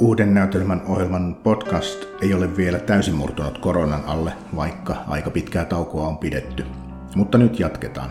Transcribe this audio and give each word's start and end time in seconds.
Uuden 0.00 0.34
näytelmän 0.34 0.82
ohjelman 0.86 1.34
podcast 1.34 2.04
ei 2.22 2.34
ole 2.34 2.56
vielä 2.56 2.78
täysin 2.78 3.14
murtunut 3.14 3.58
koronan 3.58 4.04
alle, 4.06 4.32
vaikka 4.56 4.96
aika 5.08 5.30
pitkää 5.30 5.64
taukoa 5.64 6.08
on 6.08 6.18
pidetty. 6.18 6.64
Mutta 7.16 7.38
nyt 7.38 7.60
jatketaan. 7.60 8.10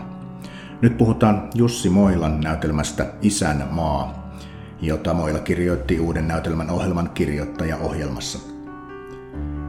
Nyt 0.82 0.98
puhutaan 0.98 1.50
Jussi 1.54 1.90
Moilan 1.90 2.40
näytelmästä 2.40 3.06
Isän 3.22 3.68
maa, 3.70 4.32
jota 4.80 5.14
Moila 5.14 5.38
kirjoitti 5.38 6.00
uuden 6.00 6.28
näytelmän 6.28 6.70
ohjelman 6.70 7.10
kirjoittaja 7.10 7.76
ohjelmassa. 7.76 8.38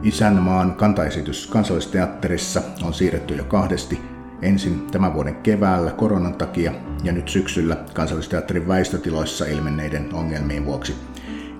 Isänmaan 0.02 0.72
kantaesitys 0.72 1.46
kansallisteatterissa 1.46 2.62
on 2.82 2.94
siirretty 2.94 3.34
jo 3.34 3.44
kahdesti, 3.44 4.00
ensin 4.42 4.86
tämän 4.90 5.14
vuoden 5.14 5.34
keväällä 5.34 5.90
koronan 5.90 6.34
takia 6.34 6.72
ja 7.04 7.12
nyt 7.12 7.28
syksyllä 7.28 7.76
kansallisteatterin 7.94 8.68
väistötiloissa 8.68 9.46
ilmenneiden 9.46 10.14
ongelmien 10.14 10.64
vuoksi– 10.64 10.94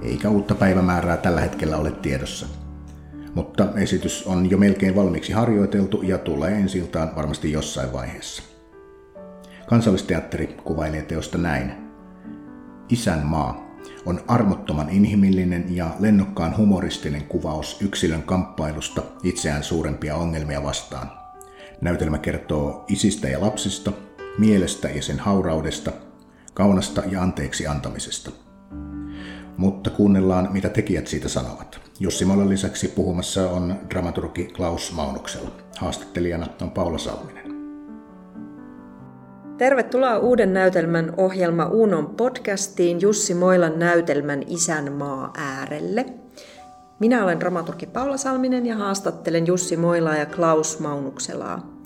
eikä 0.03 0.29
uutta 0.29 0.55
päivämäärää 0.55 1.17
tällä 1.17 1.41
hetkellä 1.41 1.77
ole 1.77 1.91
tiedossa. 1.91 2.47
Mutta 3.35 3.69
esitys 3.77 4.27
on 4.27 4.51
jo 4.51 4.59
melkein 4.59 4.97
valmiiksi 4.97 5.33
harjoiteltu 5.33 6.03
ja 6.03 6.19
tulee 6.19 6.53
ensiltaan 6.53 7.17
varmasti 7.17 7.53
jossain 7.53 7.93
vaiheessa. 7.93 8.43
Kansallisteatteri 9.67 10.47
kuvailee 10.47 11.03
teosta 11.03 11.39
näin. 11.39 11.73
Isän 12.89 13.27
maa 13.27 13.71
on 14.07 14.21
armottoman 14.29 14.89
inhimillinen 14.89 15.77
ja 15.77 15.91
lennokkaan 15.99 16.57
humoristinen 16.57 17.25
kuvaus 17.25 17.83
yksilön 17.83 18.23
kamppailusta 18.23 19.03
itseään 19.23 19.63
suurempia 19.63 20.17
ongelmia 20.17 20.63
vastaan. 20.63 21.11
Näytelmä 21.81 22.19
kertoo 22.19 22.85
isistä 22.89 23.29
ja 23.29 23.41
lapsista, 23.41 23.93
mielestä 24.39 24.89
ja 24.89 25.03
sen 25.03 25.19
hauraudesta, 25.19 25.93
kaunasta 26.55 27.03
ja 27.11 27.23
anteeksi 27.23 27.67
antamisesta– 27.67 28.31
mutta 29.61 29.91
kuunnellaan, 29.91 30.49
mitä 30.53 30.69
tekijät 30.69 31.07
siitä 31.07 31.29
sanovat. 31.29 31.81
Jussi 32.01 32.25
Molen 32.25 32.49
lisäksi 32.49 32.89
puhumassa 32.89 33.51
on 33.51 33.75
dramaturgi 33.91 34.45
Klaus 34.45 34.93
Maunuksella. 34.93 35.51
Haastattelijana 35.79 36.47
on 36.63 36.71
Paula 36.71 36.99
Salminen. 36.99 37.51
Tervetuloa 39.59 40.19
uuden 40.19 40.53
näytelmän 40.53 41.15
ohjelma 41.17 41.67
Uunon 41.67 42.07
podcastiin 42.07 43.01
Jussi 43.01 43.35
Moilan 43.35 43.79
näytelmän 43.79 44.43
Isänmaa 44.47 45.33
äärelle. 45.37 46.07
Minä 46.99 47.25
olen 47.25 47.41
dramaturgi 47.41 47.87
Paula 47.87 48.17
Salminen 48.17 48.67
ja 48.67 48.77
haastattelen 48.77 49.47
Jussi 49.47 49.77
Moilaa 49.77 50.17
ja 50.17 50.27
Klaus 50.27 50.81
Maunukselaa. 50.81 51.80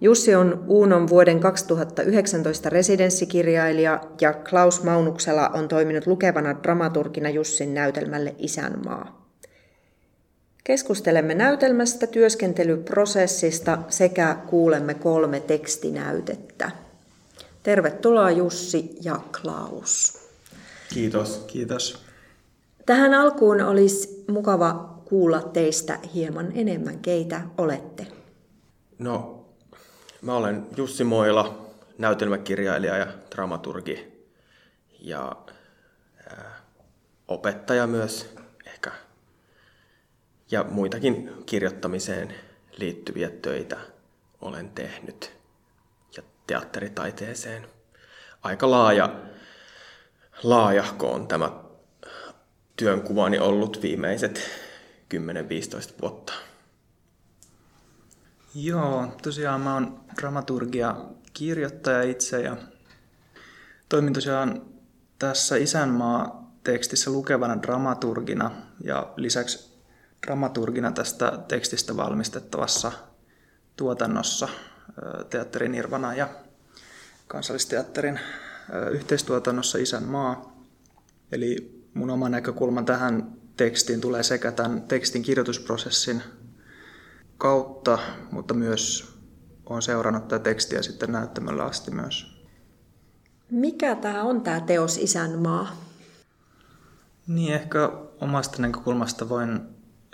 Jussi 0.00 0.34
on 0.34 0.64
Uunon 0.66 1.08
vuoden 1.08 1.40
2019 1.40 2.70
residenssikirjailija 2.70 4.00
ja 4.20 4.32
Klaus 4.32 4.82
Maunuksela 4.82 5.48
on 5.48 5.68
toiminut 5.68 6.06
lukevana 6.06 6.62
dramaturgina 6.62 7.30
Jussin 7.30 7.74
näytelmälle 7.74 8.34
Isänmaa. 8.38 9.26
Keskustelemme 10.64 11.34
näytelmästä, 11.34 12.06
työskentelyprosessista 12.06 13.78
sekä 13.88 14.36
kuulemme 14.46 14.94
kolme 14.94 15.40
tekstinäytettä. 15.40 16.70
Tervetuloa 17.62 18.30
Jussi 18.30 18.96
ja 19.02 19.20
Klaus. 19.40 20.18
Kiitos. 20.94 21.44
Kiitos. 21.46 22.04
Tähän 22.86 23.14
alkuun 23.14 23.60
olisi 23.60 24.24
mukava 24.28 25.02
kuulla 25.04 25.42
teistä 25.42 25.98
hieman 26.14 26.52
enemmän, 26.54 26.98
keitä 26.98 27.40
olette. 27.58 28.06
No, 28.98 29.35
Mä 30.22 30.36
olen 30.36 30.66
Jussi 30.76 31.04
Moila, 31.04 31.66
näytelmäkirjailija 31.98 32.96
ja 32.96 33.06
dramaturgi 33.34 34.26
ja 35.00 35.36
opettaja 37.28 37.86
myös 37.86 38.34
ehkä 38.66 38.92
ja 40.50 40.64
muitakin 40.64 41.32
kirjoittamiseen 41.46 42.34
liittyviä 42.78 43.30
töitä 43.30 43.76
olen 44.40 44.70
tehnyt 44.70 45.32
ja 46.16 46.22
teatteritaiteeseen. 46.46 47.66
Aika 48.42 48.70
laaja, 48.70 49.14
laajahko 50.42 51.12
on 51.12 51.28
tämä 51.28 51.50
työnkuvani 52.76 53.38
ollut 53.38 53.82
viimeiset 53.82 54.50
10-15 55.14 55.18
vuotta. 56.02 56.32
Joo, 58.58 59.06
tosiaan 59.22 59.60
mä 59.60 59.74
oon 59.74 60.00
dramaturgia 60.20 60.96
kirjoittaja 61.32 62.02
itse 62.02 62.40
ja 62.42 62.56
toimin 63.88 64.12
tosiaan 64.12 64.62
tässä 65.18 65.56
Isänmaa 65.56 66.50
tekstissä 66.64 67.10
lukevana 67.10 67.62
dramaturgina 67.62 68.50
ja 68.84 69.12
lisäksi 69.16 69.78
dramaturgina 70.26 70.92
tästä 70.92 71.38
tekstistä 71.48 71.96
valmistettavassa 71.96 72.92
tuotannossa 73.76 74.48
Teatterin 75.30 75.72
Nirvana 75.72 76.14
ja 76.14 76.28
Kansallisteatterin 77.28 78.20
yhteistuotannossa 78.92 79.78
Isänmaa. 79.78 80.56
Eli 81.32 81.82
mun 81.94 82.10
oma 82.10 82.28
näkökulma 82.28 82.82
tähän 82.82 83.32
tekstiin 83.56 84.00
tulee 84.00 84.22
sekä 84.22 84.52
tämän 84.52 84.82
tekstin 84.82 85.22
kirjoitusprosessin 85.22 86.22
kautta, 87.38 87.98
mutta 88.30 88.54
myös 88.54 89.14
olen 89.66 89.82
seurannut 89.82 90.28
tätä 90.28 90.44
tekstiä 90.44 90.82
sitten 90.82 91.12
näyttämöllä 91.12 91.64
asti 91.64 91.90
myös. 91.90 92.36
Mikä 93.50 93.94
tämä 93.96 94.22
on 94.22 94.40
tämä 94.40 94.60
teos 94.60 94.98
Isänmaa? 94.98 95.76
Niin, 97.26 97.54
ehkä 97.54 97.88
omasta 98.20 98.62
näkökulmasta 98.62 99.28
voin 99.28 99.60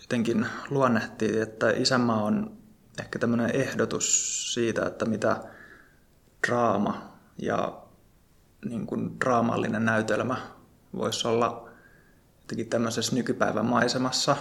jotenkin 0.00 0.47
luonnehtia, 0.71 1.43
että 1.43 1.71
Isänmaa 1.71 2.22
on 2.22 2.56
ehkä 3.00 3.19
tämmöinen 3.19 3.56
ehdotus 3.56 4.54
siitä, 4.54 4.87
että 4.87 5.04
mitä 5.04 5.44
draama 6.47 7.12
ja 7.39 7.83
niin 8.65 8.87
kuin 8.87 9.21
draamallinen 9.21 9.84
näytelmä 9.84 10.37
voisi 10.97 11.28
olla 11.28 11.69
jotenkin 12.41 12.69
tämmöisessä 12.69 13.15
nykypäivän 13.15 13.66
maisemassa. 13.66 14.37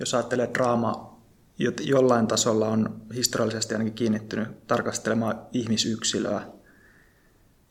Jos 0.00 0.14
ajattelee 0.14 0.50
draama 0.54 1.15
jollain 1.80 2.26
tasolla 2.26 2.68
on 2.68 3.02
historiallisesti 3.14 3.74
ainakin 3.74 3.94
kiinnittynyt 3.94 4.66
tarkastelemaan 4.66 5.40
ihmisyksilöä 5.52 6.42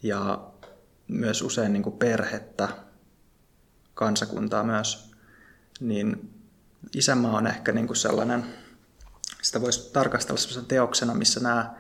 ja 0.04 0.52
myös 1.08 1.42
usein 1.42 1.74
niin 1.74 1.84
kuin 1.84 1.98
perhettä, 1.98 2.70
kansakuntaa 3.94 4.64
myös, 4.64 5.12
niin 5.80 6.34
isämaa 6.96 7.38
on 7.38 7.48
ehkä 7.48 7.72
niin 7.72 7.88
kuin 7.88 7.98
sellainen, 7.98 8.46
sitä 9.42 9.62
voisi 9.62 9.94
tarkastella 9.94 10.38
sellaisena 10.38 10.68
teoksena, 10.68 11.14
missä 11.14 11.40
nämä, 11.40 11.76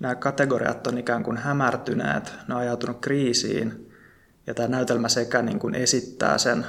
nämä 0.00 0.14
kategoriat 0.14 0.86
on 0.86 0.98
ikään 0.98 1.22
kuin 1.22 1.36
hämärtyneet, 1.36 2.32
ne 2.48 2.54
on 2.54 2.60
ajautunut 2.60 3.00
kriisiin, 3.00 3.92
ja 4.46 4.54
tämä 4.54 4.68
näytelmä 4.68 5.08
sekä 5.08 5.42
niin 5.42 5.58
kuin 5.58 5.74
esittää 5.74 6.38
sen 6.38 6.66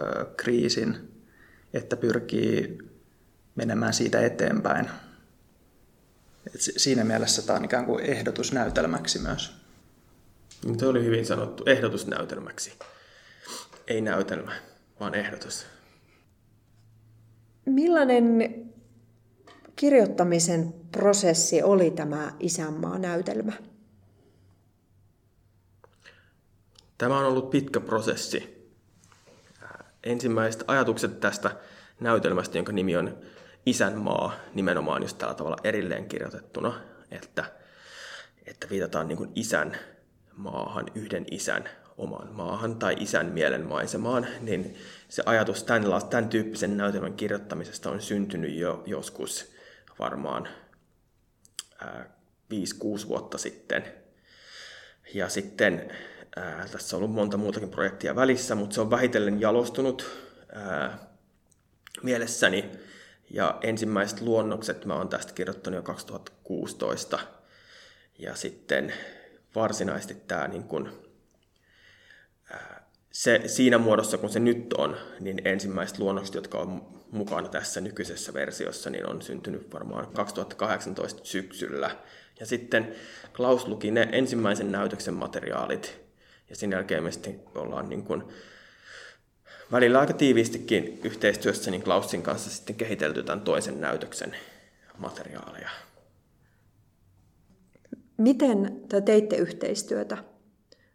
ö, 0.00 0.24
kriisin, 0.36 1.10
että 1.72 1.96
pyrkii 1.96 2.89
menemään 3.54 3.94
siitä 3.94 4.20
eteenpäin. 4.20 4.90
Et 6.54 6.60
siinä 6.60 7.04
mielessä 7.04 7.42
tämä 7.42 7.58
on 7.58 7.64
ikään 7.64 7.86
kuin 7.86 8.04
ehdotus 8.04 8.52
näytelmäksi 8.52 9.18
myös. 9.18 9.52
Tuo 10.78 10.88
oli 10.88 11.04
hyvin 11.04 11.26
sanottu, 11.26 11.64
ehdotus 11.66 12.06
näytelmäksi. 12.06 12.72
Ei 13.86 14.00
näytelmä, 14.00 14.52
vaan 15.00 15.14
ehdotus. 15.14 15.66
Millainen 17.66 18.54
kirjoittamisen 19.76 20.74
prosessi 20.92 21.62
oli 21.62 21.90
tämä 21.90 22.32
Isänmaa-näytelmä? 22.40 23.52
Tämä 26.98 27.18
on 27.18 27.26
ollut 27.26 27.50
pitkä 27.50 27.80
prosessi. 27.80 28.70
Ensimmäiset 30.04 30.64
ajatukset 30.66 31.20
tästä 31.20 31.56
näytelmästä, 32.00 32.58
jonka 32.58 32.72
nimi 32.72 32.96
on 32.96 33.18
isänmaa 33.66 34.34
nimenomaan 34.54 35.02
just 35.02 35.18
tällä 35.18 35.34
tavalla 35.34 35.56
erilleen 35.64 36.08
kirjoitettuna, 36.08 36.80
että, 37.10 37.44
että 38.46 38.70
viitataan 38.70 39.08
niin 39.08 39.18
kuin 39.18 39.32
isän 39.34 39.76
maahan, 40.36 40.86
yhden 40.94 41.26
isän 41.30 41.68
omaan 41.96 42.32
maahan 42.32 42.76
tai 42.76 42.96
isän 43.00 43.26
mielen 43.26 43.66
maisemaan, 43.66 44.26
niin 44.40 44.74
se 45.08 45.22
ajatus 45.26 45.64
tämän, 45.64 45.84
tämän 46.10 46.28
tyyppisen 46.28 46.76
näytelmän 46.76 47.14
kirjoittamisesta 47.14 47.90
on 47.90 48.00
syntynyt 48.00 48.54
jo 48.54 48.82
joskus 48.86 49.52
varmaan 49.98 50.48
ää, 51.78 52.10
5-6 53.04 53.08
vuotta 53.08 53.38
sitten. 53.38 53.84
Ja 55.14 55.28
sitten 55.28 55.90
ää, 56.36 56.66
tässä 56.72 56.96
on 56.96 57.02
ollut 57.02 57.14
monta 57.14 57.36
muutakin 57.36 57.70
projektia 57.70 58.16
välissä, 58.16 58.54
mutta 58.54 58.74
se 58.74 58.80
on 58.80 58.90
vähitellen 58.90 59.40
jalostunut 59.40 60.10
ää, 60.52 60.98
mielessäni 62.02 62.70
ja 63.30 63.58
ensimmäiset 63.62 64.20
luonnokset 64.20 64.84
mä 64.84 64.94
oon 64.94 65.08
tästä 65.08 65.32
kirjoittanut 65.32 65.76
jo 65.76 65.82
2016. 65.82 67.18
Ja 68.18 68.34
sitten 68.34 68.92
varsinaisesti 69.54 70.14
tämä 70.14 70.48
niin 70.48 70.64
kuin, 70.64 70.88
ää, 72.50 72.90
se, 73.10 73.42
siinä 73.46 73.78
muodossa, 73.78 74.18
kun 74.18 74.30
se 74.30 74.40
nyt 74.40 74.72
on, 74.72 74.96
niin 75.20 75.42
ensimmäiset 75.44 75.98
luonnokset, 75.98 76.34
jotka 76.34 76.58
on 76.58 77.00
mukana 77.10 77.48
tässä 77.48 77.80
nykyisessä 77.80 78.34
versiossa, 78.34 78.90
niin 78.90 79.06
on 79.06 79.22
syntynyt 79.22 79.72
varmaan 79.72 80.06
2018 80.06 81.20
syksyllä. 81.24 81.96
Ja 82.40 82.46
sitten 82.46 82.94
Klaus 83.36 83.68
luki 83.68 83.90
ne 83.90 84.08
ensimmäisen 84.12 84.72
näytöksen 84.72 85.14
materiaalit, 85.14 86.00
ja 86.50 86.56
sen 86.56 86.72
jälkeen 86.72 87.02
me 87.02 87.12
sitten 87.12 87.42
ollaan 87.54 87.88
niin 87.88 88.02
kuin 88.02 88.24
välillä 89.72 90.00
aika 90.00 90.12
tiiviistikin 90.12 91.00
yhteistyössä 91.04 91.70
niin 91.70 91.82
Klausin 91.82 92.22
kanssa 92.22 92.50
sitten 92.50 92.76
kehitelty 92.76 93.22
tämän 93.22 93.40
toisen 93.40 93.80
näytöksen 93.80 94.36
materiaaleja. 94.98 95.70
Miten 98.16 98.80
te 98.88 99.00
teitte 99.00 99.36
yhteistyötä? 99.36 100.24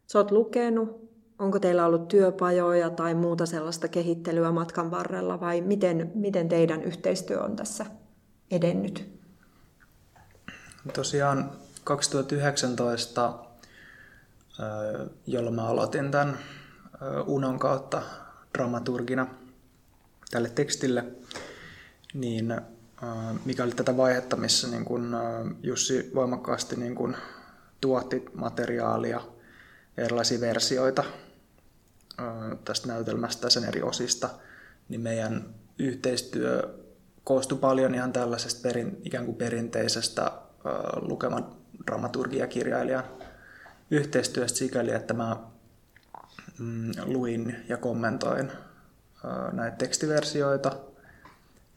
Sä 0.08 0.20
oot 0.20 0.32
lukenut, 0.32 1.10
onko 1.40 1.60
teillä 1.60 1.86
ollut 1.86 2.08
työpajoja 2.08 2.90
tai 2.90 3.14
muuta 3.14 3.46
sellaista 3.46 3.88
kehittelyä 3.88 4.52
matkan 4.52 4.92
varrella 4.92 5.40
vai 5.40 5.62
miten, 5.62 6.12
miten 6.16 6.50
teidän 6.50 6.84
yhteistyö 6.84 7.44
on 7.44 7.56
tässä 7.56 7.86
edennyt? 8.52 9.16
Tosiaan 10.94 11.52
2019, 11.84 13.34
jolloin 15.28 15.56
mä 15.56 15.68
aloitin 15.68 16.12
tämän 16.12 16.38
Unon 17.26 17.60
kautta 17.60 18.02
dramaturgina 18.56 19.28
tälle 20.32 20.50
tekstille, 20.50 21.06
niin 22.14 22.62
mikä 23.46 23.64
oli 23.64 23.72
tätä 23.72 23.98
vaihetta, 23.98 24.36
missä 24.36 24.68
niin 24.68 24.86
kun 24.86 25.16
Jussi 25.64 26.12
voimakkaasti 26.16 26.76
niin 26.76 26.96
kun 26.96 27.16
tuotti 27.82 28.26
materiaalia, 28.34 29.22
erilaisia 29.98 30.42
versioita 30.42 31.04
tästä 32.66 32.88
näytelmästä 32.88 33.46
ja 33.46 33.50
sen 33.50 33.64
eri 33.64 33.82
osista, 33.82 34.30
niin 34.90 35.02
meidän 35.02 35.46
yhteistyö 35.80 36.80
koostui 37.24 37.58
paljon 37.58 37.96
ihan 37.96 38.14
tällaisesta 38.14 38.62
perin, 38.62 38.98
ikään 39.04 39.26
kuin 39.26 39.38
perinteisestä 39.38 40.32
lukeman 41.02 41.56
dramaturgiakirjailijan 41.88 43.04
yhteistyöstä 43.92 44.58
sikäli, 44.58 44.92
että 44.92 45.14
mä 45.14 45.38
mm, 46.60 46.92
luin 47.06 47.56
ja 47.70 47.78
kommentoin 47.78 48.52
näitä 49.52 49.78
tekstiversioita 49.78 50.72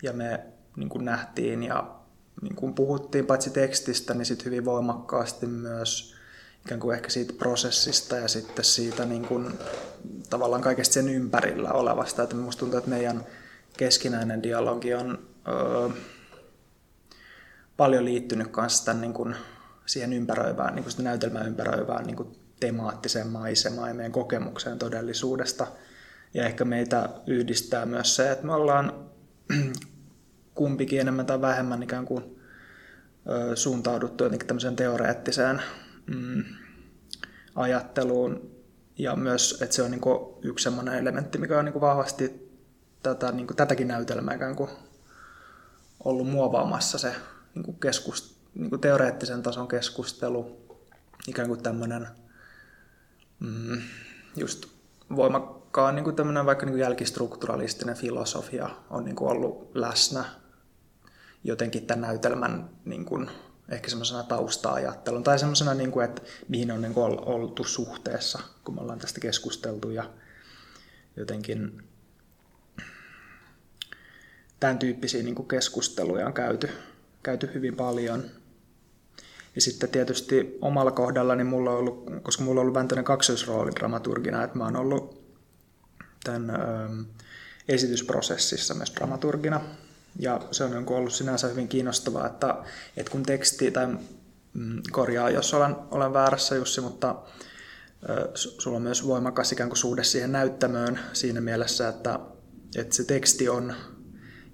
ja 0.03 0.13
me 0.13 0.45
niin 0.77 0.89
kuin 0.89 1.05
nähtiin 1.05 1.63
ja 1.63 1.95
niin 2.43 2.57
kuin 2.57 2.75
puhuttiin 2.75 3.27
paitsi 3.27 3.51
tekstistä, 3.51 4.15
niin 4.15 4.27
sitten 4.27 4.45
hyvin 4.45 4.65
voimakkaasti 4.65 5.47
myös 5.47 6.15
ikään 6.65 6.81
kuin 6.81 6.97
ehkä 6.97 7.11
siitä 7.11 7.33
prosessista 7.39 8.17
ja 8.17 8.29
sitten 8.29 8.65
siitä 8.65 9.05
niin 9.05 9.25
kuin, 9.25 9.59
tavallaan 10.31 10.63
kaikesta 10.63 10.93
sen 10.93 11.09
ympärillä 11.09 11.73
olevasta. 11.73 12.23
Että 12.23 12.37
minusta 12.37 12.61
tuntuu, 12.61 12.79
että 12.79 12.91
meidän 12.91 13.27
keskinäinen 13.77 14.43
dialogi 14.43 14.95
on 14.95 15.19
öö, 15.49 15.89
paljon 17.77 18.05
liittynyt 18.05 18.49
kanssa 18.49 18.85
tämän, 18.85 19.01
niin 19.01 19.15
kuin, 19.15 19.37
siihen 19.87 20.13
ympäröivään, 20.13 20.75
niin 20.75 20.85
kuin 20.85 21.05
näytelmään 21.05 21.47
ympäröivään 21.47 22.07
niin 22.07 22.17
kuin 22.17 22.37
temaattiseen 22.61 23.27
maisemaan 23.27 23.89
ja 23.89 23.95
meidän 23.95 24.13
kokemukseen 24.13 24.79
todellisuudesta. 24.79 25.67
Ja 26.35 26.47
ehkä 26.47 26.65
meitä 26.65 27.09
yhdistää 27.27 27.87
myös 27.87 28.17
se, 28.17 28.31
että 28.31 28.47
me 28.47 28.55
ollaan 28.55 28.93
kumpikin 30.55 31.01
enemmän 31.01 31.27
tai 31.27 31.41
vähemmän 31.41 31.83
ikään 31.83 32.05
kuin 32.05 32.39
suuntauduttu 33.55 34.25
jotenkin 34.25 34.47
tämmöiseen 34.47 34.77
teoreettiseen 34.77 35.63
mm, 36.07 36.45
ajatteluun. 37.55 38.59
Ja 38.99 39.17
myös, 39.17 39.59
että 39.63 39.77
se 39.77 39.83
on 39.83 39.91
niin 39.91 40.01
yksi 40.43 40.63
sellainen 40.63 40.95
elementti, 40.95 41.39
mikä 41.39 41.59
on 41.59 41.65
niin 41.65 41.81
vahvasti 41.81 42.51
tätä, 43.03 43.33
niin 43.33 43.47
tätäkin 43.57 43.89
näytelmää 43.89 44.35
ikään 44.35 44.57
kuin 44.57 44.71
ollut 46.05 46.31
muovaamassa 46.31 46.99
se 46.99 47.15
niin 47.55 47.81
keskust, 47.81 48.37
niin 48.55 48.81
teoreettisen 48.81 49.43
tason 49.43 49.69
keskustelu, 49.69 50.57
ikään 51.29 51.49
kuin 51.49 51.63
tämmöinen 51.63 52.09
mm, 53.41 53.83
just 54.37 54.67
voimakkaan 55.17 55.95
niin 55.95 56.05
kuin 56.05 56.17
vaikka 56.47 56.67
niin 56.67 56.73
kuin 56.73 56.81
jälkistrukturalistinen 56.81 57.97
filosofia 57.97 58.71
on 58.91 59.05
niin 59.05 59.17
kuin 59.17 59.31
ollut 59.31 59.71
läsnä 59.75 60.25
jotenkin 61.45 61.87
tämän 61.87 62.01
näytelmän 62.01 62.71
niin 62.85 63.05
kuin, 63.05 63.31
ehkä 63.69 63.89
semmoisena 63.89 64.23
tausta-ajattelun 64.23 65.25
tai 65.25 65.39
semmoisena, 65.39 65.75
niin 65.75 65.91
kuin, 65.91 66.05
että 66.05 66.23
mihin 66.49 66.71
on 66.71 66.83
niin 66.83 66.95
kuin 66.95 67.21
oltu 67.21 67.65
suhteessa, 67.65 68.39
kun 68.65 68.75
me 68.75 68.81
ollaan 68.81 68.99
tästä 68.99 69.21
keskusteltu 69.21 69.91
ja 69.91 70.11
jotenkin 71.17 71.83
tämän 74.61 74.79
tyyppisiä 74.79 75.23
niin 75.23 75.35
kuin 75.35 75.49
keskusteluja 75.49 76.27
on 76.27 76.33
käyty, 76.33 76.71
käyty 77.23 77.51
hyvin 77.55 77.77
paljon. 77.77 78.25
Ja 79.59 79.63
sitten 79.63 79.89
tietysti 79.89 80.59
omalla 80.61 80.91
kohdalla, 80.91 81.35
niin 81.35 81.47
mulla 81.47 81.71
on 81.71 81.79
ollut, 81.79 82.05
koska 82.23 82.45
mulla 82.45 82.61
on 82.61 82.63
ollut 82.63 82.75
vähän 82.75 83.05
kaksoisrooli 83.05 83.71
dramaturgina, 83.71 84.45
että 84.45 84.59
mä 84.59 84.65
oon 84.65 84.77
ollut 84.77 85.23
tämän 86.25 86.51
ö, 86.51 87.05
esitysprosessissa 87.69 88.75
myös 88.75 88.93
dramaturgina, 88.97 89.61
ja 90.19 90.41
se 90.51 90.65
on 90.65 90.85
ollut 90.89 91.13
sinänsä 91.13 91.49
hyvin 91.49 91.69
kiinnostavaa, 91.69 92.27
että, 92.27 92.55
että 92.97 93.13
kun 93.13 93.23
teksti, 93.23 93.71
tai 93.71 93.87
mm, 94.55 94.83
korjaa, 94.93 95.31
jos 95.31 95.55
olen, 95.55 95.77
olen 95.91 96.13
väärässä 96.13 96.55
Jussi, 96.55 96.81
mutta 96.81 97.17
sulla 98.35 98.77
on 98.77 98.83
myös 98.83 99.07
voimakas 99.07 99.53
ikään 99.53 99.69
kuin 99.69 99.79
suhde 99.79 100.05
siihen 100.05 100.33
näyttämöön 100.33 101.01
siinä 101.13 101.41
mielessä, 101.41 101.89
että, 101.89 102.21
että 102.77 102.97
se 102.97 103.05
teksti 103.05 103.49
on 103.49 103.75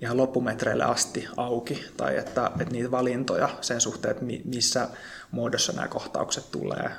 ihan 0.01 0.17
loppumetreille 0.17 0.85
asti 0.85 1.29
auki, 1.37 1.85
tai 1.97 2.17
että, 2.17 2.51
että 2.61 2.73
niitä 2.73 2.91
valintoja 2.91 3.49
sen 3.61 3.81
suhteen, 3.81 4.13
että 4.13 4.25
missä 4.45 4.89
muodossa 5.31 5.73
nämä 5.73 5.89
kohtaukset 5.89 6.51
tulee, 6.51 6.91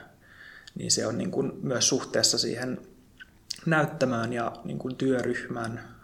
niin 0.76 0.92
se 0.92 1.08
on 1.08 1.18
niin 1.18 1.32
kuin 1.32 1.52
myös 1.62 1.90
suhteessa 1.90 2.38
siihen 2.38 2.82
näyttämään 3.66 4.34
ja 4.34 4.52
niin 4.64 4.80
kuin 4.80 4.96
työryhmään, 4.96 5.96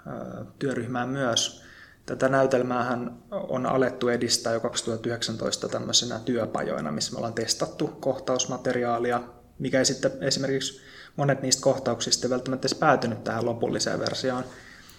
työryhmään 0.59 1.09
myös. 1.09 1.63
Tätä 2.05 2.29
näytelmäähän 2.29 3.17
on 3.31 3.65
alettu 3.65 4.09
edistää 4.09 4.53
jo 4.53 4.59
2019 4.59 5.67
tämmöisenä 5.67 6.19
työpajoina, 6.19 6.91
missä 6.91 7.11
me 7.11 7.17
ollaan 7.17 7.33
testattu 7.33 7.87
kohtausmateriaalia, 7.87 9.21
mikä 9.59 9.79
ei 9.79 9.85
sitten 9.85 10.11
esimerkiksi 10.21 10.81
monet 11.15 11.41
niistä 11.41 11.61
kohtauksista 11.61 12.29
välttämättä 12.29 12.67
edes 12.67 12.77
päätynyt 12.77 13.23
tähän 13.23 13.45
lopulliseen 13.45 13.99
versioon. 13.99 14.43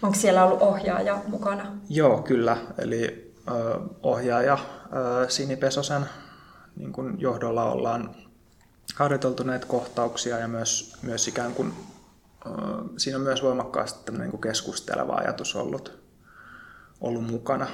Onko 0.03 0.19
siellä 0.19 0.45
ollut 0.45 0.63
ohjaaja 0.63 1.23
mukana? 1.29 1.79
Joo, 1.89 2.23
kyllä. 2.23 2.57
Eli 2.79 3.33
ö, 3.49 3.81
ohjaaja 4.03 4.59
ö, 5.23 5.31
Sini 5.31 5.57
Pesosen 5.57 6.07
niin 6.77 6.93
kun 6.93 7.21
johdolla 7.21 7.71
ollaan 7.73 8.15
harjoiteltu 8.95 9.43
näitä 9.43 9.67
kohtauksia 9.67 10.39
ja 10.39 10.49
myös, 10.49 10.97
myös 11.03 11.29
ikään 11.29 11.55
kuin, 11.55 11.73
ö, 12.47 12.51
siinä 12.97 13.19
on 13.19 13.25
myös 13.25 13.43
voimakkaasti 13.43 14.05
tämmöinen 14.05 14.31
niin 14.31 14.41
keskusteleva 14.41 15.15
ajatus 15.15 15.57
ollut 15.57 16.03
ollut 17.01 17.31
mukana. 17.31 17.67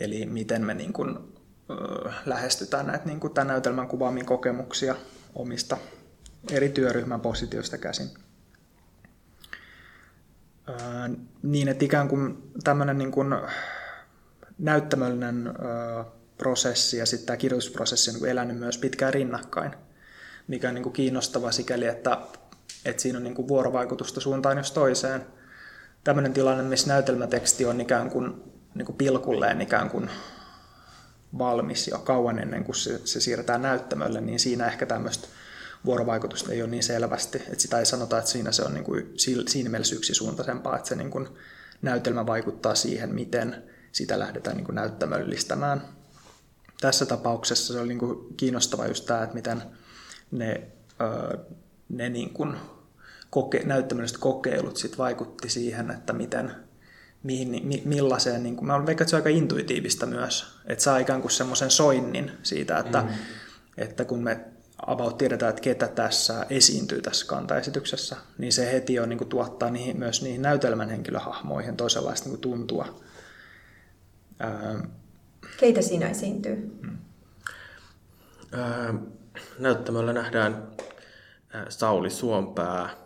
Eli 0.00 0.26
miten 0.26 0.64
me 0.64 0.74
niin 0.74 0.92
kuin, 0.92 1.18
ö, 1.70 2.10
lähestytään 2.26 2.86
näitä 2.86 3.04
niin 3.04 3.20
kuin 3.20 3.34
tämän 3.34 3.48
näytelmän 3.48 3.88
kuvaamia 3.88 4.24
kokemuksia 4.24 4.94
omista 5.34 5.76
eri 6.50 6.68
työryhmän 6.68 7.20
positioista 7.20 7.78
käsin. 7.78 8.27
Niin, 11.42 11.68
että 11.68 11.84
ikään 11.84 12.08
kuin 12.08 12.52
tämmöinen 12.64 12.98
niin 12.98 13.10
kuin 13.10 13.34
näyttämöllinen 14.58 15.46
ö, 15.46 16.04
prosessi 16.38 16.96
ja 16.96 17.06
sitten 17.06 17.26
tämä 17.26 17.36
kirjoitusprosessi 17.36 18.10
on 18.10 18.16
niin 18.16 18.30
elänyt 18.30 18.58
myös 18.58 18.78
pitkään 18.78 19.14
rinnakkain, 19.14 19.72
mikä 20.48 20.68
on 20.68 20.74
niin 20.74 20.82
kuin 20.82 20.92
kiinnostava 20.92 21.52
sikäli, 21.52 21.86
että, 21.86 22.18
että 22.84 23.02
siinä 23.02 23.18
on 23.18 23.24
niin 23.24 23.34
kuin 23.34 23.48
vuorovaikutusta 23.48 24.20
suuntaan 24.20 24.58
jos 24.58 24.72
toiseen– 24.72 25.26
tämmöinen 26.04 26.32
tilanne, 26.32 26.62
missä 26.62 26.88
näytelmäteksti 26.88 27.64
on 27.64 27.80
ikään 27.80 28.10
kuin, 28.10 28.42
niin 28.74 28.86
kuin 28.86 28.96
pilkulleen 28.96 29.60
ikään 29.60 29.90
kuin 29.90 30.10
valmis 31.38 31.88
jo 31.88 31.98
kauan 31.98 32.38
ennen 32.38 32.64
kuin 32.64 32.76
se, 32.76 33.00
se 33.04 33.20
siirretään 33.20 33.62
näyttämölle, 33.62 34.20
niin 34.20 34.40
siinä 34.40 34.66
ehkä 34.66 34.86
tämmöistä 34.86 35.28
vuorovaikutusta 35.84 36.52
ei 36.52 36.62
ole 36.62 36.70
niin 36.70 36.82
selvästi. 36.82 37.38
Että 37.38 37.62
sitä 37.62 37.78
ei 37.78 37.86
sanota, 37.86 38.18
että 38.18 38.30
siinä 38.30 38.52
se 38.52 38.62
on 38.62 38.74
niin 38.74 38.84
kuin, 38.84 39.12
siinä 39.46 39.70
mielessä 39.70 39.96
yksisuuntaisempaa, 39.96 40.76
että 40.76 40.88
se 40.88 40.94
niin 40.94 41.10
kuin 41.10 41.28
näytelmä 41.82 42.26
vaikuttaa 42.26 42.74
siihen, 42.74 43.14
miten 43.14 43.62
sitä 43.92 44.18
lähdetään 44.18 44.56
niin 44.56 44.64
kuin 44.64 44.74
näyttämöllistämään. 44.74 45.82
Tässä 46.80 47.06
tapauksessa 47.06 47.72
se 47.72 47.80
oli 47.80 47.88
niin 47.88 47.98
kuin 47.98 48.34
kiinnostava 48.36 48.86
just 48.86 49.06
tämä, 49.06 49.22
että 49.22 49.34
miten 49.34 49.62
ne, 50.30 50.62
ne 51.88 52.08
niin 52.08 52.30
kuin 52.32 52.56
koke, 53.30 53.62
näyttämälliset 53.64 54.18
kokeilut 54.18 54.76
sit 54.76 54.98
vaikutti 54.98 55.48
siihen, 55.48 55.90
että 55.90 56.12
miten, 56.12 56.52
mihin, 57.22 57.66
mi, 57.66 57.82
millaiseen, 57.84 58.42
niin 58.42 58.56
kuin, 58.56 58.66
mä 58.66 58.86
veikkaan, 58.86 59.04
että 59.04 59.10
se 59.10 59.16
on 59.16 59.18
aika 59.18 59.28
intuitiivista 59.28 60.06
myös, 60.06 60.46
että 60.66 60.84
saa 60.84 60.98
ikään 60.98 61.20
kuin 61.20 61.32
semmoisen 61.32 61.70
soinnin 61.70 62.30
siitä, 62.42 62.78
että, 62.78 63.02
mm-hmm. 63.02 63.16
että 63.76 64.04
kun 64.04 64.22
me 64.22 64.40
about 64.86 65.18
tiedetään, 65.18 65.50
että 65.50 65.62
ketä 65.62 65.88
tässä 65.88 66.46
esiintyy 66.50 67.02
tässä 67.02 67.26
kantaesityksessä, 67.26 68.16
niin 68.38 68.52
se 68.52 68.72
heti 68.72 68.94
jo 68.94 69.06
niin 69.06 69.18
kuin, 69.18 69.28
tuottaa 69.28 69.70
niihin, 69.70 69.98
myös 69.98 70.22
niihin 70.22 70.42
näytelmän 70.42 70.90
henkilöhahmoihin 70.90 71.76
toisenlaista 71.76 72.28
niin 72.28 72.32
kuin, 72.32 72.40
tuntua. 72.40 73.00
Ää... 74.40 74.88
Keitä 75.60 75.82
siinä 75.82 76.08
esiintyy? 76.08 76.78
Hmm. 76.82 76.98
Ää, 78.52 78.94
näyttämällä 79.58 80.12
nähdään 80.12 80.68
Sauli 81.68 82.10
Suompää, 82.10 82.96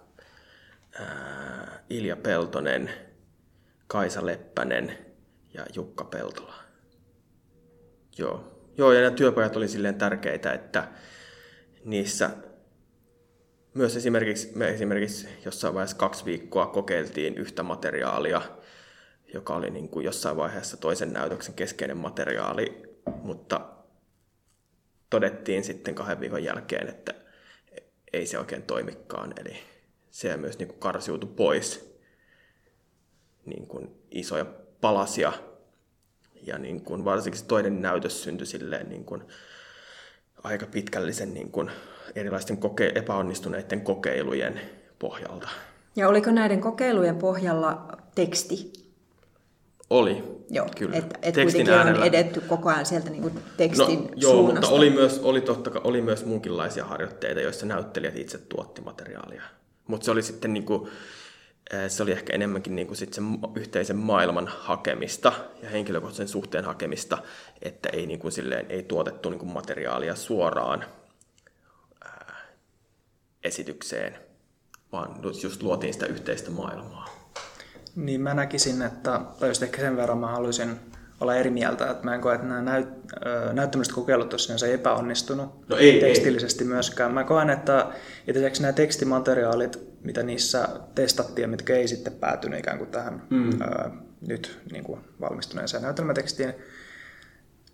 Ilja 1.90 2.16
Peltonen, 2.16 2.90
Kaisa 3.86 4.26
Leppänen 4.26 4.98
ja 5.54 5.66
Jukka 5.74 6.04
Peltola. 6.04 6.54
Joo. 8.18 8.48
Joo, 8.78 8.92
ja 8.92 9.00
nämä 9.00 9.16
työpajat 9.16 9.56
oli 9.56 9.68
silleen 9.68 9.94
tärkeitä, 9.94 10.52
että 10.52 10.88
niissä 11.84 12.30
myös 13.74 13.96
esimerkiksi, 13.96 14.52
me 14.54 14.68
esimerkiksi 14.68 15.28
jossain 15.44 15.74
vaiheessa 15.74 15.96
kaksi 15.96 16.24
viikkoa 16.24 16.66
kokeiltiin 16.66 17.38
yhtä 17.38 17.62
materiaalia, 17.62 18.42
joka 19.34 19.54
oli 19.54 19.70
niin 19.70 19.88
kuin 19.88 20.04
jossain 20.04 20.36
vaiheessa 20.36 20.76
toisen 20.76 21.12
näytöksen 21.12 21.54
keskeinen 21.54 21.96
materiaali, 21.96 22.82
mutta 23.22 23.68
todettiin 25.10 25.64
sitten 25.64 25.94
kahden 25.94 26.20
viikon 26.20 26.44
jälkeen, 26.44 26.88
että 26.88 27.14
ei 28.12 28.26
se 28.26 28.38
oikein 28.38 28.62
toimikaan. 28.62 29.32
Eli 29.40 29.56
se 30.10 30.36
myös 30.36 30.58
niin 30.58 30.68
kuin 30.68 30.78
karsiutui 30.78 31.30
pois 31.36 31.98
niin 33.46 33.66
kuin 33.66 34.02
isoja 34.10 34.44
palasia. 34.80 35.32
Ja 36.46 36.58
niin 36.58 36.80
kuin 36.84 37.04
varsinkin 37.04 37.46
toinen 37.46 37.82
näytös 37.82 38.22
syntyi 38.22 38.46
silleen 38.46 38.88
niin 38.88 39.04
kuin 39.04 39.22
aika 40.44 40.66
pitkällisen 40.66 41.34
niin 41.34 41.50
kuin 41.50 41.70
erilaisten 42.14 42.58
koke- 42.58 42.92
epäonnistuneiden 42.98 43.80
kokeilujen 43.80 44.60
pohjalta. 44.98 45.48
Ja 45.96 46.08
oliko 46.08 46.30
näiden 46.30 46.60
kokeilujen 46.60 47.16
pohjalla 47.16 47.98
teksti? 48.14 48.72
Oli, 49.90 50.24
joo, 50.50 50.66
kyllä. 50.78 50.96
Että 50.96 51.18
et 51.22 51.34
kuitenkin 51.34 51.74
on 51.74 52.02
edetty 52.02 52.40
koko 52.40 52.68
ajan 52.68 52.86
sieltä 52.86 53.10
niin 53.10 53.22
kuin 53.22 53.34
tekstin 53.56 54.04
no, 54.04 54.10
joo, 54.16 54.32
suunnasta. 54.32 54.60
mutta 54.60 54.76
oli 54.76 54.90
myös, 54.90 55.18
oli, 55.18 55.40
totta, 55.40 55.70
oli 55.84 56.00
myös 56.00 56.24
muunkinlaisia 56.24 56.84
harjoitteita, 56.84 57.40
joissa 57.40 57.66
näyttelijät 57.66 58.16
itse 58.16 58.38
tuotti 58.38 58.80
materiaalia. 58.80 59.42
Mutta 59.86 60.04
se 60.04 60.10
oli 60.10 60.22
sitten 60.22 60.52
niin 60.52 60.64
kuin, 60.64 60.90
se 61.88 62.02
oli 62.02 62.12
ehkä 62.12 62.32
enemmänkin 62.32 62.76
niin 62.76 62.86
kuin 62.86 62.96
sit 62.96 63.12
sen 63.14 63.24
yhteisen 63.54 63.96
maailman 63.96 64.46
hakemista 64.46 65.32
ja 65.62 65.68
henkilökohtaisen 65.68 66.28
suhteen 66.28 66.64
hakemista, 66.64 67.18
että 67.62 67.88
ei, 67.88 68.06
niin 68.06 68.18
kuin 68.18 68.32
silleen, 68.32 68.66
ei 68.68 68.82
tuotettu 68.82 69.30
niin 69.30 69.38
kuin 69.38 69.52
materiaalia 69.52 70.14
suoraan 70.14 70.84
ää, 72.04 72.36
esitykseen, 73.44 74.16
vaan 74.92 75.20
just 75.42 75.62
luotiin 75.62 75.92
sitä 75.92 76.06
yhteistä 76.06 76.50
maailmaa. 76.50 77.08
Niin 77.96 78.20
mä 78.20 78.34
näkisin, 78.34 78.82
että, 78.82 79.20
tai 79.40 79.48
just 79.48 79.62
ehkä 79.62 79.80
sen 79.80 79.96
verran 79.96 80.18
mä 80.18 80.26
haluaisin 80.26 80.80
olla 81.22 81.34
eri 81.34 81.50
mieltä, 81.50 81.90
että 81.90 82.04
mä 82.04 82.14
en 82.14 82.20
koe, 82.20 82.34
että 82.34 82.46
nämä 82.46 82.62
näyt, 82.62 82.88
näyttämiset 83.52 83.94
kokeilut 83.94 84.32
on 84.32 84.38
sinänsä 84.38 84.66
epäonnistunut 84.66 85.68
no 85.68 85.76
ei, 85.76 86.00
tekstillisesti 86.00 86.64
ei. 86.64 86.68
myöskään. 86.68 87.14
Mä 87.14 87.24
koen, 87.24 87.50
että 87.50 87.92
itse 88.28 88.52
nämä 88.60 88.72
tekstimateriaalit, 88.72 89.78
mitä 90.04 90.22
niissä 90.22 90.68
testattiin 90.94 91.42
ja 91.42 91.48
mitkä 91.48 91.74
ei 91.74 91.88
sitten 91.88 92.12
päätynyt 92.12 92.58
ikään 92.58 92.78
kuin 92.78 92.90
tähän 92.90 93.22
mm. 93.30 93.62
ää, 93.62 93.90
nyt 94.28 94.60
niin 94.72 94.84
kuin 94.84 95.00
valmistuneeseen 95.20 95.82
näytelmätekstiin, 95.82 96.54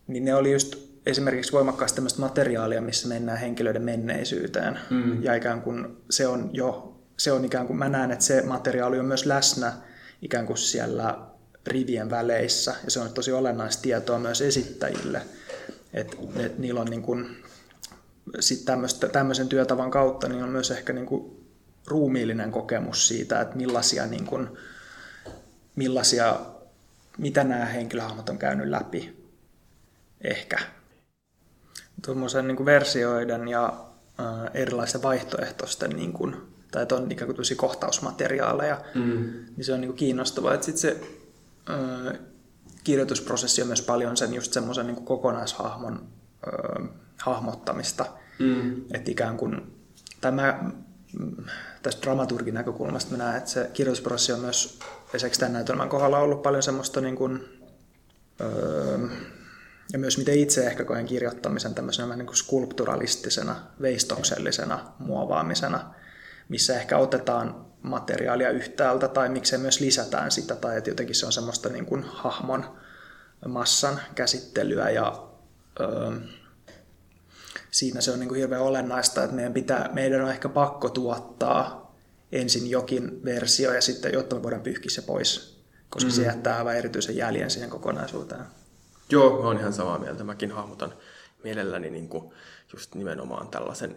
niin 0.06 0.24
ne 0.24 0.34
oli 0.34 0.52
just 0.52 0.76
esimerkiksi 1.06 1.52
voimakkaasti 1.52 1.96
tämmöistä 1.96 2.20
materiaalia, 2.20 2.80
missä 2.80 3.08
mennään 3.08 3.38
henkilöiden 3.38 3.82
menneisyyteen. 3.82 4.78
Mm. 4.90 5.22
Ja 5.22 5.34
ikään 5.34 5.62
kuin 5.62 5.96
se 6.10 6.26
on 6.26 6.50
jo, 6.52 6.96
se 7.18 7.32
on 7.32 7.44
ikään 7.44 7.66
kuin, 7.66 7.76
mä 7.76 7.88
näen, 7.88 8.10
että 8.10 8.24
se 8.24 8.42
materiaali 8.42 8.98
on 8.98 9.06
myös 9.06 9.26
läsnä 9.26 9.72
ikään 10.22 10.46
kuin 10.46 10.58
siellä 10.58 11.18
rivien 11.68 12.10
väleissä, 12.10 12.74
ja 12.84 12.90
se 12.90 13.00
on 13.00 13.12
tosi 13.12 13.32
olennaista 13.32 13.82
tietoa 13.82 14.18
myös 14.18 14.40
esittäjille, 14.40 15.22
että 15.94 16.16
et 16.36 16.58
niillä 16.58 16.80
on 16.80 16.86
niin 16.86 17.02
kuin, 17.02 17.42
sit 18.40 18.64
tämmöisen 19.12 19.48
työtavan 19.48 19.90
kautta 19.90 20.28
niin 20.28 20.42
on 20.42 20.48
myös 20.48 20.70
ehkä 20.70 20.92
niin 20.92 21.06
kuin 21.06 21.46
ruumiillinen 21.86 22.50
kokemus 22.50 23.08
siitä, 23.08 23.40
että 23.40 23.56
millaisia, 23.56 24.06
niin 24.06 24.26
kuin, 24.26 24.48
millaisia 25.76 26.40
mitä 27.18 27.44
nämä 27.44 27.64
henkilöhahmot 27.64 28.28
on 28.28 28.38
käynyt 28.38 28.68
läpi, 28.68 29.16
ehkä. 30.20 30.58
Tuommoisen 32.04 32.48
niin 32.48 32.64
versioiden 32.64 33.48
ja 33.48 33.86
äh, 34.20 34.50
erilaisten 34.54 35.02
vaihtoehtoisten 35.02 35.90
niin 35.90 36.12
kuin, 36.12 36.36
tai 36.70 36.82
että 36.82 36.94
on 36.94 37.12
ikään 37.12 37.34
kuin 37.34 37.56
kohtausmateriaaleja, 37.56 38.80
mm. 38.94 39.32
niin 39.56 39.64
se 39.64 39.72
on 39.72 39.80
niin 39.80 39.88
kuin 39.88 39.98
kiinnostavaa. 39.98 40.54
Että 40.54 40.66
sit 40.66 40.76
se 40.76 41.00
ö, 41.70 42.18
kirjoitusprosessi 42.84 43.62
on 43.62 43.68
myös 43.68 43.82
paljon 43.82 44.16
sen 44.16 44.34
just 44.34 44.52
semmoisen 44.52 44.86
niin 44.86 45.04
kokonaishahmon 45.04 46.08
ö, 46.46 46.50
hahmottamista. 47.22 48.06
Mm. 48.38 48.80
Että 48.94 49.10
ikään 49.10 49.36
kuin, 49.36 49.76
tämä 50.20 50.70
tästä 51.82 52.02
dramaturgin 52.02 52.54
näkökulmasta 52.54 53.10
mä 53.10 53.16
näen, 53.16 53.36
että 53.36 53.50
se 53.50 53.70
kirjoitusprosessi 53.72 54.32
on 54.32 54.40
myös 54.40 54.78
esimerkiksi 55.14 55.40
tämän 55.40 55.52
näytelmän 55.52 55.88
kohdalla 55.88 56.18
ollut 56.18 56.42
paljon 56.42 56.62
semmoista 56.62 57.00
niin 57.00 57.16
kuin, 57.16 57.44
öö, 58.40 58.98
ja 59.92 59.98
myös 59.98 60.18
miten 60.18 60.38
itse 60.38 60.66
ehkä 60.66 60.84
koen 60.84 61.06
kirjoittamisen 61.06 61.74
tämmöisenä 61.74 62.16
niin 62.16 62.26
kuin 62.26 62.36
skulpturalistisena, 62.36 63.56
veistoksellisena 63.80 64.92
muovaamisena 64.98 65.94
missä 66.48 66.80
ehkä 66.80 66.98
otetaan 66.98 67.66
materiaalia 67.82 68.50
yhtäältä 68.50 69.08
tai 69.08 69.28
miksei 69.28 69.58
myös 69.58 69.80
lisätään 69.80 70.30
sitä 70.30 70.56
tai 70.56 70.78
että 70.78 70.90
jotenkin 70.90 71.14
se 71.14 71.26
on 71.26 71.32
semmoista 71.32 71.68
niin 71.68 71.86
kuin 71.86 72.04
hahmon 72.04 72.78
massan 73.48 74.00
käsittelyä 74.14 74.90
ja 74.90 75.28
öö, 75.80 76.10
siinä 77.70 78.00
se 78.00 78.10
on 78.10 78.20
niin 78.20 78.28
kuin 78.28 78.38
hirveän 78.40 78.62
olennaista, 78.62 79.24
että 79.24 79.36
meidän, 79.36 79.52
pitää, 79.52 79.90
meidän 79.92 80.22
on 80.22 80.30
ehkä 80.30 80.48
pakko 80.48 80.88
tuottaa 80.88 81.94
ensin 82.32 82.70
jokin 82.70 83.24
versio 83.24 83.72
ja 83.72 83.80
sitten, 83.80 84.12
jotta 84.12 84.36
me 84.36 84.42
voidaan 84.42 84.62
pyyhkiä 84.62 84.90
se 84.90 85.02
pois, 85.02 85.62
koska 85.90 86.10
mm. 86.10 86.14
se 86.14 86.22
jättää 86.22 86.56
aivan 86.56 86.76
erityisen 86.76 87.16
jäljen 87.16 87.50
siihen 87.50 87.70
kokonaisuuteen. 87.70 88.44
Joo, 89.10 89.30
mä 89.42 89.46
oon 89.46 89.58
ihan 89.58 89.72
samaa 89.72 89.98
mieltä. 89.98 90.24
Mäkin 90.24 90.52
hahmotan 90.52 90.94
mielelläni 91.44 91.90
niin 91.90 92.08
kuin 92.08 92.34
just 92.72 92.94
nimenomaan 92.94 93.48
tällaisen 93.48 93.96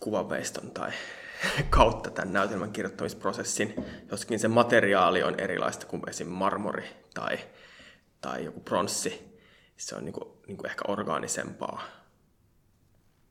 kuvaveiston 0.00 0.70
tai 0.70 0.90
kautta 1.70 2.10
tämän 2.10 2.32
näytelmän 2.32 2.72
kirjoittamisprosessin, 2.72 3.74
joskin 4.10 4.38
se 4.38 4.48
materiaali 4.48 5.22
on 5.22 5.40
erilaista 5.40 5.86
kuin 5.86 6.02
esim. 6.08 6.28
marmori 6.28 6.84
tai, 7.14 7.38
tai 8.20 8.44
joku 8.44 8.60
pronssi. 8.60 9.38
Se 9.76 9.96
on 9.96 10.04
niin 10.04 10.12
kuin, 10.12 10.28
niin 10.46 10.56
kuin 10.56 10.70
ehkä 10.70 10.84
orgaanisempaa. 10.88 11.82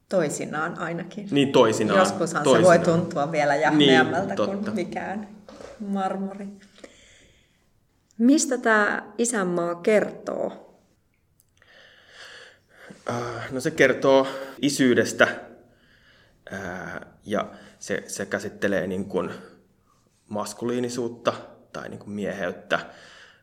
Toisinaan 0.10 0.80
ainakin. 0.80 1.28
Niin, 1.32 1.52
toisinaan. 1.52 2.00
Joskushan 2.00 2.44
toisinaan. 2.44 2.80
se 2.80 2.86
voi 2.86 2.96
tuntua 2.96 3.32
vielä 3.32 3.56
jähmeämmältä 3.56 4.36
niin, 4.36 4.64
kuin 4.64 4.76
mikään 4.76 5.28
marmori. 5.80 6.48
Mistä 8.18 8.58
tämä 8.58 9.04
isänmaa 9.18 9.76
kertoo? 9.76 10.72
No 13.52 13.60
se 13.60 13.72
kertoo 13.72 14.28
isyydestä 14.62 15.28
ja 17.26 17.52
se, 17.82 18.04
se 18.08 18.26
käsittelee 18.26 18.88
niin 18.88 19.06
kuin 19.06 19.32
maskuliinisuutta 20.30 21.34
tai 21.74 21.90
niin 21.90 22.00
kuin 22.00 22.10
mieheyttä, 22.10 22.80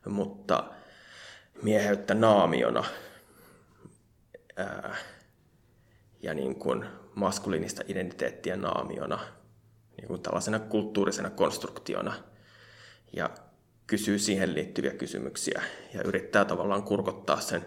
mutta 0.05 0.71
mieheyttä 1.61 2.13
naamiona 2.13 2.83
ää, 4.55 4.95
ja 6.21 6.33
niin 6.33 6.55
kuin 6.55 6.85
maskuliinista 7.15 7.83
identiteettiä 7.87 8.55
naamiona, 8.55 9.19
niin 9.97 10.07
kuin 10.07 10.21
tällaisena 10.21 10.59
kulttuurisena 10.59 11.29
konstruktiona. 11.29 12.13
Ja 13.13 13.29
kysyy 13.87 14.19
siihen 14.19 14.55
liittyviä 14.55 14.91
kysymyksiä 14.91 15.61
ja 15.93 16.01
yrittää 16.03 16.45
tavallaan 16.45 16.83
kurkottaa 16.83 17.39
sen 17.39 17.65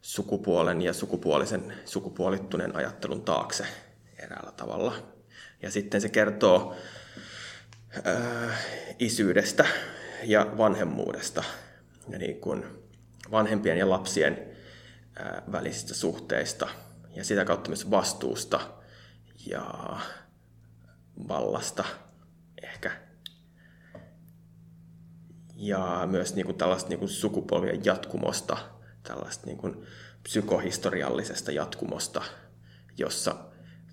sukupuolen 0.00 0.82
ja 0.82 0.92
sukupuolisen, 0.92 1.74
sukupuolittuneen 1.84 2.76
ajattelun 2.76 3.22
taakse 3.22 3.66
eräällä 4.18 4.52
tavalla. 4.52 5.17
Ja 5.62 5.70
sitten 5.70 6.00
se 6.00 6.08
kertoo 6.08 6.76
äh, 8.06 8.66
isyydestä 8.98 9.66
ja 10.22 10.46
vanhemmuudesta 10.58 11.44
ja 12.08 12.18
niin 12.18 12.40
kuin 12.40 12.64
vanhempien 13.30 13.78
ja 13.78 13.90
lapsien 13.90 14.38
äh, 15.20 15.52
välisistä 15.52 15.94
suhteista 15.94 16.68
ja 17.14 17.24
sitä 17.24 17.44
kautta 17.44 17.70
myös 17.70 17.90
vastuusta 17.90 18.60
ja 19.46 19.96
vallasta 21.28 21.84
ehkä. 22.62 22.92
Ja 25.54 26.02
myös 26.10 26.34
niin 26.34 26.46
kuin 26.46 26.58
tällaista 26.58 26.88
niin 26.88 26.98
kuin 26.98 27.08
sukupolvien 27.08 27.84
jatkumosta, 27.84 28.56
tällaista 29.02 29.46
niin 29.46 29.58
kuin 29.58 29.86
psykohistoriallisesta 30.22 31.52
jatkumosta, 31.52 32.22
jossa 32.98 33.36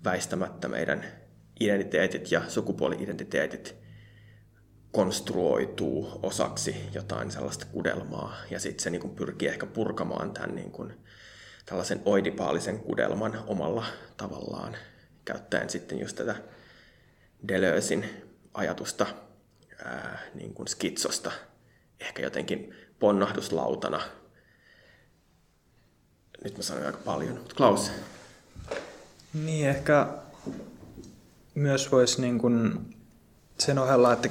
väistämättä 0.04 0.68
meidän 0.68 1.25
identiteetit 1.60 2.30
ja 2.30 2.42
sukupuoli-identiteetit 2.48 3.74
konstruoituu 4.92 6.20
osaksi 6.22 6.76
jotain 6.92 7.30
sellaista 7.30 7.66
kudelmaa, 7.66 8.36
ja 8.50 8.60
sitten 8.60 8.82
se 8.82 8.90
niin 8.90 9.00
kuin 9.00 9.14
pyrkii 9.14 9.48
ehkä 9.48 9.66
purkamaan 9.66 10.32
tämän 10.32 10.54
niin 10.54 10.92
tällaisen 11.66 12.02
oidipaalisen 12.04 12.78
kudelman 12.78 13.42
omalla 13.46 13.86
tavallaan, 14.16 14.76
käyttäen 15.24 15.70
sitten 15.70 16.00
just 16.00 16.16
tätä 16.16 16.36
Deleuzein 17.48 18.04
ajatusta 18.54 19.06
ää, 19.84 20.18
niin 20.34 20.54
skitsosta 20.68 21.32
ehkä 22.00 22.22
jotenkin 22.22 22.74
ponnahduslautana. 22.98 24.00
Nyt 26.44 26.56
mä 26.56 26.62
sanoin 26.62 26.86
aika 26.86 26.98
paljon, 27.04 27.38
mutta 27.38 27.54
Klaus. 27.54 27.90
Niin, 29.44 29.68
ehkä 29.68 30.08
myös 31.56 31.92
voisi 31.92 32.20
niin 32.20 32.38
kuin 32.38 32.90
sen 33.58 33.78
ohella, 33.78 34.12
että 34.12 34.28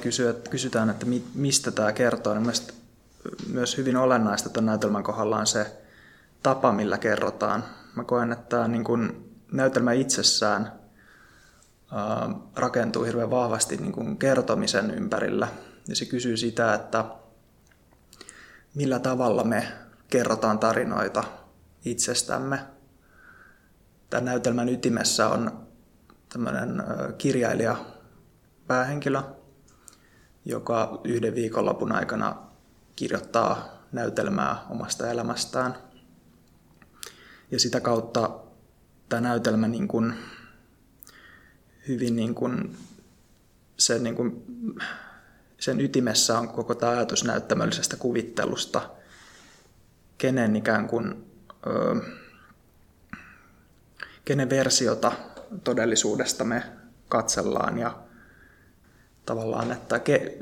kysytään, 0.50 0.90
että 0.90 1.06
mistä 1.34 1.70
tämä 1.70 1.92
kertoo, 1.92 2.34
niin 2.34 2.52
myös 3.48 3.76
hyvin 3.76 3.96
olennaista 3.96 4.48
tuon 4.48 4.66
näytelmän 4.66 5.02
kohdalla 5.02 5.38
on 5.38 5.46
se 5.46 5.76
tapa, 6.42 6.72
millä 6.72 6.98
kerrotaan. 6.98 7.64
Mä 7.94 8.04
koen, 8.04 8.32
että 8.32 8.44
tämä 8.48 8.68
niin 8.68 8.84
kuin 8.84 9.32
näytelmä 9.52 9.92
itsessään 9.92 10.72
rakentuu 12.56 13.04
hirveän 13.04 13.30
vahvasti 13.30 13.76
niin 13.76 13.92
kuin 13.92 14.18
kertomisen 14.18 14.90
ympärillä. 14.90 15.48
Ja 15.88 15.96
se 15.96 16.04
kysyy 16.04 16.36
sitä, 16.36 16.74
että 16.74 17.04
millä 18.74 18.98
tavalla 18.98 19.44
me 19.44 19.72
kerrotaan 20.08 20.58
tarinoita 20.58 21.24
itsestämme. 21.84 22.58
Tämän 24.10 24.24
näytelmän 24.24 24.68
ytimessä 24.68 25.28
on 25.28 25.65
tämmöinen 26.28 26.82
kirjailija 27.18 27.76
päähenkilö, 28.66 29.22
joka 30.44 31.00
yhden 31.04 31.34
viikonlopun 31.34 31.92
aikana 31.92 32.36
kirjoittaa 32.96 33.68
näytelmää 33.92 34.66
omasta 34.70 35.10
elämästään. 35.10 35.74
Ja 37.50 37.60
sitä 37.60 37.80
kautta 37.80 38.40
tämä 39.08 39.20
näytelmä 39.20 39.68
niin 39.68 39.88
kuin, 39.88 40.14
hyvin 41.88 42.16
niin 42.16 42.34
kuin, 42.34 42.76
sen, 43.76 44.02
niin 44.04 44.16
kuin, 44.16 44.44
sen 45.60 45.80
ytimessä 45.80 46.38
on 46.38 46.48
koko 46.48 46.74
tämä 46.74 46.92
ajatus 46.92 47.24
näyttämöllisestä 47.24 47.96
kuvittelusta, 47.96 48.90
kenen 50.18 50.56
ikään 50.56 50.88
kuin, 50.88 51.30
kenen 54.24 54.50
versiota 54.50 55.12
todellisuudesta 55.64 56.44
me 56.44 56.62
katsellaan 57.08 57.78
ja 57.78 57.98
tavallaan, 59.26 59.72
että 59.72 59.98
ke, 59.98 60.38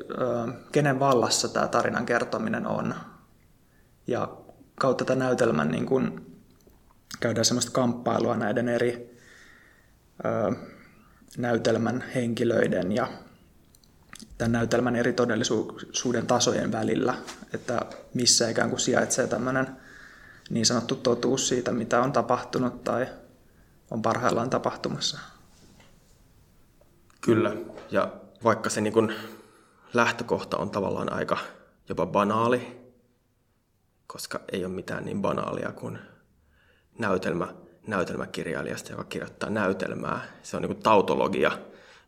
kenen 0.72 1.00
vallassa 1.00 1.48
tämä 1.48 1.68
tarinan 1.68 2.06
kertominen 2.06 2.66
on. 2.66 2.94
Ja 4.06 4.36
kautta 4.74 5.04
tämän 5.04 5.18
näytelmän 5.18 5.68
niin 5.68 5.86
kun 5.86 6.26
käydään 7.20 7.44
semmoista 7.44 7.72
kamppailua 7.72 8.36
näiden 8.36 8.68
eri 8.68 9.18
ö, 10.24 10.52
näytelmän 11.38 12.04
henkilöiden 12.14 12.92
ja 12.92 13.08
tämän 14.38 14.52
näytelmän 14.52 14.96
eri 14.96 15.12
todellisuuden 15.12 16.26
tasojen 16.26 16.72
välillä, 16.72 17.14
että 17.54 17.80
missä 18.14 18.48
ikään 18.48 18.70
kuin 18.70 18.80
sijaitsee 18.80 19.26
tämmöinen 19.26 19.66
niin 20.50 20.66
sanottu 20.66 20.94
totuus 20.94 21.48
siitä, 21.48 21.72
mitä 21.72 22.00
on 22.00 22.12
tapahtunut 22.12 22.84
tai 22.84 23.06
on 23.94 24.02
parhaillaan 24.02 24.50
tapahtumassa. 24.50 25.18
Kyllä, 27.20 27.56
ja 27.90 28.12
vaikka 28.44 28.70
se 28.70 28.80
niin 28.80 29.14
lähtökohta 29.92 30.56
on 30.56 30.70
tavallaan 30.70 31.12
aika 31.12 31.38
jopa 31.88 32.06
banaali, 32.06 32.90
koska 34.06 34.40
ei 34.52 34.64
ole 34.64 34.74
mitään 34.74 35.04
niin 35.04 35.22
banaalia 35.22 35.72
kuin 35.72 35.98
näytelmä, 36.98 37.54
näytelmäkirjailijasta, 37.86 38.90
joka 38.90 39.04
kirjoittaa 39.04 39.50
näytelmää. 39.50 40.20
Se 40.42 40.56
on 40.56 40.62
niin 40.62 40.82
tautologia, 40.82 41.58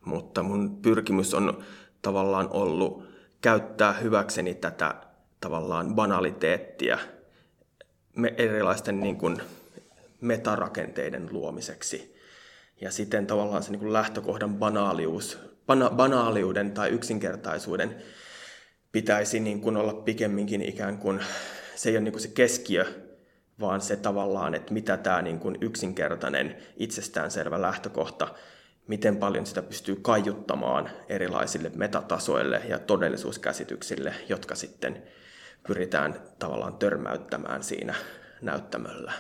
mutta 0.04 0.42
mun 0.42 0.82
pyrkimys 0.82 1.34
on 1.34 1.64
tavallaan 2.02 2.48
ollut 2.50 3.04
käyttää 3.40 3.92
hyväkseni 3.92 4.54
tätä 4.54 4.94
tavallaan 5.40 5.94
banaliteettia 5.94 6.98
erilaisten 8.36 9.00
niin 9.00 9.16
kuin 9.16 9.42
metarakenteiden 10.20 11.28
luomiseksi. 11.30 12.16
Ja 12.80 12.90
sitten 12.90 13.26
tavallaan 13.26 13.62
se 13.62 13.70
niin 13.70 13.80
kuin 13.80 13.92
lähtökohdan 13.92 14.56
banaalius 14.56 15.38
bana- 15.66 15.90
banaaliuden 15.90 16.72
tai 16.72 16.90
yksinkertaisuuden 16.90 17.96
pitäisi 18.92 19.40
niin 19.40 19.60
kuin 19.60 19.76
olla 19.76 19.94
pikemminkin 19.94 20.62
ikään 20.62 20.98
kuin, 20.98 21.20
se 21.74 21.88
ei 21.88 21.96
ole 21.96 22.04
niin 22.04 22.12
kuin 22.12 22.22
se 22.22 22.28
keskiö, 22.28 22.86
vaan 23.60 23.80
se 23.80 23.96
tavallaan, 23.96 24.54
että 24.54 24.72
mitä 24.72 24.96
tämä 24.96 25.22
niin 25.22 25.38
kuin 25.38 25.58
yksinkertainen, 25.60 26.56
itsestäänselvä 26.76 27.62
lähtökohta, 27.62 28.28
miten 28.86 29.16
paljon 29.16 29.46
sitä 29.46 29.62
pystyy 29.62 29.96
kaiuttamaan 29.96 30.90
erilaisille 31.08 31.70
metatasoille 31.74 32.62
ja 32.68 32.78
todellisuuskäsityksille, 32.78 34.14
jotka 34.28 34.54
sitten 34.54 35.02
pyritään 35.66 36.22
tavallaan 36.38 36.76
törmäyttämään 36.76 37.62
siinä 37.62 37.94
näyttämöllä. 38.42 39.12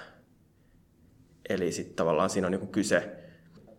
Eli 1.48 1.72
sitten 1.72 1.96
tavallaan 1.96 2.30
siinä 2.30 2.46
on 2.46 2.52
niin 2.52 2.68
kyse 2.68 3.12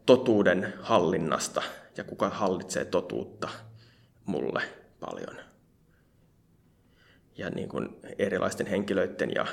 totuuden 0.06 0.74
hallinnasta 0.82 1.62
ja 1.98 2.04
kuka 2.04 2.30
hallitsee 2.30 2.86
totuutta 2.86 3.50
mulle 4.26 4.62
paljon. 5.00 5.36
Ja 7.38 7.50
niin 7.50 7.70
kuin 7.70 7.90
erilaisten 8.20 8.68
henkilöiden 8.68 9.32
ja 9.36 9.46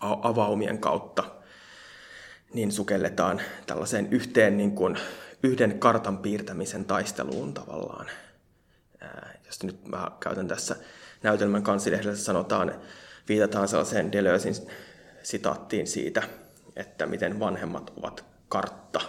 avaumien 0.00 0.78
kautta 0.78 1.24
niin 2.54 2.72
sukelletaan 2.72 3.40
tällaiseen 3.66 4.12
yhteen 4.12 4.56
niin 4.56 4.74
kuin, 4.74 4.98
yhden 5.42 5.78
kartan 5.78 6.18
piirtämisen 6.18 6.84
taisteluun 6.84 7.54
tavallaan. 7.54 8.06
Jos 9.46 9.62
nyt 9.62 9.88
mä 9.88 10.10
käytän 10.20 10.48
tässä 10.48 10.76
näytelmän 11.22 11.62
kansilehdessä 11.62 12.24
sanotaan, 12.24 12.74
viitataan 13.28 13.68
sellaiseen 13.68 14.12
Deleuzein 14.12 14.54
sitaattiin 15.22 15.86
siitä, 15.86 16.22
että 16.76 17.06
miten 17.06 17.40
vanhemmat 17.40 17.92
ovat 17.96 18.24
kartta, 18.48 19.00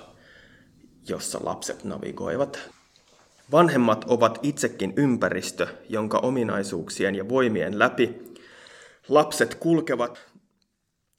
jossa 1.08 1.40
lapset 1.44 1.84
navigoivat. 1.84 2.60
Vanhemmat 3.52 4.06
ovat 4.08 4.40
itsekin 4.42 4.94
ympäristö, 4.96 5.68
jonka 5.90 6.18
ominaisuuksien 6.18 7.16
ja 7.16 7.30
voimien 7.30 7.80
läpi 7.80 8.34
lapset 9.10 9.56
kulkevat, 9.56 10.22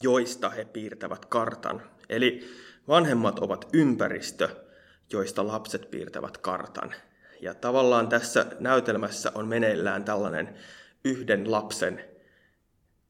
joista 0.03 0.49
he 0.49 0.65
piirtävät 0.65 1.25
kartan. 1.25 1.81
Eli 2.09 2.49
vanhemmat 2.87 3.39
ovat 3.39 3.67
ympäristö, 3.73 4.49
joista 5.11 5.47
lapset 5.47 5.91
piirtävät 5.91 6.37
kartan. 6.37 6.95
Ja 7.41 7.53
tavallaan 7.53 8.09
tässä 8.09 8.45
näytelmässä 8.59 9.31
on 9.35 9.47
meneillään 9.47 10.03
tällainen 10.03 10.55
yhden 11.03 11.51
lapsen 11.51 12.14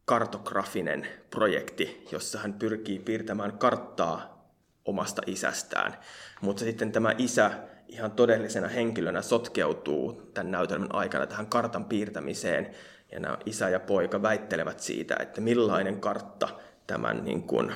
kartografinen 0.06 1.08
projekti, 1.30 2.08
jossa 2.12 2.39
hän 2.39 2.54
pyrkii 2.54 3.00
piirtämään 3.00 3.58
karttaa 3.58 4.36
omasta 4.86 5.22
isästään. 5.26 5.98
Mutta 6.41 6.63
sitten 6.63 6.91
tämä 6.91 7.15
isä 7.18 7.52
ihan 7.88 8.12
todellisena 8.12 8.68
henkilönä 8.68 9.22
sotkeutuu 9.22 10.32
tämän 10.34 10.52
näytelmän 10.52 10.96
aikana 10.96 11.28
tähän 11.28 11.48
kartan 11.48 11.86
piirtämiseen. 11.86 12.76
Ja 13.12 13.20
nämä 13.20 13.38
isä 13.46 13.70
ja 13.70 13.80
poika 13.80 14.22
väittelevät 14.22 14.80
siitä, 14.80 15.15
että 15.20 15.41
millainen 15.41 16.00
kartta 16.00 16.50
tämän 16.88 17.24
niin 17.24 17.44
kuin, 17.44 17.76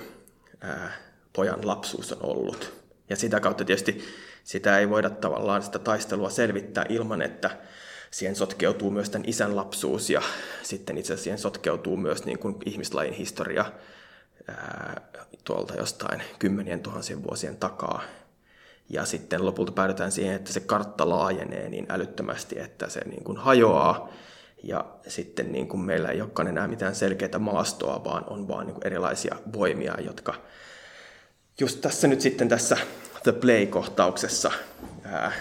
ää, 0.61 0.91
pojan 1.33 1.67
lapsuus 1.67 2.13
on 2.13 2.25
ollut. 2.25 2.73
Ja 3.09 3.15
sitä 3.15 3.39
kautta 3.39 3.65
tietysti 3.65 4.03
sitä 4.43 4.79
ei 4.79 4.89
voida 4.89 5.09
tavallaan 5.09 5.63
sitä 5.63 5.79
taistelua 5.79 6.29
selvittää 6.29 6.85
ilman, 6.89 7.21
että 7.21 7.49
siihen 8.11 8.35
sotkeutuu 8.35 8.91
myös 8.91 9.09
tämän 9.09 9.29
isän 9.29 9.55
lapsuus 9.55 10.09
ja 10.09 10.21
sitten 10.63 10.97
itse 10.97 11.13
asiassa 11.13 11.23
siihen 11.23 11.39
sotkeutuu 11.39 11.97
myös 11.97 12.25
niin 12.25 12.39
kuin 12.39 12.55
ihmislajin 12.65 13.13
historia 13.13 13.65
ää, 14.47 15.01
tuolta 15.43 15.75
jostain 15.75 16.21
kymmenien 16.39 16.79
tuhansien 16.79 17.23
vuosien 17.23 17.57
takaa. 17.57 18.01
Ja 18.89 19.05
sitten 19.05 19.45
lopulta 19.45 19.71
päädytään 19.71 20.11
siihen, 20.11 20.35
että 20.35 20.53
se 20.53 20.59
kartta 20.59 21.09
laajenee 21.09 21.69
niin 21.69 21.85
älyttömästi, 21.89 22.59
että 22.59 22.89
se 22.89 22.99
niin 23.05 23.23
kuin 23.23 23.37
hajoaa. 23.37 24.09
Ja 24.63 24.85
sitten 25.07 25.51
niin 25.51 25.67
kuin 25.67 25.81
meillä 25.81 26.09
ei 26.09 26.21
olekaan 26.21 26.47
enää 26.47 26.67
mitään 26.67 26.95
selkeää 26.95 27.39
maastoa, 27.39 28.03
vaan 28.03 28.23
on 28.29 28.47
vaan 28.47 28.65
niin 28.65 28.73
kuin 28.73 28.87
erilaisia 28.87 29.35
voimia, 29.53 29.95
jotka 30.01 30.33
just 31.59 31.81
tässä 31.81 32.07
nyt 32.07 32.21
sitten 32.21 32.49
tässä 32.49 32.77
The 33.23 33.31
Play-kohtauksessa 33.31 34.51
ää, 35.03 35.31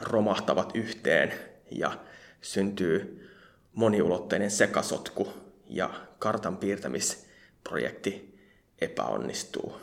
romahtavat 0.00 0.70
yhteen 0.74 1.47
ja 1.70 1.98
syntyy 2.40 3.28
moniulotteinen 3.72 4.50
sekasotku 4.50 5.32
ja 5.66 5.90
kartan 6.18 6.56
piirtämisprojekti 6.56 8.38
epäonnistuu. 8.80 9.80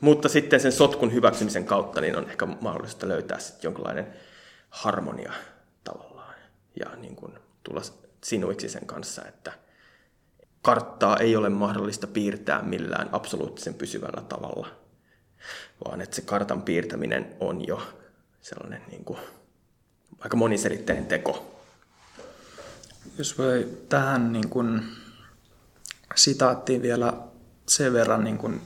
Mutta 0.00 0.28
sitten 0.28 0.60
sen 0.60 0.72
sotkun 0.72 1.12
hyväksymisen 1.12 1.64
kautta 1.64 2.00
niin 2.00 2.16
on 2.16 2.30
ehkä 2.30 2.46
mahdollista 2.46 3.08
löytää 3.08 3.38
sitten 3.38 3.68
jonkinlainen 3.68 4.06
harmonia 4.70 5.32
tavallaan 5.84 6.34
ja 6.80 6.96
niin 6.96 7.16
kuin 7.16 7.32
tulla 7.62 7.82
sinuiksi 8.24 8.68
sen 8.68 8.86
kanssa, 8.86 9.24
että 9.28 9.52
karttaa 10.62 11.16
ei 11.16 11.36
ole 11.36 11.48
mahdollista 11.48 12.06
piirtää 12.06 12.62
millään 12.62 13.08
absoluuttisen 13.12 13.74
pysyvällä 13.74 14.22
tavalla, 14.28 14.68
vaan 15.84 16.00
että 16.00 16.16
se 16.16 16.22
kartan 16.22 16.62
piirtäminen 16.62 17.36
on 17.40 17.66
jo 17.66 17.82
sellainen 18.40 18.82
niin 18.90 19.04
kuin 19.04 19.18
aika 20.18 20.36
moniselitteinen 20.36 21.06
teko. 21.06 21.60
Jos 23.18 23.38
voi 23.38 23.78
tähän 23.88 24.32
niin 24.32 24.48
kuin 24.48 24.82
sitaattiin 26.14 26.82
vielä 26.82 27.12
sen 27.68 27.92
verran 27.92 28.24
niin 28.24 28.38
kuin 28.38 28.62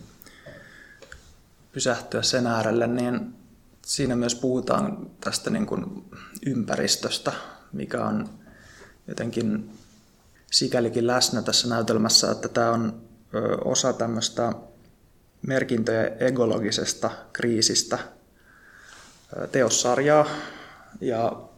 pysähtyä 1.73 2.23
sen 2.23 2.47
äärelle, 2.47 2.87
niin 2.87 3.35
siinä 3.87 4.17
myös 4.17 4.35
puhutaan 4.35 5.11
tästä 5.21 5.51
niin 5.51 5.67
kuin 5.67 6.11
ympäristöstä, 6.47 7.33
mikä 7.73 8.05
on 8.05 8.29
jotenkin 9.09 9.71
sikälikin 10.51 11.07
läsnä 11.07 11.43
tässä 11.43 11.69
näytelmässä, 11.69 12.31
että 12.31 12.49
tämä 12.49 12.71
on 12.71 13.03
osa 13.65 13.93
tämmöistä 13.93 14.53
merkintöjä 15.47 16.05
egologisesta 16.21 17.11
kriisistä 17.33 17.99
teossarjaa. 19.53 20.27
Ja 21.01 21.49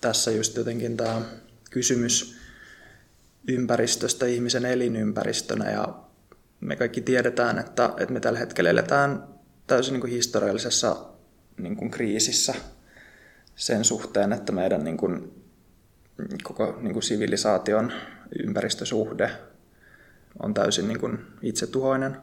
tässä 0.00 0.30
just 0.30 0.56
jotenkin 0.56 0.96
tämä 0.96 1.22
kysymys 1.70 2.36
ympäristöstä 3.48 4.26
ihmisen 4.26 4.64
elinympäristönä 4.64 5.70
ja 5.70 5.94
me 6.60 6.76
kaikki 6.76 7.00
tiedetään, 7.00 7.58
että, 7.58 7.90
että 7.96 8.12
me 8.12 8.20
tällä 8.20 8.38
hetkellä 8.38 8.70
eletään 8.70 9.24
täysin 9.66 9.92
niin 9.92 10.00
kuin 10.00 10.12
historiallisessa 10.12 10.96
niin 11.56 11.76
kuin 11.76 11.90
kriisissä 11.90 12.54
sen 13.56 13.84
suhteen, 13.84 14.32
että 14.32 14.52
meidän 14.52 14.84
niin 14.84 14.96
kuin, 14.96 15.42
koko 16.42 16.78
niin 16.80 16.92
kuin 16.92 17.02
sivilisaation 17.02 17.92
ympäristösuhde 18.44 19.30
on 20.42 20.54
täysin 20.54 20.88
niin 20.88 21.00
kuin 21.00 21.18
itsetuhoinen. 21.42 22.16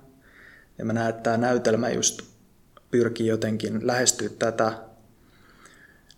Ja 0.78 0.86
mä 0.86 0.94
näen, 0.94 1.10
että 1.10 1.22
tämä 1.22 1.38
näytelmä 1.38 1.90
just 1.90 2.22
pyrkii 2.92 3.28
jotenkin 3.28 3.88
lähestyä 3.88 4.30
tätä 4.40 4.74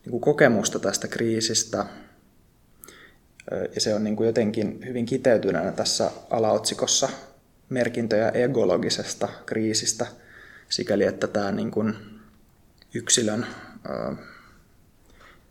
niin 0.06 0.12
kuin 0.12 0.22
kokemusta 0.22 0.80
tästä 0.80 1.08
kriisistä. 1.08 1.86
Ja 3.76 3.82
se 3.82 3.96
on 3.96 4.04
niin 4.04 4.16
kuin 4.16 4.28
jotenkin 4.28 4.80
hyvin 4.86 5.06
kiteytyneenä 5.06 5.72
tässä 5.72 6.12
alaotsikossa 6.30 7.10
merkintöjä 7.70 8.30
egologisesta 8.30 9.30
kriisistä, 9.46 10.08
sikäli 10.70 11.04
että 11.04 11.28
tämä 11.28 11.52
niin 11.52 11.72
kuin 11.72 11.96
yksilön 12.94 13.46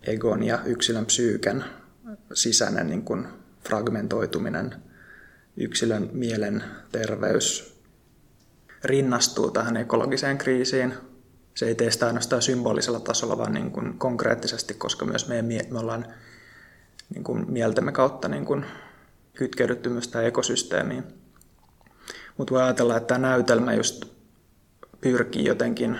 egon 0.02 0.42
ja 0.42 0.58
yksilön 0.64 1.06
psyyken 1.06 1.64
sisäinen 2.34 2.86
niin 2.86 3.02
kuin 3.02 3.26
fragmentoituminen, 3.64 4.74
yksilön 5.56 6.10
mielen 6.12 6.64
terveys 6.92 7.74
rinnastuu 8.84 9.50
tähän 9.50 9.76
ekologiseen 9.76 10.38
kriisiin. 10.38 10.94
Se 11.54 11.66
ei 11.66 11.74
tee 11.74 11.90
sitä 11.90 12.06
ainoastaan 12.06 12.42
symbolisella 12.42 13.00
tasolla, 13.00 13.38
vaan 13.38 13.52
niin 13.52 13.70
kuin 13.70 13.98
konkreettisesti, 13.98 14.74
koska 14.74 15.04
myös 15.04 15.28
me, 15.28 15.42
me 15.42 15.78
ollaan 15.78 16.06
niin 17.14 17.24
kuin 17.24 17.52
mieltämme 17.52 17.92
kautta 17.92 18.28
niin 18.28 18.44
kuin 18.44 18.64
kytkeydytty 19.34 19.88
myös 19.88 20.08
tähän 20.08 20.26
ekosysteemiin. 20.26 21.04
Mutta 22.36 22.54
voi 22.54 22.62
ajatella, 22.62 22.96
että 22.96 23.06
tämä 23.14 23.28
näytelmä 23.28 23.74
just 23.74 24.04
pyrkii 25.00 25.44
jotenkin 25.44 25.98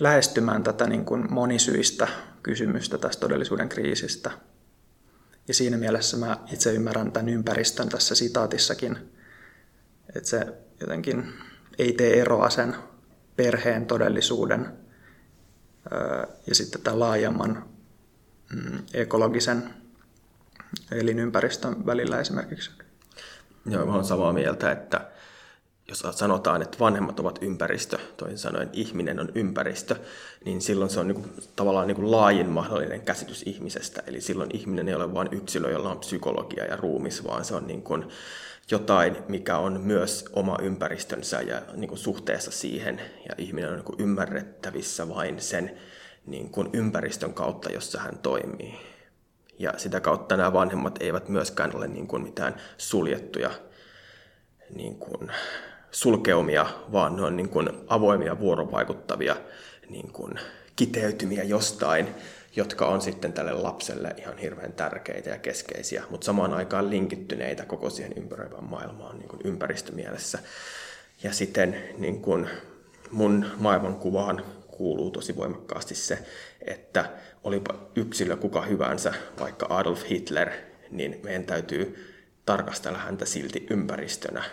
lähestymään 0.00 0.62
tätä 0.62 0.86
niin 0.86 1.04
kuin 1.04 1.32
monisyistä 1.32 2.08
kysymystä 2.42 2.98
tästä 2.98 3.20
todellisuuden 3.20 3.68
kriisistä. 3.68 4.30
Ja 5.48 5.54
siinä 5.54 5.76
mielessä 5.76 6.16
mä 6.16 6.38
itse 6.52 6.72
ymmärrän 6.72 7.12
tämän 7.12 7.28
ympäristön 7.28 7.88
tässä 7.88 8.14
sitaatissakin, 8.14 8.98
että 10.16 10.28
se 10.28 10.46
jotenkin 10.80 11.32
ei 11.78 11.92
tee 11.92 12.20
eroa 12.20 12.50
sen 12.50 12.76
perheen 13.36 13.86
todellisuuden 13.86 14.72
ja 16.46 16.54
sitten 16.54 16.80
tämän 16.80 17.00
laajemman 17.00 17.64
mm, 18.54 18.78
ekologisen 18.94 19.74
elinympäristön 20.92 21.86
välillä 21.86 22.20
esimerkiksi. 22.20 22.70
Joo, 23.66 23.86
mä 23.86 23.92
olen 23.92 24.04
samaa 24.04 24.32
mieltä, 24.32 24.72
että 24.72 25.10
jos 25.88 26.04
sanotaan, 26.10 26.62
että 26.62 26.78
vanhemmat 26.78 27.20
ovat 27.20 27.38
ympäristö, 27.42 27.98
toisin 28.16 28.38
sanoen 28.38 28.70
ihminen 28.72 29.20
on 29.20 29.28
ympäristö, 29.34 29.96
niin 30.44 30.60
silloin 30.60 30.90
se 30.90 31.00
on 31.00 31.08
niin 31.08 31.14
kuin, 31.14 31.30
tavallaan 31.56 31.86
niin 31.86 31.96
kuin 31.96 32.10
laajin 32.10 32.48
mahdollinen 32.48 33.00
käsitys 33.00 33.42
ihmisestä. 33.42 34.02
Eli 34.06 34.20
silloin 34.20 34.50
ihminen 34.56 34.88
ei 34.88 34.94
ole 34.94 35.14
vain 35.14 35.28
yksilö, 35.32 35.70
jolla 35.70 35.90
on 35.90 35.98
psykologia 35.98 36.64
ja 36.64 36.76
ruumis, 36.76 37.24
vaan 37.24 37.44
se 37.44 37.54
on 37.54 37.66
niin 37.66 37.82
kuin 37.82 38.04
jotain, 38.70 39.16
mikä 39.28 39.58
on 39.58 39.80
myös 39.80 40.24
oma 40.32 40.56
ympäristönsä 40.62 41.40
ja 41.40 41.62
niin 41.74 41.88
kuin 41.88 41.98
suhteessa 41.98 42.50
siihen. 42.50 43.00
Ja 43.28 43.34
ihminen 43.38 43.70
on 43.70 43.76
niin 43.76 43.84
kuin 43.84 44.00
ymmärrettävissä 44.00 45.08
vain 45.08 45.40
sen 45.40 45.78
niin 46.26 46.50
kuin 46.50 46.70
ympäristön 46.72 47.34
kautta, 47.34 47.72
jossa 47.72 48.00
hän 48.00 48.18
toimii. 48.18 48.74
Ja 49.58 49.72
sitä 49.76 50.00
kautta 50.00 50.36
nämä 50.36 50.52
vanhemmat 50.52 51.02
eivät 51.02 51.28
myöskään 51.28 51.76
ole 51.76 51.88
niin 51.88 52.06
kuin 52.06 52.22
mitään 52.22 52.54
suljettuja 52.78 53.50
niin 54.74 54.98
kuin 54.98 55.32
sulkeumia, 55.90 56.66
vaan 56.92 57.16
ne 57.16 57.22
on 57.22 57.36
niin 57.36 57.48
kuin 57.48 57.68
avoimia 57.88 58.38
vuorovaikuttavia 58.38 59.36
niin 59.88 60.12
kuin 60.12 60.40
kiteytymiä 60.76 61.42
jostain, 61.42 62.14
jotka 62.56 62.86
on 62.86 63.00
sitten 63.00 63.32
tälle 63.32 63.52
lapselle 63.52 64.14
ihan 64.18 64.38
hirveän 64.38 64.72
tärkeitä 64.72 65.30
ja 65.30 65.38
keskeisiä, 65.38 66.04
mutta 66.10 66.24
samaan 66.24 66.54
aikaan 66.54 66.90
linkittyneitä 66.90 67.64
koko 67.64 67.90
siihen 67.90 68.12
ympäröivään 68.16 68.64
maailmaan 68.64 69.18
niin 69.18 69.28
kuin 69.28 69.40
ympäristömielessä. 69.44 70.38
Ja 71.22 71.32
sitten 71.32 71.84
niin 71.98 72.22
kuin 72.22 72.48
mun 73.10 73.46
maailmankuvaan 73.56 74.44
kuuluu 74.66 75.10
tosi 75.10 75.36
voimakkaasti 75.36 75.94
se, 75.94 76.18
että 76.60 77.10
olipa 77.44 77.74
yksilö 77.96 78.36
kuka 78.36 78.62
hyvänsä, 78.62 79.12
vaikka 79.40 79.66
Adolf 79.70 80.02
Hitler, 80.10 80.50
niin 80.90 81.20
meidän 81.22 81.44
täytyy 81.44 82.14
tarkastella 82.46 82.98
häntä 82.98 83.24
silti 83.24 83.66
ympäristönä 83.70 84.44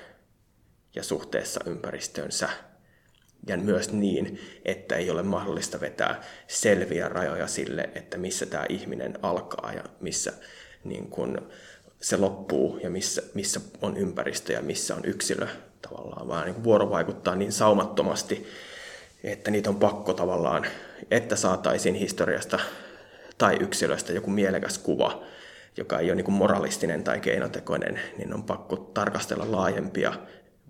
ja 0.96 1.04
suhteessa 1.04 1.60
ympäristönsä. 1.66 2.50
Ja 3.48 3.58
myös 3.58 3.94
niin, 3.94 4.40
että 4.66 4.96
ei 4.96 5.10
ole 5.10 5.24
mahdollista 5.24 5.82
vetää 5.82 6.22
selviä 6.48 7.10
rajoja 7.10 7.48
sille, 7.48 7.90
että 7.96 8.18
missä 8.18 8.46
tämä 8.46 8.66
ihminen 8.70 9.20
alkaa 9.22 9.74
ja 9.74 9.84
missä 10.00 10.34
niin 10.84 11.10
kun 11.10 11.52
se 12.02 12.18
loppuu 12.18 12.80
ja 12.84 12.90
missä, 12.90 13.24
missä 13.34 13.62
on 13.82 13.98
ympäristö 13.98 14.54
ja 14.54 14.62
missä 14.62 14.96
on 14.96 15.06
yksilö 15.06 15.48
tavallaan, 15.82 16.28
vaan 16.28 16.46
niin 16.46 16.64
vuorovaikuttaa 16.64 17.36
niin 17.36 17.52
saumattomasti, 17.52 18.48
että 19.24 19.52
niitä 19.52 19.70
on 19.70 19.76
pakko 19.76 20.14
tavallaan, 20.14 20.66
että 21.12 21.36
saataisiin 21.36 21.96
historiasta 21.96 22.60
tai 23.38 23.58
yksilöstä 23.60 24.14
joku 24.14 24.30
mielekäs 24.30 24.78
kuva, 24.78 25.24
joka 25.78 26.00
ei 26.00 26.12
ole 26.12 26.16
niin 26.16 26.34
moralistinen 26.34 27.04
tai 27.04 27.20
keinotekoinen, 27.20 28.00
niin 28.18 28.34
on 28.34 28.44
pakko 28.44 28.76
tarkastella 28.76 29.52
laajempia 29.52 30.14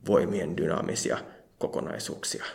voimien 0.08 0.58
dynaamisia 0.58 1.18
kokonaisuuksia. 1.58 2.46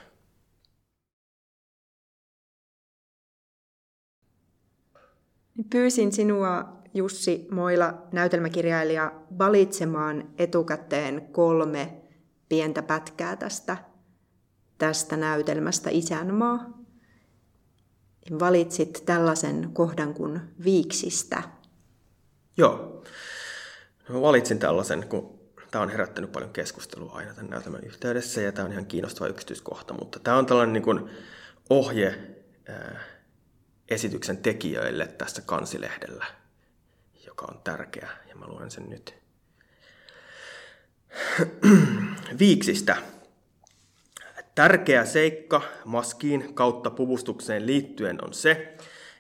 Pyysin 5.70 6.12
sinua, 6.12 6.78
Jussi 6.94 7.46
Moila, 7.50 8.02
näytelmäkirjailija, 8.12 9.12
valitsemaan 9.38 10.28
etukäteen 10.38 11.28
kolme 11.32 12.02
pientä 12.48 12.82
pätkää 12.82 13.36
tästä, 13.36 13.76
tästä 14.78 15.16
näytelmästä 15.16 15.90
Isänmaa. 15.90 16.78
Valitsit 18.40 19.02
tällaisen 19.06 19.70
kohdan 19.72 20.14
kuin 20.14 20.40
Viiksistä. 20.64 21.42
Joo. 22.56 23.04
No, 24.08 24.22
valitsin 24.22 24.58
tällaisen, 24.58 25.08
kun 25.08 25.38
tämä 25.70 25.82
on 25.82 25.90
herättänyt 25.90 26.32
paljon 26.32 26.52
keskustelua 26.52 27.12
aina 27.12 27.34
tämän 27.34 27.50
näytelmän 27.50 27.84
yhteydessä 27.84 28.40
ja 28.40 28.52
tämä 28.52 28.66
on 28.66 28.72
ihan 28.72 28.86
kiinnostava 28.86 29.28
yksityiskohta, 29.28 29.94
mutta 29.94 30.18
tämä 30.18 30.36
on 30.36 30.46
tällainen 30.46 30.72
niin 30.72 30.82
kuin 30.82 31.10
ohje 31.70 32.38
esityksen 33.88 34.38
tekijöille 34.38 35.06
tässä 35.06 35.42
kansilehdellä, 35.42 36.26
joka 37.26 37.46
on 37.50 37.60
tärkeä 37.64 38.08
ja 38.28 38.36
mä 38.36 38.46
luen 38.46 38.70
sen 38.70 38.90
nyt. 38.90 39.14
Viiksistä. 42.38 42.96
Tärkeä 44.54 45.04
seikka 45.04 45.62
maskiin 45.84 46.54
kautta 46.54 46.90
puvustukseen 46.90 47.66
liittyen 47.66 48.24
on 48.24 48.34
se, 48.34 48.76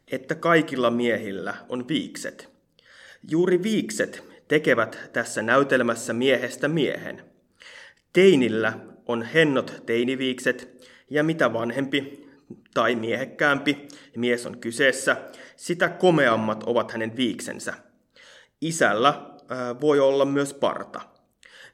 että 0.08 0.34
kaikilla 0.34 0.90
miehillä 0.90 1.54
on 1.68 1.88
viikset. 1.88 2.48
Juuri 3.28 3.62
viikset 3.62 4.24
tekevät 4.48 5.10
tässä 5.12 5.42
näytelmässä 5.42 6.12
miehestä 6.12 6.68
miehen. 6.68 7.24
Teinillä 8.12 8.78
on 9.06 9.22
hennot 9.22 9.82
teiniviikset, 9.86 10.86
ja 11.10 11.24
mitä 11.24 11.52
vanhempi 11.52 12.27
tai 12.74 12.94
miehekkäämpi 12.94 13.88
mies 14.16 14.46
on 14.46 14.58
kyseessä, 14.58 15.16
sitä 15.56 15.88
komeammat 15.88 16.62
ovat 16.66 16.92
hänen 16.92 17.16
viiksensä. 17.16 17.74
Isällä 18.60 19.30
voi 19.80 20.00
olla 20.00 20.24
myös 20.24 20.54
parta. 20.54 21.00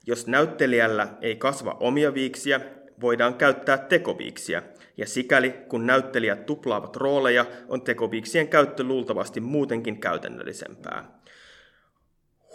Jos 0.06 0.26
näyttelijällä 0.26 1.08
ei 1.20 1.36
kasva 1.36 1.76
omia 1.80 2.14
viiksiä, 2.14 2.60
voidaan 3.00 3.34
käyttää 3.34 3.78
tekoviiksiä, 3.78 4.62
ja 4.96 5.06
sikäli 5.06 5.50
kun 5.68 5.86
näyttelijät 5.86 6.46
tuplaavat 6.46 6.96
rooleja, 6.96 7.46
on 7.68 7.82
tekoviiksien 7.82 8.48
käyttö 8.48 8.82
luultavasti 8.82 9.40
muutenkin 9.40 10.00
käytännöllisempää. 10.00 11.18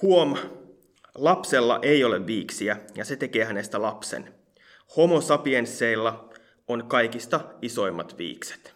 Huom, 0.02 0.38
lapsella 1.16 1.80
ei 1.82 2.04
ole 2.04 2.28
viiksiä, 2.28 2.78
ja 2.96 3.06
se 3.06 3.16
tekee 3.16 3.46
hänestä 3.46 3.82
lapsen. 3.82 4.34
Homo 4.98 5.22
sapiensseilla 5.22 6.29
on 6.70 6.86
kaikista 6.88 7.40
isoimmat 7.62 8.18
viikset. 8.18 8.76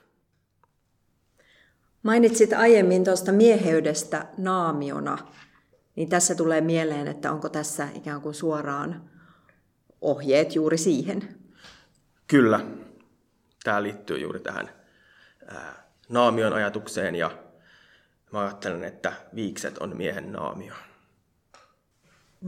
Mainitsit 2.03 2.53
aiemmin 2.53 3.03
tuosta 3.03 3.31
mieheydestä 3.31 4.25
naamiona, 4.37 5.17
niin 5.95 6.09
tässä 6.09 6.35
tulee 6.35 6.61
mieleen, 6.61 7.07
että 7.07 7.31
onko 7.31 7.49
tässä 7.49 7.87
ikään 7.95 8.21
kuin 8.21 8.35
suoraan 8.35 9.09
ohjeet 10.01 10.55
juuri 10.55 10.77
siihen? 10.77 11.35
Kyllä. 12.27 12.59
Tämä 13.63 13.83
liittyy 13.83 14.17
juuri 14.17 14.39
tähän 14.39 14.69
naamion 16.09 16.53
ajatukseen 16.53 17.15
ja 17.15 17.31
mä 18.31 18.39
ajattelen, 18.39 18.83
että 18.83 19.13
viikset 19.35 19.77
on 19.77 19.97
miehen 19.97 20.31
naamio. 20.31 20.73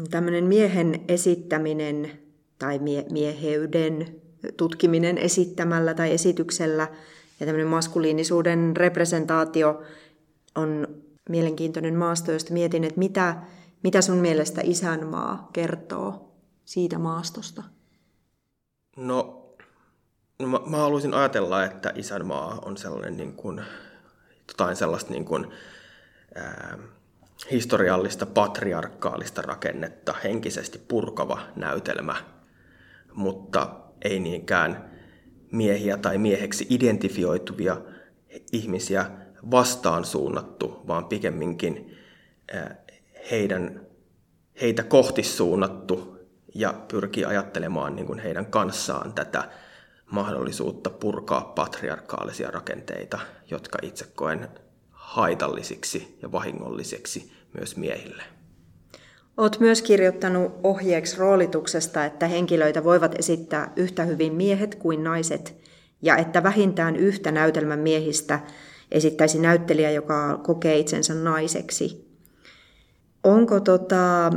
Tämmöinen 0.09 0.43
miehen 0.43 1.05
esittäminen 1.07 2.19
tai 2.59 2.79
mie- 2.79 3.05
mieheyden 3.11 4.21
tutkiminen 4.57 5.17
esittämällä 5.17 5.93
tai 5.93 6.11
esityksellä 6.11 6.87
ja 7.39 7.45
tämmöinen 7.45 7.67
maskuliinisuuden 7.67 8.77
representaatio 8.77 9.81
on 10.55 10.87
mielenkiintoinen 11.29 11.95
maasto, 11.95 12.31
josta 12.31 12.53
mietin, 12.53 12.83
että 12.83 12.99
mitä, 12.99 13.35
mitä 13.83 14.01
sun 14.01 14.17
mielestä 14.17 14.61
isänmaa 14.63 15.49
kertoo 15.53 16.31
siitä 16.65 16.99
maastosta? 16.99 17.63
No, 18.97 19.45
no 20.39 20.47
mä, 20.47 20.59
mä 20.65 20.77
haluaisin 20.77 21.13
ajatella, 21.13 21.63
että 21.63 21.91
isänmaa 21.95 22.59
on 22.65 22.77
sellainen 22.77 23.17
niin 23.17 23.33
kuin, 23.33 23.61
jotain 24.47 24.75
sellaista 24.75 25.11
niin 25.11 25.25
kuin, 25.25 25.47
ää, 26.35 26.77
historiallista 27.51 28.25
patriarkaalista 28.25 29.41
rakennetta, 29.41 30.13
henkisesti 30.23 30.77
purkava 30.87 31.39
näytelmä, 31.55 32.15
mutta 33.13 33.84
ei 34.05 34.19
niinkään 34.19 34.91
miehiä 35.51 35.97
tai 35.97 36.17
mieheksi 36.17 36.67
identifioituvia 36.69 37.77
ihmisiä 38.51 39.11
vastaan 39.51 40.05
suunnattu, 40.05 40.83
vaan 40.87 41.05
pikemminkin 41.05 41.97
heidän, 43.31 43.81
heitä 44.61 44.83
kohti 44.83 45.23
suunnattu 45.23 46.15
ja 46.55 46.73
pyrkii 46.87 47.25
ajattelemaan 47.25 47.95
niin 47.95 48.05
kuin 48.07 48.19
heidän 48.19 48.45
kanssaan 48.45 49.13
tätä 49.13 49.49
mahdollisuutta 50.11 50.89
purkaa 50.89 51.41
patriarkaalisia 51.41 52.51
rakenteita, 52.51 53.19
jotka 53.51 53.77
itse 53.81 54.05
koen 54.15 54.49
haitallisiksi 54.91 56.17
ja 56.21 56.31
vahingollisiksi 56.31 57.31
myös 57.53 57.77
miehille. 57.77 58.34
Olet 59.37 59.59
myös 59.59 59.81
kirjoittanut 59.81 60.51
ohjeeksi 60.63 61.17
roolituksesta, 61.17 62.05
että 62.05 62.27
henkilöitä 62.27 62.83
voivat 62.83 63.15
esittää 63.19 63.73
yhtä 63.75 64.03
hyvin 64.03 64.33
miehet 64.33 64.75
kuin 64.75 65.03
naiset, 65.03 65.55
ja 66.01 66.17
että 66.17 66.43
vähintään 66.43 66.95
yhtä 66.95 67.31
näytelmän 67.31 67.79
miehistä 67.79 68.39
esittäisi 68.91 69.39
näyttelijä, 69.39 69.91
joka 69.91 70.39
kokee 70.43 70.77
itsensä 70.77 71.13
naiseksi. 71.13 72.05
Onko 73.23 73.59
tota, 73.59 74.31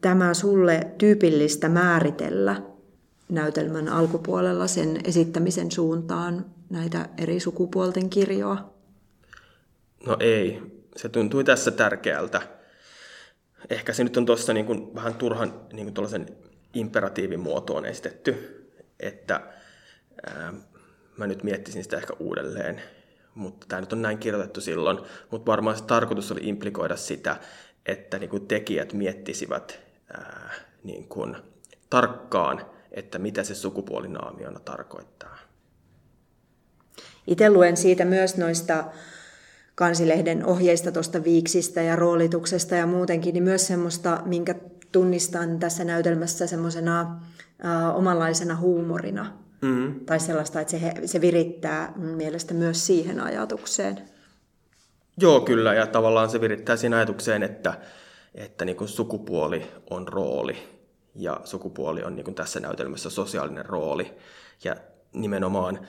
tämä 0.00 0.34
sulle 0.34 0.86
tyypillistä 0.98 1.68
määritellä 1.68 2.62
näytelmän 3.28 3.88
alkupuolella 3.88 4.66
sen 4.66 5.00
esittämisen 5.04 5.70
suuntaan 5.70 6.46
näitä 6.70 7.08
eri 7.18 7.40
sukupuolten 7.40 8.10
kirjoa? 8.10 8.72
No 10.06 10.16
ei. 10.20 10.62
Se 10.96 11.08
tuntui 11.08 11.44
tässä 11.44 11.70
tärkeältä. 11.70 12.42
Ehkä 13.70 13.92
se 13.92 14.04
nyt 14.04 14.16
on 14.16 14.26
tuossa 14.26 14.52
niin 14.52 14.94
vähän 14.94 15.14
turhan 15.14 15.60
niin 15.72 15.94
kuin 15.94 16.26
imperatiivin 16.74 17.40
muotoon 17.40 17.86
esitetty, 17.86 18.62
että 19.00 19.40
ää, 20.26 20.52
mä 21.16 21.26
nyt 21.26 21.42
miettisin 21.42 21.82
sitä 21.84 21.96
ehkä 21.96 22.12
uudelleen. 22.18 22.82
Mutta 23.34 23.66
tämä 23.68 23.80
nyt 23.80 23.92
on 23.92 24.02
näin 24.02 24.18
kirjoitettu 24.18 24.60
silloin, 24.60 24.98
mutta 25.30 25.50
varmaan 25.50 25.76
se 25.76 25.84
tarkoitus 25.84 26.32
oli 26.32 26.40
implikoida 26.42 26.96
sitä, 26.96 27.36
että 27.86 28.18
niin 28.18 28.30
kuin 28.30 28.46
tekijät 28.46 28.92
miettisivät 28.92 29.80
ää, 30.12 30.54
niin 30.84 31.08
kuin 31.08 31.36
tarkkaan, 31.90 32.66
että 32.90 33.18
mitä 33.18 33.44
se 33.44 33.54
sukupuolinaamiona 33.54 34.60
tarkoittaa. 34.60 35.38
Itse 37.26 37.50
luen 37.50 37.76
siitä 37.76 38.04
myös 38.04 38.36
noista 38.36 38.84
kansilehden 39.74 40.46
ohjeista 40.46 40.92
tuosta 40.92 41.24
viiksistä 41.24 41.82
ja 41.82 41.96
roolituksesta 41.96 42.74
ja 42.74 42.86
muutenkin, 42.86 43.32
niin 43.32 43.44
myös 43.44 43.66
semmoista, 43.66 44.22
minkä 44.24 44.54
tunnistan 44.92 45.58
tässä 45.58 45.84
näytelmässä 45.84 46.46
semmoisena 46.46 47.00
äh, 47.64 47.96
omanlaisena 47.96 48.56
huumorina. 48.56 49.32
Mm-hmm. 49.62 50.00
Tai 50.00 50.20
sellaista, 50.20 50.60
että 50.60 50.78
se, 50.78 50.92
se 51.06 51.20
virittää 51.20 51.92
mielestä 51.96 52.54
myös 52.54 52.86
siihen 52.86 53.20
ajatukseen. 53.20 53.98
Joo, 55.20 55.40
kyllä. 55.40 55.74
Ja 55.74 55.86
tavallaan 55.86 56.30
se 56.30 56.40
virittää 56.40 56.76
siihen 56.76 56.94
ajatukseen, 56.94 57.42
että, 57.42 57.74
että 58.34 58.64
niin 58.64 58.88
sukupuoli 58.88 59.66
on 59.90 60.08
rooli. 60.08 60.56
Ja 61.14 61.40
sukupuoli 61.44 62.02
on 62.02 62.16
niin 62.16 62.34
tässä 62.34 62.60
näytelmässä 62.60 63.10
sosiaalinen 63.10 63.66
rooli. 63.66 64.14
Ja 64.64 64.76
nimenomaan 65.12 65.88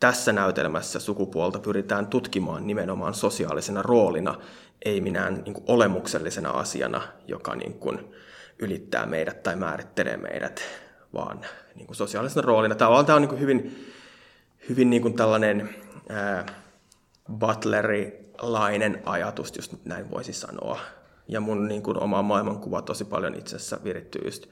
tässä 0.00 0.32
näytelmässä 0.32 1.00
sukupuolta 1.00 1.58
pyritään 1.58 2.06
tutkimaan 2.06 2.66
nimenomaan 2.66 3.14
sosiaalisena 3.14 3.82
roolina, 3.82 4.34
ei 4.84 5.00
minään 5.00 5.34
niin 5.34 5.54
kuin 5.54 5.64
olemuksellisena 5.68 6.50
asiana, 6.50 7.02
joka 7.26 7.54
niin 7.54 7.74
kuin 7.74 8.14
ylittää 8.58 9.06
meidät 9.06 9.42
tai 9.42 9.56
määrittelee 9.56 10.16
meidät, 10.16 10.62
vaan 11.14 11.40
niin 11.74 11.86
kuin 11.86 11.96
sosiaalisena 11.96 12.42
roolina. 12.42 12.74
Tämä 12.74 12.90
on 12.90 13.06
niin 13.22 13.28
kuin 13.28 13.40
hyvin, 13.40 13.86
hyvin 14.68 14.90
niin 14.90 15.02
kuin 15.02 15.14
tällainen 15.14 15.74
ää, 16.08 16.46
butlerilainen 17.38 19.02
ajatus, 19.06 19.56
jos 19.56 19.84
näin 19.84 20.10
voisi 20.10 20.32
sanoa. 20.32 20.80
Ja 21.28 21.40
mun 21.40 21.68
niin 21.68 21.82
kuin, 21.82 22.02
oma 22.02 22.22
maailmankuva 22.22 22.82
tosi 22.82 23.04
paljon 23.04 23.34
itse 23.34 23.56
asiassa 23.56 23.78
virittyy 23.84 24.22
just 24.24 24.46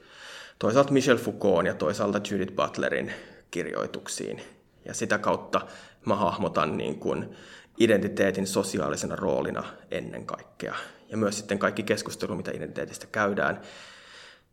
toisaalta 0.59 0.91
Michel 0.91 1.17
Foucault 1.17 1.65
ja 1.65 1.73
toisaalta 1.73 2.21
Judith 2.31 2.55
Butlerin 2.55 3.11
kirjoituksiin– 3.51 4.41
ja 4.85 4.93
sitä 4.93 5.17
kautta 5.17 5.61
mä 6.05 6.15
hahmotan 6.15 6.77
niin 6.77 6.99
kuin 6.99 7.35
identiteetin 7.77 8.47
sosiaalisena 8.47 9.15
roolina 9.15 9.63
ennen 9.91 10.25
kaikkea. 10.25 10.75
Ja 11.09 11.17
myös 11.17 11.37
sitten 11.37 11.59
kaikki 11.59 11.83
keskustelu, 11.83 12.35
mitä 12.35 12.51
identiteetistä 12.51 13.07
käydään, 13.11 13.61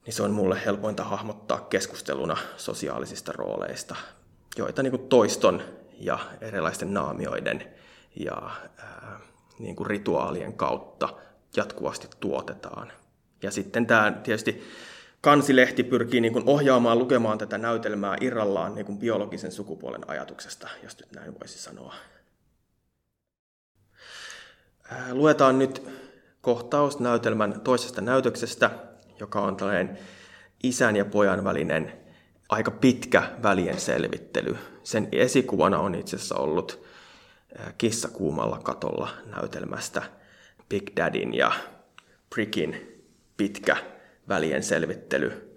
niin 0.06 0.14
se 0.14 0.22
on 0.22 0.30
mulle 0.30 0.60
helpointa 0.66 1.04
hahmottaa 1.04 1.60
keskusteluna 1.60 2.36
sosiaalisista 2.56 3.32
rooleista, 3.32 3.96
joita 4.56 4.82
niin 4.82 4.90
kuin 4.90 5.08
toiston 5.08 5.62
ja 5.98 6.18
erilaisten 6.40 6.94
naamioiden 6.94 7.64
ja 8.16 8.50
ää, 8.78 9.20
niin 9.58 9.76
kuin 9.76 9.86
rituaalien 9.86 10.52
kautta 10.52 11.08
jatkuvasti 11.56 12.08
tuotetaan. 12.20 12.92
Ja 13.42 13.50
sitten 13.50 13.86
tämä 13.86 14.12
tietysti 14.22 14.62
kansilehti 15.22 15.82
pyrkii 15.84 16.20
niin 16.20 16.32
kuin 16.32 16.44
ohjaamaan 16.46 16.98
lukemaan 16.98 17.38
tätä 17.38 17.58
näytelmää 17.58 18.16
irrallaan 18.20 18.74
niin 18.74 18.86
kuin 18.86 18.98
biologisen 18.98 19.52
sukupuolen 19.52 20.10
ajatuksesta, 20.10 20.68
jos 20.82 20.98
nyt 20.98 21.12
näin 21.12 21.40
voisi 21.40 21.58
sanoa. 21.58 21.94
Luetaan 25.12 25.58
nyt 25.58 25.88
kohtaus 26.40 26.98
näytelmän 27.00 27.60
toisesta 27.60 28.00
näytöksestä, 28.00 28.70
joka 29.20 29.40
on 29.40 29.56
tällainen 29.56 29.98
isän 30.62 30.96
ja 30.96 31.04
pojan 31.04 31.44
välinen 31.44 31.92
aika 32.48 32.70
pitkä 32.70 33.22
välien 33.42 33.80
selvittely. 33.80 34.56
Sen 34.82 35.08
esikuvana 35.12 35.78
on 35.78 35.94
itse 35.94 36.16
asiassa 36.16 36.36
ollut 36.36 36.84
Kissa 37.78 38.08
kuumalla 38.08 38.58
katolla 38.58 39.08
näytelmästä 39.36 40.02
Big 40.68 40.90
Daddyn 40.96 41.34
ja 41.34 41.52
Prickin 42.30 43.02
pitkä 43.36 43.76
välien 44.34 44.62
selvittely, 44.62 45.56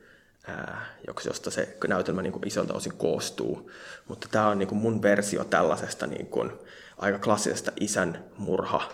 josta 1.26 1.52
se 1.52 1.78
näytelmä 1.88 2.22
niin 2.22 2.34
kuin 2.34 2.48
isolta 2.48 2.74
osin 2.74 2.98
koostuu. 2.98 3.72
Mutta 4.08 4.28
tämä 4.32 4.48
on 4.48 4.60
niin 4.60 4.68
kuin 4.68 4.80
mun 4.80 5.02
versio 5.02 5.44
tällaisesta 5.44 6.08
niin 6.08 6.26
kuin 6.26 6.52
aika 6.98 7.20
klassisesta 7.20 7.72
isän 7.80 8.24
murha 8.38 8.92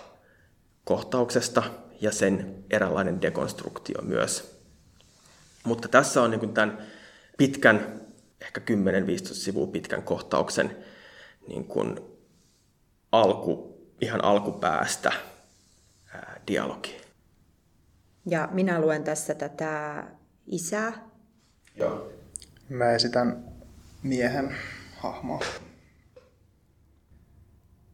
kohtauksesta 0.84 1.64
ja 2.02 2.12
sen 2.12 2.64
eräänlainen 2.70 3.22
dekonstruktio 3.22 4.02
myös. 4.02 4.62
Mutta 5.64 5.88
tässä 5.88 6.22
on 6.22 6.32
niin 6.32 6.40
kuin 6.40 6.54
tämän 6.54 6.78
pitkän 7.38 8.02
ehkä 8.42 8.62
10-15 8.62 8.64
sivua 9.34 9.68
pitkän 9.68 10.04
kohtauksen 10.04 10.78
niin 11.48 11.66
kuin 11.66 12.00
alku, 13.12 13.78
ihan 14.02 14.24
alkupäästä 14.24 15.12
ää, 16.14 16.42
dialogi. 16.48 17.01
Ja 18.26 18.50
minä 18.52 18.82
luen 18.82 19.04
tässä 19.04 19.36
tätä 19.36 20.04
isää. 20.46 21.10
Joo. 21.76 22.12
Mä 22.70 22.92
esitän 22.92 23.44
miehen 24.04 24.56
hahmoa. 24.98 25.40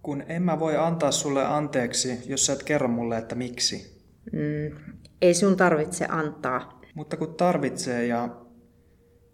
Kun 0.01 0.23
en 0.27 0.41
mä 0.41 0.59
voi 0.59 0.77
antaa 0.77 1.11
sulle 1.11 1.45
anteeksi, 1.45 2.19
jos 2.25 2.45
sä 2.45 2.53
et 2.53 2.63
kerro 2.63 2.87
mulle, 2.87 3.17
että 3.17 3.35
miksi. 3.35 4.03
Mm, 4.31 4.77
ei 5.21 5.33
sun 5.33 5.57
tarvitse 5.57 6.05
antaa. 6.09 6.81
Mutta 6.93 7.17
kun 7.17 7.35
tarvitsee 7.35 8.07
ja 8.07 8.29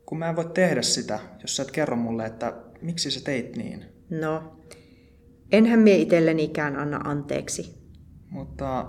kun 0.05 0.17
mä 0.17 0.29
en 0.29 0.35
voi 0.35 0.51
tehdä 0.53 0.81
sitä, 0.81 1.19
jos 1.41 1.55
sä 1.55 1.63
et 1.63 1.71
kerro 1.71 1.95
mulle, 1.95 2.25
että 2.25 2.53
miksi 2.81 3.11
sä 3.11 3.21
teit 3.23 3.55
niin. 3.55 3.85
No, 4.09 4.59
enhän 5.51 5.79
mie 5.79 5.95
itsellenikään 5.95 6.75
anna 6.75 6.97
anteeksi. 6.97 7.83
Mutta 8.29 8.85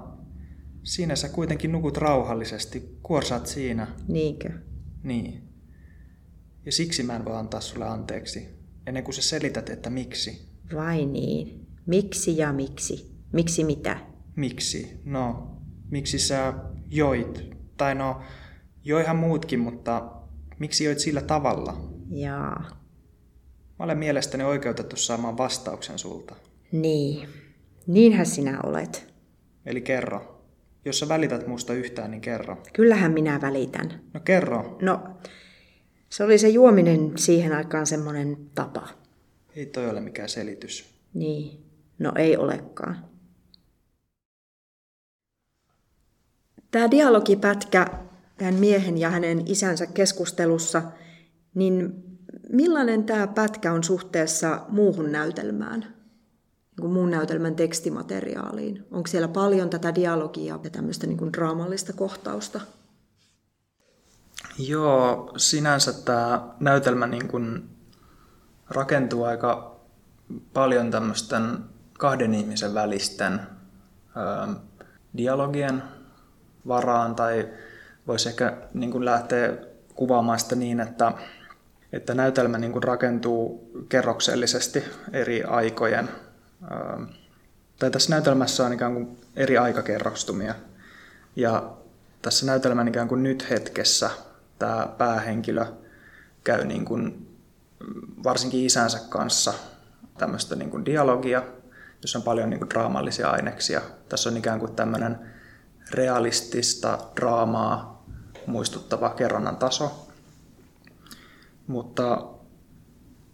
siinä 0.84 1.16
sä 1.16 1.28
kuitenkin 1.28 1.72
nukut 1.72 1.96
rauhallisesti, 1.96 2.98
kuorsaat 3.02 3.46
siinä. 3.46 3.86
Niinkö? 4.08 4.50
Niin. 5.02 5.48
Ja 6.66 6.72
siksi 6.72 7.02
mä 7.02 7.16
en 7.16 7.24
voi 7.24 7.36
antaa 7.36 7.60
sulle 7.60 7.86
anteeksi, 7.86 8.48
ennen 8.86 9.04
kuin 9.04 9.14
sä 9.14 9.22
selität, 9.22 9.70
että 9.70 9.90
miksi. 9.90 10.48
Vai 10.74 11.06
niin? 11.06 11.66
Miksi 11.86 12.36
ja 12.36 12.52
miksi? 12.52 13.14
Miksi 13.32 13.64
mitä? 13.64 13.96
Miksi? 14.36 15.00
No, 15.04 15.56
miksi 15.90 16.18
sä 16.18 16.54
joit? 16.90 17.50
Tai 17.76 17.94
no, 17.94 18.20
joihan 18.84 19.16
muutkin, 19.16 19.60
mutta 19.60 20.12
miksi 20.58 20.84
joit 20.84 20.98
sillä 20.98 21.22
tavalla? 21.22 21.90
Jaa. 22.10 22.84
Mä 23.78 23.84
olen 23.84 23.98
mielestäni 23.98 24.44
oikeutettu 24.44 24.96
saamaan 24.96 25.38
vastauksen 25.38 25.98
sulta. 25.98 26.34
Niin. 26.72 27.28
Niinhän 27.86 28.26
sinä 28.26 28.60
olet. 28.62 29.14
Eli 29.66 29.80
kerro. 29.80 30.33
Jos 30.84 30.98
sä 30.98 31.08
välität 31.08 31.46
musta 31.46 31.74
yhtään, 31.74 32.10
niin 32.10 32.20
kerro. 32.20 32.62
Kyllähän 32.72 33.12
minä 33.12 33.40
välitän. 33.40 34.00
No 34.14 34.20
kerro. 34.20 34.78
No, 34.82 35.00
se 36.08 36.24
oli 36.24 36.38
se 36.38 36.48
juominen 36.48 37.12
siihen 37.18 37.52
aikaan 37.52 37.86
semmoinen 37.86 38.36
tapa. 38.54 38.88
Ei 39.56 39.66
toi 39.66 39.90
ole 39.90 40.00
mikään 40.00 40.28
selitys. 40.28 40.94
Niin. 41.14 41.64
No 41.98 42.12
ei 42.16 42.36
olekaan. 42.36 43.04
Tämä 46.70 46.90
dialogipätkä 46.90 47.86
tämän 48.38 48.54
miehen 48.54 48.98
ja 48.98 49.10
hänen 49.10 49.42
isänsä 49.46 49.86
keskustelussa, 49.86 50.82
niin 51.54 51.92
millainen 52.52 53.04
tämä 53.04 53.26
pätkä 53.26 53.72
on 53.72 53.84
suhteessa 53.84 54.66
muuhun 54.68 55.12
näytelmään, 55.12 55.94
niin 56.80 56.90
muun 56.90 57.10
näytelmän 57.10 57.54
tekstimateriaaliin? 57.54 58.86
Onko 58.90 59.06
siellä 59.06 59.28
paljon 59.28 59.70
tätä 59.70 59.94
dialogia 59.94 60.58
ja 60.64 60.70
tämmöistä 60.70 61.06
niin 61.06 61.32
draamallista 61.32 61.92
kohtausta? 61.92 62.60
Joo, 64.58 65.32
sinänsä 65.36 65.92
tämä 65.92 66.48
näytelmä 66.60 67.06
niin 67.06 67.28
kuin 67.28 67.68
rakentuu 68.70 69.24
aika 69.24 69.80
paljon 70.52 70.90
tämmöisten 70.90 71.58
kahden 71.98 72.34
ihmisen 72.34 72.74
välisten 72.74 73.40
ö, 74.16 74.54
dialogien 75.16 75.82
varaan, 76.68 77.14
tai 77.14 77.48
voisi 78.06 78.28
ehkä 78.28 78.56
niin 78.74 78.90
kuin 78.90 79.04
lähteä 79.04 79.52
kuvaamaan 79.94 80.38
sitä 80.38 80.56
niin, 80.56 80.80
että, 80.80 81.12
että 81.92 82.14
näytelmä 82.14 82.58
niin 82.58 82.72
kuin 82.72 82.82
rakentuu 82.82 83.70
kerroksellisesti 83.88 84.84
eri 85.12 85.44
aikojen. 85.44 86.08
Ö, 86.70 87.06
tai 87.78 87.90
tässä 87.90 88.10
näytelmässä 88.10 88.66
on 88.66 88.72
ikään 88.72 88.94
kuin 88.94 89.18
eri 89.36 89.58
aikakerrostumia. 89.58 90.54
Ja 91.36 91.72
tässä 92.22 92.46
näytelmän 92.46 92.88
ikään 92.88 93.08
kuin 93.08 93.22
nyt 93.22 93.50
hetkessä 93.50 94.10
tämä 94.58 94.88
päähenkilö 94.98 95.66
käy 96.44 96.64
niin 96.64 96.84
kuin 96.84 97.36
varsinkin 98.24 98.66
isänsä 98.66 99.00
kanssa 99.08 99.54
tämmöistä 100.18 100.56
niin 100.56 100.70
kuin 100.70 100.84
dialogia, 100.84 101.42
jossa 102.02 102.18
on 102.18 102.22
paljon 102.22 102.50
niin 102.50 102.60
kuin 102.60 102.70
draamallisia 102.70 103.30
aineksia. 103.30 103.80
Tässä 104.08 104.30
on 104.30 104.36
ikään 104.36 104.58
kuin 104.60 104.76
tämmöinen 104.76 105.18
realistista 105.90 106.98
draamaa 107.16 108.04
muistuttava 108.46 109.10
kerronnan 109.10 109.56
taso. 109.56 110.08
Mutta 111.66 112.22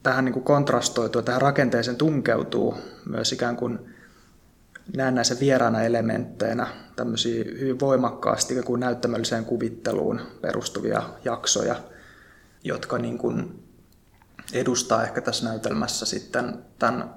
tähän 0.03 0.25
niin 0.25 0.33
kuin 0.33 0.45
kontrastoituu, 0.45 1.23
tähän 1.23 1.43
rakenteeseen 1.43 1.97
tunkeutuu 1.97 2.79
myös 3.07 3.33
ikään 3.33 3.57
kuin 3.57 3.79
näennäisen 4.97 5.41
vieraana 5.41 5.83
elementteinä 5.83 6.67
tämmöisiä 6.97 7.45
hyvin 7.45 7.81
voimakkaasti 7.81 8.63
kuin 8.63 8.81
näyttämölliseen 8.81 9.45
kuvitteluun 9.45 10.21
perustuvia 10.41 11.03
jaksoja, 11.25 11.77
jotka 12.65 12.99
niin 12.99 13.19
kuin 13.19 13.65
edustaa 14.53 15.03
ehkä 15.03 15.21
tässä 15.21 15.45
näytelmässä 15.45 16.07
sitten 16.07 16.65
tämän 16.79 17.15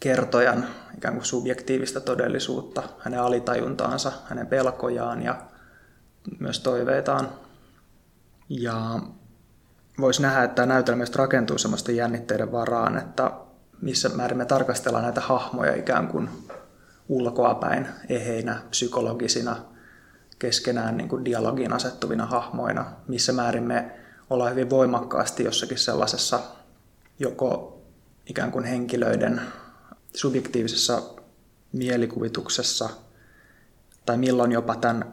kertojan 0.00 0.66
ikään 0.96 1.14
kuin 1.14 1.24
subjektiivista 1.24 2.00
todellisuutta, 2.00 2.82
hänen 2.98 3.20
alitajuntaansa, 3.20 4.12
hänen 4.24 4.46
pelkojaan 4.46 5.22
ja 5.22 5.42
myös 6.38 6.60
toiveitaan. 6.60 7.28
Ja 8.48 9.00
voisi 10.00 10.22
nähdä, 10.22 10.44
että 10.44 10.54
tämä 10.54 10.66
näytelmä 10.66 11.04
rakentuu 11.14 11.58
sellaisten 11.58 11.96
jännitteiden 11.96 12.52
varaan, 12.52 12.98
että 12.98 13.30
missä 13.80 14.08
määrin 14.08 14.38
me 14.38 14.44
tarkastellaan 14.44 15.04
näitä 15.04 15.20
hahmoja 15.20 15.74
ikään 15.74 16.08
kuin 16.08 16.28
ulkoapäin 17.08 17.86
eheinä, 18.08 18.62
psykologisina, 18.70 19.56
keskenään 20.38 20.96
niin 20.96 21.08
kuin 21.08 21.24
dialogiin 21.24 21.72
asettuvina 21.72 22.26
hahmoina, 22.26 22.92
missä 23.08 23.32
määrin 23.32 23.62
me 23.62 23.92
ollaan 24.30 24.50
hyvin 24.50 24.70
voimakkaasti 24.70 25.44
jossakin 25.44 25.78
sellaisessa 25.78 26.40
joko 27.18 27.80
ikään 28.26 28.52
kuin 28.52 28.64
henkilöiden 28.64 29.40
subjektiivisessa 30.14 31.02
mielikuvituksessa 31.72 32.88
tai 34.06 34.16
milloin 34.16 34.52
jopa 34.52 34.76
tämän 34.76 35.12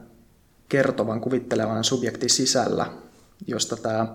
kertovan 0.68 1.20
kuvittelevan 1.20 1.84
subjektin 1.84 2.30
sisällä, 2.30 2.86
josta 3.46 3.76
tämä 3.76 4.06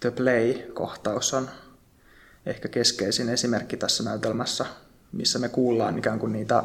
The 0.00 0.10
Play-kohtaus 0.10 1.34
on 1.34 1.50
ehkä 2.46 2.68
keskeisin 2.68 3.28
esimerkki 3.28 3.76
tässä 3.76 4.04
näytelmässä, 4.04 4.66
missä 5.12 5.38
me 5.38 5.48
kuullaan 5.48 5.98
ikään 5.98 6.18
kuin 6.18 6.32
niitä 6.32 6.64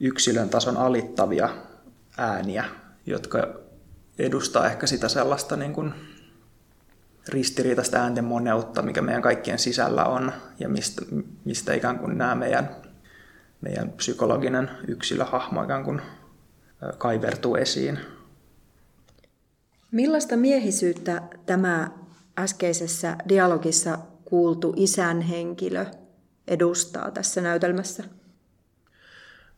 yksilön 0.00 0.48
tason 0.48 0.76
alittavia 0.76 1.48
ääniä, 2.18 2.64
jotka 3.06 3.48
edustaa 4.18 4.66
ehkä 4.66 4.86
sitä 4.86 5.08
sellaista 5.08 5.56
niin 5.56 5.72
kuin 5.72 5.94
ristiriitaista 7.28 7.98
äänten 7.98 8.24
moneutta, 8.24 8.82
mikä 8.82 9.02
meidän 9.02 9.22
kaikkien 9.22 9.58
sisällä 9.58 10.04
on 10.04 10.32
ja 10.58 10.68
mistä, 10.68 11.02
mistä 11.44 11.74
ikään 11.74 11.98
kuin 11.98 12.18
nämä 12.18 12.34
meidän, 12.34 12.76
meidän 13.60 13.90
psykologinen 13.90 14.70
yksilöhahmo 14.88 15.62
ikään 15.62 15.84
kuin 15.84 16.02
kaivertuu 16.98 17.56
esiin. 17.56 17.98
Millaista 19.90 20.36
miehisyyttä 20.36 21.22
tämä 21.46 21.90
äskeisessä 22.38 23.16
dialogissa 23.28 23.98
kuultu 24.24 24.74
isän 24.76 25.20
henkilö 25.20 25.86
edustaa 26.48 27.10
tässä 27.10 27.40
näytelmässä? 27.40 28.04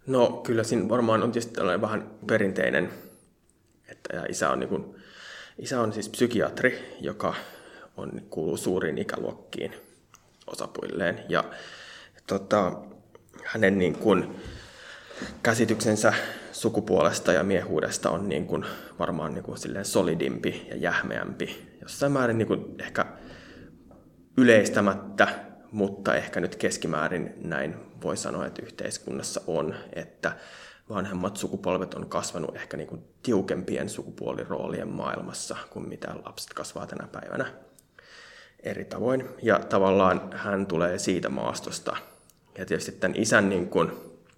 No 0.07 0.29
kyllä 0.47 0.65
siinä 0.65 0.89
varmaan 0.89 1.23
on 1.23 1.33
tietysti 1.33 1.55
tällainen 1.55 1.81
vähän 1.81 2.11
perinteinen, 2.27 2.91
että 3.89 4.25
isä 4.29 4.51
on, 4.51 4.61
niin 4.61 4.69
kuin, 4.69 4.97
isä 5.59 5.81
on 5.81 5.93
siis 5.93 6.09
psykiatri, 6.09 6.97
joka 7.01 7.35
on, 7.97 8.23
kuuluu 8.31 8.57
suuriin 8.57 8.99
ikäluokkiin 8.99 9.73
osapuilleen. 10.47 11.25
Ja 11.29 11.45
tota, 12.27 12.73
hänen 13.45 13.79
niin 13.79 13.95
kuin, 13.95 14.37
käsityksensä 15.43 16.15
sukupuolesta 16.53 17.33
ja 17.33 17.43
miehuudesta 17.43 18.11
on 18.11 18.29
niin 18.29 18.47
kuin, 18.47 18.65
varmaan 18.99 19.35
niin 19.35 19.45
kuin, 19.45 19.59
silleen 19.59 19.85
solidimpi 19.85 20.67
ja 20.71 20.77
jähmeämpi. 20.77 21.77
Jossain 21.81 22.13
määrin 22.13 22.39
niin 22.39 22.49
kuin, 22.49 22.65
ehkä 22.79 23.07
yleistämättä, 24.37 25.29
mutta 25.73 26.15
ehkä 26.15 26.41
nyt 26.41 26.57
keskimäärin 26.57 27.35
näin 27.45 27.77
voi 28.03 28.17
sanoa, 28.17 28.47
että 28.47 28.63
yhteiskunnassa 28.63 29.41
on, 29.47 29.75
että 29.93 30.33
vanhemmat 30.89 31.37
sukupolvet 31.37 31.95
on 31.95 32.09
kasvanut 32.09 32.57
ehkä 32.57 32.77
niin 32.77 32.89
kuin 32.89 33.05
tiukempien 33.23 33.89
sukupuoliroolien 33.89 34.89
maailmassa 34.89 35.57
kuin 35.71 35.89
mitä 35.89 36.15
lapset 36.25 36.55
kasvaa 36.55 36.87
tänä 36.87 37.09
päivänä 37.13 37.47
eri 38.63 38.85
tavoin. 38.85 39.29
Ja 39.43 39.59
tavallaan 39.59 40.31
hän 40.35 40.67
tulee 40.67 40.99
siitä 40.99 41.29
maastosta. 41.29 41.97
Ja 42.59 42.67
tietysti 42.67 42.93
tämän 42.93 43.17
isän 43.21 43.49
niin 43.49 43.69
kuin, 43.69 43.93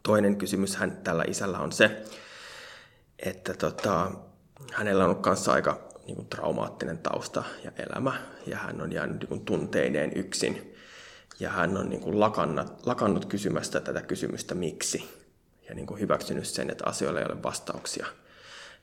toinen 0.07 0.36
kysymys 0.36 0.76
hän, 0.76 0.96
tällä 1.05 1.24
isällä 1.28 1.59
on 1.59 1.72
se, 1.72 2.02
että 3.18 3.55
tota, 3.55 4.11
hänellä 4.72 5.05
on 5.05 5.11
ollut 5.11 5.22
kanssa 5.22 5.52
aika 5.52 5.88
niin 6.07 6.16
kuin 6.16 6.28
traumaattinen 6.28 6.98
tausta 6.98 7.44
ja 7.64 7.72
elämä, 7.76 8.12
ja 8.46 8.59
hän 8.59 8.80
on 8.80 8.92
jäänyt 8.92 9.20
niin 9.20 9.28
kuin 9.28 9.44
tunteineen 9.44 10.12
yksin. 10.14 10.74
Ja 11.40 11.50
hän 11.50 11.76
on 11.76 11.90
niin 11.90 12.00
kuin 12.00 12.20
lakannut, 12.20 12.86
lakannut 12.86 13.24
kysymästä 13.24 13.80
tätä 13.80 14.02
kysymystä 14.02 14.55
miksi, 14.55 15.11
ja 15.68 15.74
niin 15.74 15.86
kuin 15.86 16.00
hyväksynyt 16.00 16.46
sen, 16.46 16.70
että 16.70 16.84
asioilla 16.86 17.20
ei 17.20 17.26
ole 17.26 17.42
vastauksia. 17.42 18.07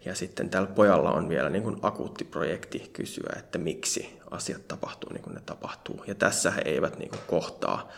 Ja 0.05 0.15
sitten 0.15 0.49
tällä 0.49 0.67
pojalla 0.67 1.11
on 1.11 1.29
vielä 1.29 1.49
niin 1.49 1.63
kuin 1.63 1.77
akuutti 1.81 2.23
projekti 2.23 2.89
kysyä, 2.93 3.33
että 3.39 3.57
miksi 3.57 4.19
asiat 4.31 4.67
tapahtuu 4.67 5.13
niin 5.13 5.23
kuin 5.23 5.33
ne 5.33 5.41
tapahtuu. 5.45 6.03
Ja 6.07 6.15
tässä 6.15 6.51
he 6.51 6.61
eivät 6.65 6.97
niin 6.97 7.09
kuin 7.09 7.21
kohtaa, 7.27 7.89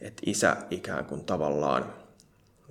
että 0.00 0.22
isä 0.26 0.56
ikään 0.70 1.04
kuin 1.04 1.24
tavallaan 1.24 1.92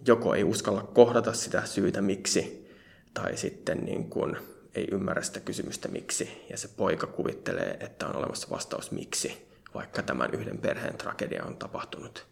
joko 0.07 0.33
ei 0.35 0.43
uskalla 0.43 0.83
kohdata 0.83 1.33
sitä 1.33 1.65
syytä 1.65 2.01
miksi, 2.01 2.71
tai 3.13 3.37
sitten 3.37 3.77
niin 3.77 4.09
kuin 4.09 4.37
ei 4.75 4.87
ymmärrä 4.91 5.21
sitä 5.21 5.39
kysymystä 5.39 5.87
miksi, 5.87 6.45
ja 6.49 6.57
se 6.57 6.67
poika 6.67 7.07
kuvittelee, 7.07 7.77
että 7.79 8.07
on 8.07 8.15
olemassa 8.15 8.47
vastaus 8.49 8.91
miksi, 8.91 9.47
vaikka 9.73 10.01
tämän 10.01 10.33
yhden 10.33 10.57
perheen 10.57 10.97
tragedia 10.97 11.43
on 11.43 11.57
tapahtunut. 11.57 12.25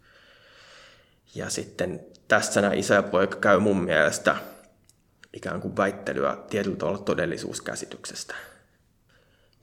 Ja 1.35 1.49
sitten 1.49 2.05
tässä 2.27 2.61
nämä 2.61 2.73
isä 2.73 2.93
ja 2.93 3.03
poika 3.03 3.37
käy 3.37 3.59
mun 3.59 3.83
mielestä 3.83 4.35
ikään 5.33 5.61
kuin 5.61 5.77
väittelyä 5.77 6.37
tietyllä 6.49 6.77
tavalla 6.77 6.97
todellisuuskäsityksestä. 6.97 8.35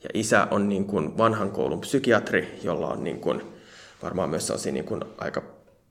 Ja 0.03 0.11
isä 0.14 0.48
on 0.51 0.68
niin 0.68 0.84
kuin 0.84 1.18
vanhan 1.18 1.51
koulun 1.51 1.80
psykiatri, 1.80 2.61
jolla 2.62 2.88
on 2.88 3.05
niin 3.05 3.20
kuin 3.20 3.42
varmaan 4.03 4.30
myös 4.30 4.53
niin 4.72 4.84
kuin 4.84 5.05
aika 5.18 5.42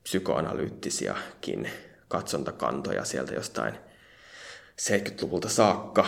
psykoanalyyttisiakin 0.04 1.70
katsontakantoja 2.10 3.06
sieltä 3.06 3.34
jostain 3.34 3.74
70-luvulta 4.82 5.50
saakka. 5.50 6.06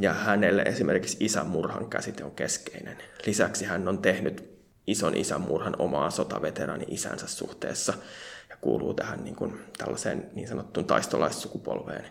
Ja 0.00 0.12
hänelle 0.12 0.62
esimerkiksi 0.62 1.16
isän 1.20 1.46
murhan 1.46 1.90
käsite 1.90 2.24
on 2.24 2.30
keskeinen. 2.30 2.98
Lisäksi 3.26 3.64
hän 3.64 3.88
on 3.88 3.98
tehnyt 3.98 4.54
ison 4.86 5.16
isän 5.16 5.40
murhan 5.40 5.76
omaa 5.78 6.10
sotaveteraani 6.10 6.84
isänsä 6.88 7.26
suhteessa 7.26 7.94
ja 8.50 8.56
kuuluu 8.60 8.94
tähän 8.94 9.24
niin 9.24 9.36
kuin, 9.36 9.60
tällaiseen 9.78 10.30
niin 10.34 10.48
sanottuun 10.48 10.86
taistolaissukupolveen. 10.86 12.04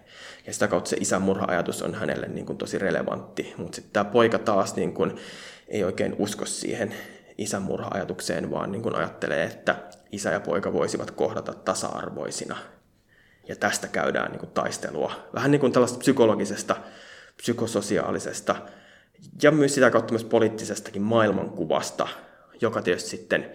Ja 0.48 0.54
sitä 0.54 0.68
kautta 0.68 0.90
se 0.90 0.98
isän 1.00 1.22
murha-ajatus 1.22 1.82
on 1.82 1.94
hänelle 1.94 2.28
niin 2.28 2.46
kuin, 2.46 2.58
tosi 2.58 2.78
relevantti, 2.78 3.54
mutta 3.58 3.76
sitten 3.76 3.94
tämä 3.94 4.12
poika 4.12 4.40
taas 4.40 4.76
niin 4.76 4.94
kuin, 4.94 5.16
ei 5.68 5.84
oikein 5.84 6.16
usko 6.20 6.46
siihen 6.46 6.96
isän 7.38 7.62
murha-ajatukseen, 7.62 8.52
vaan 8.52 8.72
niin 8.72 8.82
kuin, 8.82 8.96
ajattelee, 8.96 9.44
että 9.44 9.76
isä 10.12 10.32
ja 10.32 10.40
poika 10.40 10.74
voisivat 10.74 11.12
kohdata 11.12 11.54
tasa-arvoisina. 11.54 12.58
Ja 13.48 13.56
tästä 13.56 13.88
käydään 13.88 14.32
niin 14.32 14.40
kuin, 14.40 14.52
taistelua. 14.52 15.30
Vähän 15.34 15.52
niin 15.52 15.62
kuin 15.62 15.74
tällaista 15.74 16.00
psykologisesta, 16.00 16.76
psykososiaalisesta 17.38 18.56
ja 19.42 19.52
myös 19.52 19.76
sitä 19.76 19.92
kautta 19.92 20.14
myös 20.14 20.24
poliittisestakin 20.24 21.02
maailmankuvasta, 21.02 22.08
joka 22.62 22.82
tietysti 22.82 23.10
sitten 23.10 23.52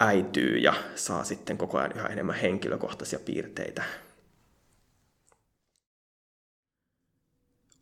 äityy 0.00 0.58
ja 0.58 0.74
saa 0.94 1.24
sitten 1.24 1.58
koko 1.58 1.78
ajan 1.78 1.92
yhä 1.96 2.08
enemmän 2.08 2.34
henkilökohtaisia 2.34 3.18
piirteitä. 3.18 3.82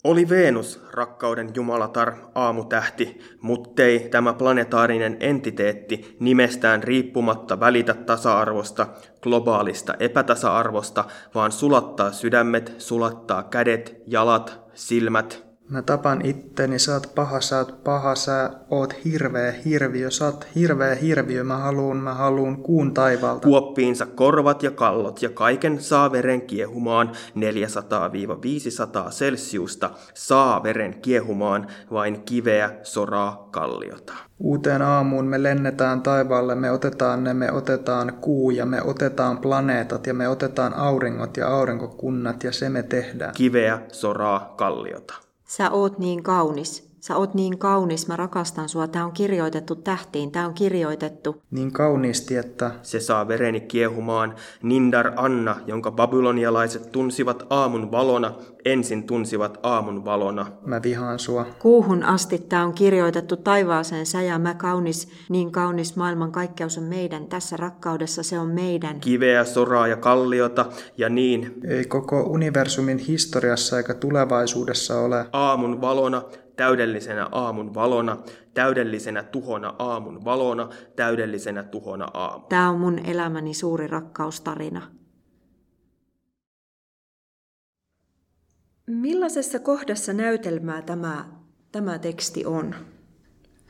Oli 0.05 0.29
Venus, 0.29 0.81
rakkauden 0.93 1.51
jumalatar, 1.55 2.15
aamutähti, 2.35 3.21
muttei 3.41 4.09
tämä 4.09 4.33
planetaarinen 4.33 5.17
entiteetti 5.21 6.17
nimestään 6.21 6.83
riippumatta 6.83 7.61
välitä 7.61 7.95
tasa-arvosta, 7.95 8.87
globaalista 9.23 9.95
epätasa-arvosta, 9.99 11.05
vaan 11.35 11.53
sulattaa 11.53 12.13
sydämet, 12.13 12.75
sulattaa 12.79 13.43
kädet, 13.43 14.03
jalat, 14.07 14.61
silmät, 14.75 15.44
Mä 15.69 15.83
tapan 15.83 16.27
itteni, 16.27 16.79
sä 16.79 16.95
oot 16.95 17.15
paha, 17.15 17.41
sä 17.41 17.59
oot 17.59 17.85
paha, 17.85 18.15
sä 18.15 18.51
oot 18.71 19.05
hirveä 19.05 19.53
hirviö, 19.65 20.11
sä 20.11 20.25
oot 20.25 20.47
hirveä 20.55 20.95
hirviö, 20.95 21.45
mä 21.45 21.57
haluun, 21.57 21.97
mä 21.97 22.15
haluun 22.15 22.63
kuun 22.63 22.95
taivaalta. 22.95 23.49
Kuoppiinsa 23.49 24.07
korvat 24.07 24.63
ja 24.63 24.71
kallot 24.71 25.23
ja 25.23 25.31
kaiken 25.31 25.83
saa 25.83 26.13
veren 26.13 26.43
kiehumaan 26.43 27.13
400-500 27.37 29.11
celsiusta, 29.11 29.91
saa 30.15 30.63
veren 30.63 30.95
kiehumaan 31.01 31.67
vain 31.93 32.23
kiveä, 32.23 32.71
soraa, 32.83 33.49
kalliota. 33.51 34.15
Uuteen 34.39 34.83
aamuun 34.83 35.27
me 35.27 35.43
lennetään 35.43 36.03
taivaalle, 36.03 36.55
me 36.55 36.71
otetaan 36.71 37.25
ne, 37.25 37.35
me 37.35 37.53
otetaan 37.53 38.13
kuu 38.21 38.51
ja 38.51 38.67
me 38.67 38.83
otetaan 38.83 39.39
planeetat 39.39 40.07
ja 40.07 40.15
me 40.15 40.29
otetaan 40.29 40.75
auringot 40.75 41.37
ja 41.37 41.49
aurinkokunnat 41.49 42.45
ja 42.45 42.53
se 42.53 42.69
me 42.69 42.83
tehdään. 42.83 43.35
Kiveä, 43.35 43.81
soraa, 43.93 44.55
kalliota. 44.57 45.24
Sä 45.47 45.71
oot 45.71 45.99
niin 45.99 46.23
kaunis. 46.23 46.94
Sä 47.07 47.17
oot 47.17 47.35
niin 47.35 47.59
kaunis, 47.59 48.09
mä 48.09 48.17
rakastan 48.17 48.69
sua. 48.69 48.89
Tää 48.89 49.05
on 49.05 49.13
kirjoitettu 49.13 49.75
tähtiin, 49.75 50.31
tää 50.31 50.47
on 50.47 50.55
kirjoitettu. 50.55 51.43
Niin 51.51 51.73
kauniisti, 51.73 52.37
että 52.37 52.71
Se 52.83 53.01
saa 53.01 53.29
vereni 53.29 53.61
kiehumaan, 53.61 54.35
Nindar 54.63 55.13
Anna, 55.17 55.57
jonka 55.67 55.91
babylonialaiset 55.91 56.93
tunsivat 56.93 57.47
aamun 57.51 57.91
valona, 57.91 58.35
ensin 58.65 59.07
tunsivat 59.07 59.59
aamun 59.63 60.05
valona. 60.05 60.47
mä 60.67 60.83
vihaan 60.83 61.19
sua. 61.19 61.47
Kuuhun 61.59 62.03
asti 62.03 62.39
tää 62.39 62.65
on 62.65 62.73
kirjoitettu 62.73 63.37
taivaaseen 63.37 64.07
sä 64.07 64.23
ja 64.23 64.39
mä 64.39 64.55
kaunis, 64.55 65.09
niin 65.29 65.53
kaunis 65.53 65.97
maailman 65.97 66.33
kaikkeus 66.33 66.79
on 66.79 66.85
meidän. 66.85 67.27
Tässä 67.27 67.57
rakkaudessa 67.57 68.23
se 68.23 68.39
on 68.39 68.49
meidän. 68.49 69.01
Kiveä, 69.01 69.45
soraa 69.45 69.89
ja 69.89 69.97
kalliota, 69.97 70.67
ja 70.99 71.09
niin 71.09 71.55
Ei 71.69 71.85
koko 71.85 72.21
universumin 72.21 72.99
historiassa 72.99 73.77
eikä 73.77 73.95
tulevaisuudessa 73.95 75.01
ole. 75.01 75.27
aamun 75.33 75.81
valona, 75.81 76.23
täydellisenä 76.57 77.29
aamun 77.33 77.75
valona, 77.75 78.17
täydellisenä 78.55 79.23
tuhona 79.23 79.75
aamun 79.79 80.25
valona, 80.25 80.69
täydellisenä 80.97 81.63
tuhona 81.63 82.09
aamu. 82.15 82.47
Tää 82.49 82.71
on 82.71 82.81
mun 82.81 82.99
elämäni 82.99 83.55
suuri 83.55 83.87
rakkaustarina. 83.87 84.91
Millaisessa 88.87 89.59
kohdassa 89.59 90.13
näytelmää 90.13 90.83
tämä, 90.83 91.29
tämä 91.73 91.99
teksti 91.99 92.47
on? 92.47 92.75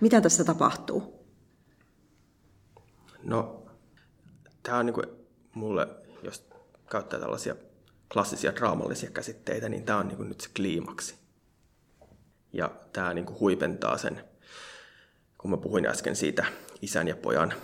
Mitä 0.00 0.20
tässä 0.20 0.44
tapahtuu? 0.44 1.26
No, 3.22 3.66
tämä 4.62 4.78
on 4.78 4.86
niinku 4.86 5.02
mulle, 5.54 5.88
jos 6.22 6.48
käyttää 6.90 7.20
tällaisia 7.20 7.56
klassisia 8.12 8.56
draamallisia 8.56 9.10
käsitteitä, 9.10 9.68
niin 9.68 9.84
tämä 9.84 9.98
on 9.98 10.08
niinku 10.08 10.22
nyt 10.22 10.40
se 10.40 10.48
kliimaksi. 10.56 11.23
Ja 12.54 12.70
tämä 12.92 13.14
niinku 13.14 13.36
huipentaa 13.40 13.98
sen, 13.98 14.24
kun 15.38 15.50
mä 15.50 15.56
puhuin 15.56 15.86
äsken 15.86 16.16
siitä 16.16 16.44
isän 16.82 17.08
ja 17.08 17.16
pojan 17.16 17.54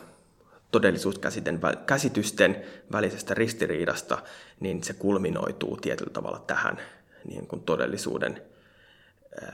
todellisuuskäsitysten 0.70 2.64
välisestä 2.93 3.34
ristiriidasta, 3.34 4.18
niin 4.61 4.84
se 4.84 4.93
kulminoituu 4.93 5.76
tietyllä 5.76 6.12
tavalla 6.12 6.38
tähän 6.47 6.80
niin 7.24 7.47
kuin 7.47 7.62
todellisuuden 7.62 8.43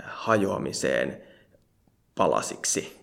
hajoamiseen 0.04 1.22
palasiksi, 2.14 3.00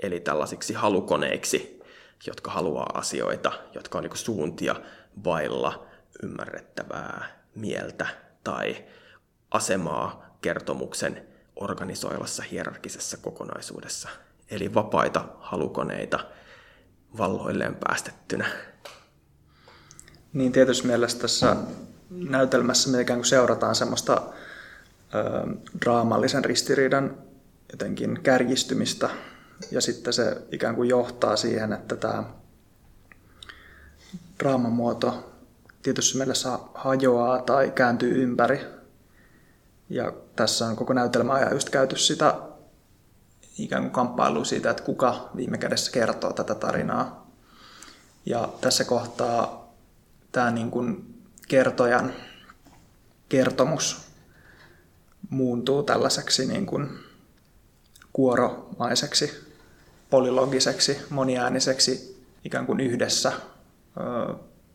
eli 0.00 0.20
tällaisiksi 0.20 0.74
halukoneiksi, 0.74 1.80
jotka 2.26 2.50
haluaa 2.50 2.90
asioita, 2.94 3.52
jotka 3.74 3.98
on 3.98 4.04
niin 4.04 4.10
kuin 4.10 4.18
suuntia 4.18 4.76
vailla 5.24 5.86
ymmärrettävää 6.22 7.40
mieltä 7.54 8.06
tai 8.44 8.84
asemaa 9.50 10.25
kertomuksen 10.42 11.26
organisoivassa 11.56 12.42
hierarkisessa 12.42 13.16
kokonaisuudessa. 13.16 14.08
Eli 14.50 14.74
vapaita 14.74 15.24
halukoneita 15.38 16.18
valloilleen 17.18 17.74
päästettynä. 17.74 18.48
Niin 20.32 20.52
tietysti 20.52 20.86
mielessä 20.86 21.18
tässä 21.18 21.56
näytelmässä 22.10 22.90
me 22.90 23.00
ikään 23.00 23.18
kuin 23.18 23.26
seurataan 23.26 23.74
semmoista 23.74 24.22
ö, 25.14 25.46
draamallisen 25.80 26.44
ristiriidan 26.44 27.18
jotenkin 27.72 28.20
kärjistymistä 28.22 29.10
ja 29.70 29.80
sitten 29.80 30.12
se 30.12 30.42
ikään 30.52 30.74
kuin 30.74 30.88
johtaa 30.88 31.36
siihen, 31.36 31.72
että 31.72 31.96
tämä 31.96 32.24
draaman 34.38 34.72
muoto 34.72 35.32
tietysti 35.82 36.18
mielessä 36.18 36.58
hajoaa 36.74 37.42
tai 37.42 37.70
kääntyy 37.74 38.22
ympäri. 38.22 38.75
Ja 39.88 40.12
tässä 40.36 40.66
on 40.66 40.76
koko 40.76 40.92
näytelmä 40.92 41.32
ajan 41.32 41.52
just 41.52 41.70
käyty 41.70 41.98
sitä 41.98 42.34
ikään 43.58 43.82
kuin 43.82 43.92
kamppailua 43.92 44.44
siitä, 44.44 44.70
että 44.70 44.82
kuka 44.82 45.30
viime 45.36 45.58
kädessä 45.58 45.92
kertoo 45.92 46.32
tätä 46.32 46.54
tarinaa. 46.54 47.30
Ja 48.26 48.48
tässä 48.60 48.84
kohtaa 48.84 49.72
tämä 50.32 50.50
niin 50.50 50.70
kuin 50.70 51.14
kertojan 51.48 52.12
kertomus 53.28 54.06
muuntuu 55.30 55.82
tällaiseksi 55.82 56.46
niin 56.46 56.66
kuin 56.66 56.88
kuoromaiseksi, 58.12 59.54
polylogiseksi, 60.10 60.98
moniääniseksi, 61.10 62.24
ikään 62.44 62.66
kuin 62.66 62.80
yhdessä, 62.80 63.32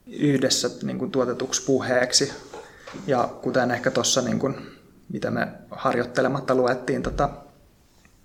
yhdessä 0.08 0.70
niin 0.84 1.00
kuin 1.00 1.12
tuotetuksi 1.12 1.66
puheeksi. 1.66 2.34
Ja 3.08 3.30
kuten 3.42 3.72
ehkä 3.72 3.92
tuossa 3.92 4.22
niin 4.22 4.40
mitä 5.14 5.32
me 5.32 5.48
harjoittelematta 5.72 6.56
luettiin 6.56 7.04
tota 7.04 7.30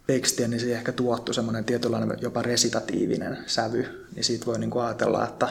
tekstiä, 0.06 0.48
niin 0.48 0.60
se 0.60 0.72
ehkä 0.72 0.92
tuottu 0.92 1.32
semmoinen 1.32 1.64
tietynlainen 1.64 2.18
jopa 2.20 2.42
resitatiivinen 2.42 3.38
sävy, 3.46 4.06
niin 4.14 4.24
siitä 4.24 4.46
voi 4.46 4.58
niin 4.58 4.78
ajatella, 4.78 5.24
että, 5.24 5.48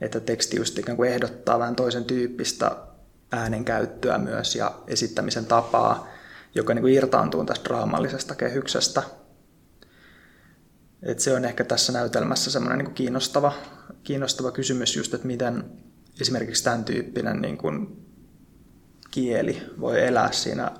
että 0.00 0.20
teksti 0.20 0.56
just 0.56 0.78
ikään 0.78 0.96
kuin 0.96 1.10
ehdottaa 1.10 1.58
vähän 1.58 1.76
toisen 1.76 2.04
tyyppistä 2.04 2.76
äänenkäyttöä 3.32 4.18
myös 4.18 4.56
ja 4.56 4.74
esittämisen 4.86 5.46
tapaa, 5.46 6.08
joka 6.54 6.74
niin 6.74 6.82
kuin 6.82 6.94
irtaantuu 6.94 7.44
tästä 7.44 7.64
draamallisesta 7.64 8.34
kehyksestä. 8.34 9.02
Et 11.02 11.20
se 11.20 11.34
on 11.34 11.44
ehkä 11.44 11.64
tässä 11.64 11.92
näytelmässä 11.92 12.50
semmoinen 12.50 12.78
niin 12.78 12.86
kuin 12.86 12.94
kiinnostava, 12.94 13.52
kiinnostava 14.02 14.50
kysymys 14.50 14.96
just, 14.96 15.14
että 15.14 15.26
miten 15.26 15.64
esimerkiksi 16.20 16.64
tämän 16.64 16.84
tyyppinen 16.84 17.42
niin 17.42 17.58
kuin 17.58 18.04
kieli 19.14 19.62
voi 19.80 20.06
elää 20.06 20.32
siinä 20.32 20.70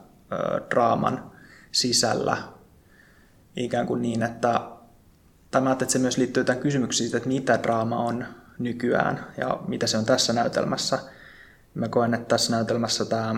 draaman 0.70 1.32
sisällä 1.72 2.36
ikään 3.56 3.86
kuin 3.86 4.02
niin, 4.02 4.22
että 4.22 4.60
tämä, 5.50 5.72
että 5.72 5.84
se 5.88 5.98
myös 5.98 6.18
liittyy 6.18 6.44
tähän 6.44 6.62
kysymyksiin 6.62 7.06
siitä, 7.06 7.16
että 7.16 7.28
mitä 7.28 7.62
draama 7.62 7.98
on 7.98 8.26
nykyään 8.58 9.26
ja 9.36 9.60
mitä 9.68 9.86
se 9.86 9.98
on 9.98 10.04
tässä 10.04 10.32
näytelmässä. 10.32 10.98
Mä 11.74 11.88
koen, 11.88 12.14
että 12.14 12.26
tässä 12.28 12.52
näytelmässä 12.52 13.04
tämä 13.04 13.34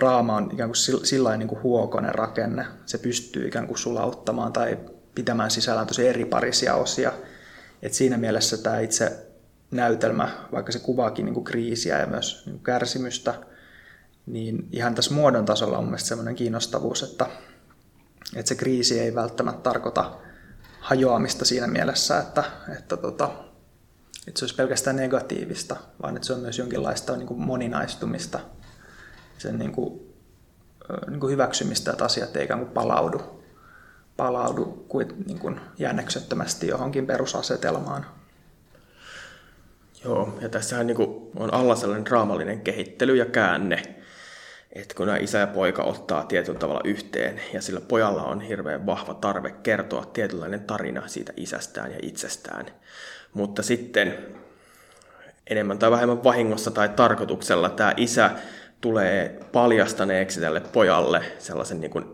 draama 0.00 0.36
on 0.36 0.50
ikään 0.52 0.70
kuin 0.70 1.06
sillä 1.06 1.36
niin 1.36 1.48
kuin 1.48 1.62
huokonen 1.62 2.14
rakenne. 2.14 2.66
Se 2.86 2.98
pystyy 2.98 3.48
ikään 3.48 3.66
kuin 3.66 3.78
sulauttamaan 3.78 4.52
tai 4.52 4.78
pitämään 5.14 5.50
sisällään 5.50 5.86
tosi 5.86 6.08
eriparisia 6.08 6.74
osia. 6.74 7.12
Et 7.82 7.92
siinä 7.92 8.16
mielessä 8.16 8.56
tämä 8.56 8.80
itse 8.80 9.26
näytelmä, 9.70 10.28
vaikka 10.52 10.72
se 10.72 10.78
kuvaakin 10.78 11.24
niin 11.24 11.34
kuin 11.34 11.44
kriisiä 11.44 11.98
ja 11.98 12.06
myös 12.06 12.42
niin 12.46 12.54
kuin 12.54 12.64
kärsimystä, 12.64 13.34
niin 14.26 14.68
ihan 14.72 14.94
tässä 14.94 15.14
muodon 15.14 15.44
tasolla 15.44 15.78
on 15.78 15.84
mielestäni 15.84 16.08
sellainen 16.08 16.36
kiinnostavuus, 16.36 17.02
että, 17.02 17.26
että 18.36 18.48
se 18.48 18.54
kriisi 18.54 19.00
ei 19.00 19.14
välttämättä 19.14 19.62
tarkoita 19.62 20.16
hajoamista 20.80 21.44
siinä 21.44 21.66
mielessä, 21.66 22.18
että, 22.18 22.44
että, 22.78 22.96
tota, 22.96 23.30
että 24.28 24.38
se 24.38 24.44
olisi 24.44 24.54
pelkästään 24.54 24.96
negatiivista, 24.96 25.76
vaan 26.02 26.16
että 26.16 26.26
se 26.26 26.32
on 26.32 26.40
myös 26.40 26.58
jonkinlaista 26.58 27.16
niin 27.16 27.26
kuin 27.26 27.40
moninaistumista, 27.40 28.40
sen 29.38 29.58
niin 29.58 29.72
kuin, 29.72 30.14
niin 31.08 31.20
kuin 31.20 31.32
hyväksymistä, 31.32 31.90
että 31.90 32.04
asiat 32.04 32.36
ei 32.36 32.46
kuin 32.46 32.68
palaudu, 32.68 33.44
palaudu 34.16 34.84
kuin, 34.88 35.24
niin 35.26 35.38
kuin 35.38 35.60
jänneksettömästi 35.78 36.68
johonkin 36.68 37.06
perusasetelmaan. 37.06 38.06
Joo, 40.04 40.38
ja 40.40 40.48
tässähän 40.48 40.86
niin 40.86 41.30
on 41.36 41.54
alla 41.54 41.76
sellainen 41.76 42.06
draamallinen 42.06 42.60
kehittely 42.60 43.16
ja 43.16 43.26
käänne, 43.26 44.03
että 44.74 44.94
kun 44.94 45.06
nämä 45.06 45.18
isä 45.18 45.38
ja 45.38 45.46
poika 45.46 45.82
ottaa 45.82 46.24
tietyllä 46.24 46.58
tavalla 46.58 46.80
yhteen 46.84 47.40
ja 47.52 47.62
sillä 47.62 47.80
pojalla 47.80 48.22
on 48.22 48.40
hirveän 48.40 48.86
vahva 48.86 49.14
tarve 49.14 49.50
kertoa 49.50 50.04
tietynlainen 50.04 50.60
tarina 50.60 51.08
siitä 51.08 51.32
isästään 51.36 51.92
ja 51.92 51.98
itsestään. 52.02 52.66
Mutta 53.34 53.62
sitten 53.62 54.18
enemmän 55.46 55.78
tai 55.78 55.90
vähemmän 55.90 56.24
vahingossa 56.24 56.70
tai 56.70 56.88
tarkoituksella 56.88 57.68
tämä 57.68 57.94
isä 57.96 58.30
tulee 58.80 59.40
paljastaneeksi 59.52 60.40
tälle 60.40 60.60
pojalle 60.60 61.22
sellaisen, 61.38 61.80
niin 61.80 61.90
kuin, 61.90 62.04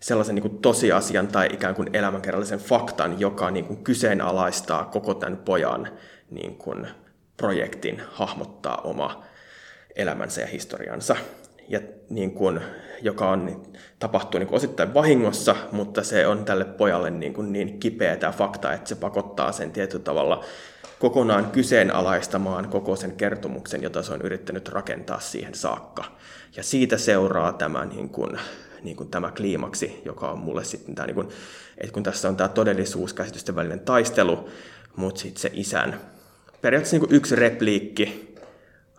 sellaisen 0.00 0.34
niin 0.34 0.42
kuin 0.42 0.58
tosiasian 0.58 1.28
tai 1.28 1.48
ikään 1.52 1.74
kuin 1.74 1.90
elämänkerrallisen 1.92 2.58
faktan, 2.58 3.20
joka 3.20 3.50
niin 3.50 3.64
kuin 3.64 3.84
kyseenalaistaa 3.84 4.84
koko 4.84 5.14
tämän 5.14 5.36
pojan 5.36 5.88
niin 6.30 6.56
kuin 6.58 6.86
projektin 7.36 8.02
hahmottaa 8.10 8.76
oma 8.76 9.24
elämänsä 9.96 10.40
ja 10.40 10.46
historiansa 10.46 11.16
ja 11.68 11.80
niin 12.10 12.30
kuin, 12.30 12.60
joka 13.02 13.30
on, 13.30 13.62
tapahtuu 13.98 14.38
niin 14.38 14.48
kuin 14.48 14.56
osittain 14.56 14.94
vahingossa, 14.94 15.56
mutta 15.72 16.02
se 16.02 16.26
on 16.26 16.44
tälle 16.44 16.64
pojalle 16.64 17.10
niin, 17.10 17.34
kuin 17.34 17.52
niin 17.52 17.80
kipeä 17.80 18.16
tämä 18.16 18.32
fakta, 18.32 18.72
että 18.72 18.88
se 18.88 18.94
pakottaa 18.94 19.52
sen 19.52 19.70
tietyllä 19.70 20.04
tavalla 20.04 20.44
kokonaan 20.98 21.50
kyseenalaistamaan 21.50 22.68
koko 22.68 22.96
sen 22.96 23.12
kertomuksen, 23.12 23.82
jota 23.82 24.02
se 24.02 24.12
on 24.12 24.22
yrittänyt 24.22 24.68
rakentaa 24.68 25.20
siihen 25.20 25.54
saakka. 25.54 26.04
Ja 26.56 26.62
siitä 26.62 26.98
seuraa 26.98 27.52
tämä, 27.52 27.84
niin 27.84 28.08
kuin, 28.08 28.38
niin 28.82 28.96
kuin 28.96 29.08
tämä 29.08 29.30
kliimaksi, 29.30 30.02
joka 30.04 30.30
on 30.30 30.38
mulle 30.38 30.64
sitten 30.64 30.94
tämä, 30.94 31.06
niin 31.06 31.14
kuin, 31.14 31.28
että 31.78 31.92
kun 31.92 32.02
tässä 32.02 32.28
on 32.28 32.36
tämä 32.36 32.48
todellisuuskäsitysten 32.48 33.56
välinen 33.56 33.80
taistelu, 33.80 34.48
mutta 34.96 35.20
sitten 35.20 35.40
se 35.40 35.50
isän, 35.52 36.00
periaatteessa 36.60 36.96
niin 36.96 37.08
kuin 37.08 37.16
yksi 37.16 37.36
repliikki, 37.36 38.33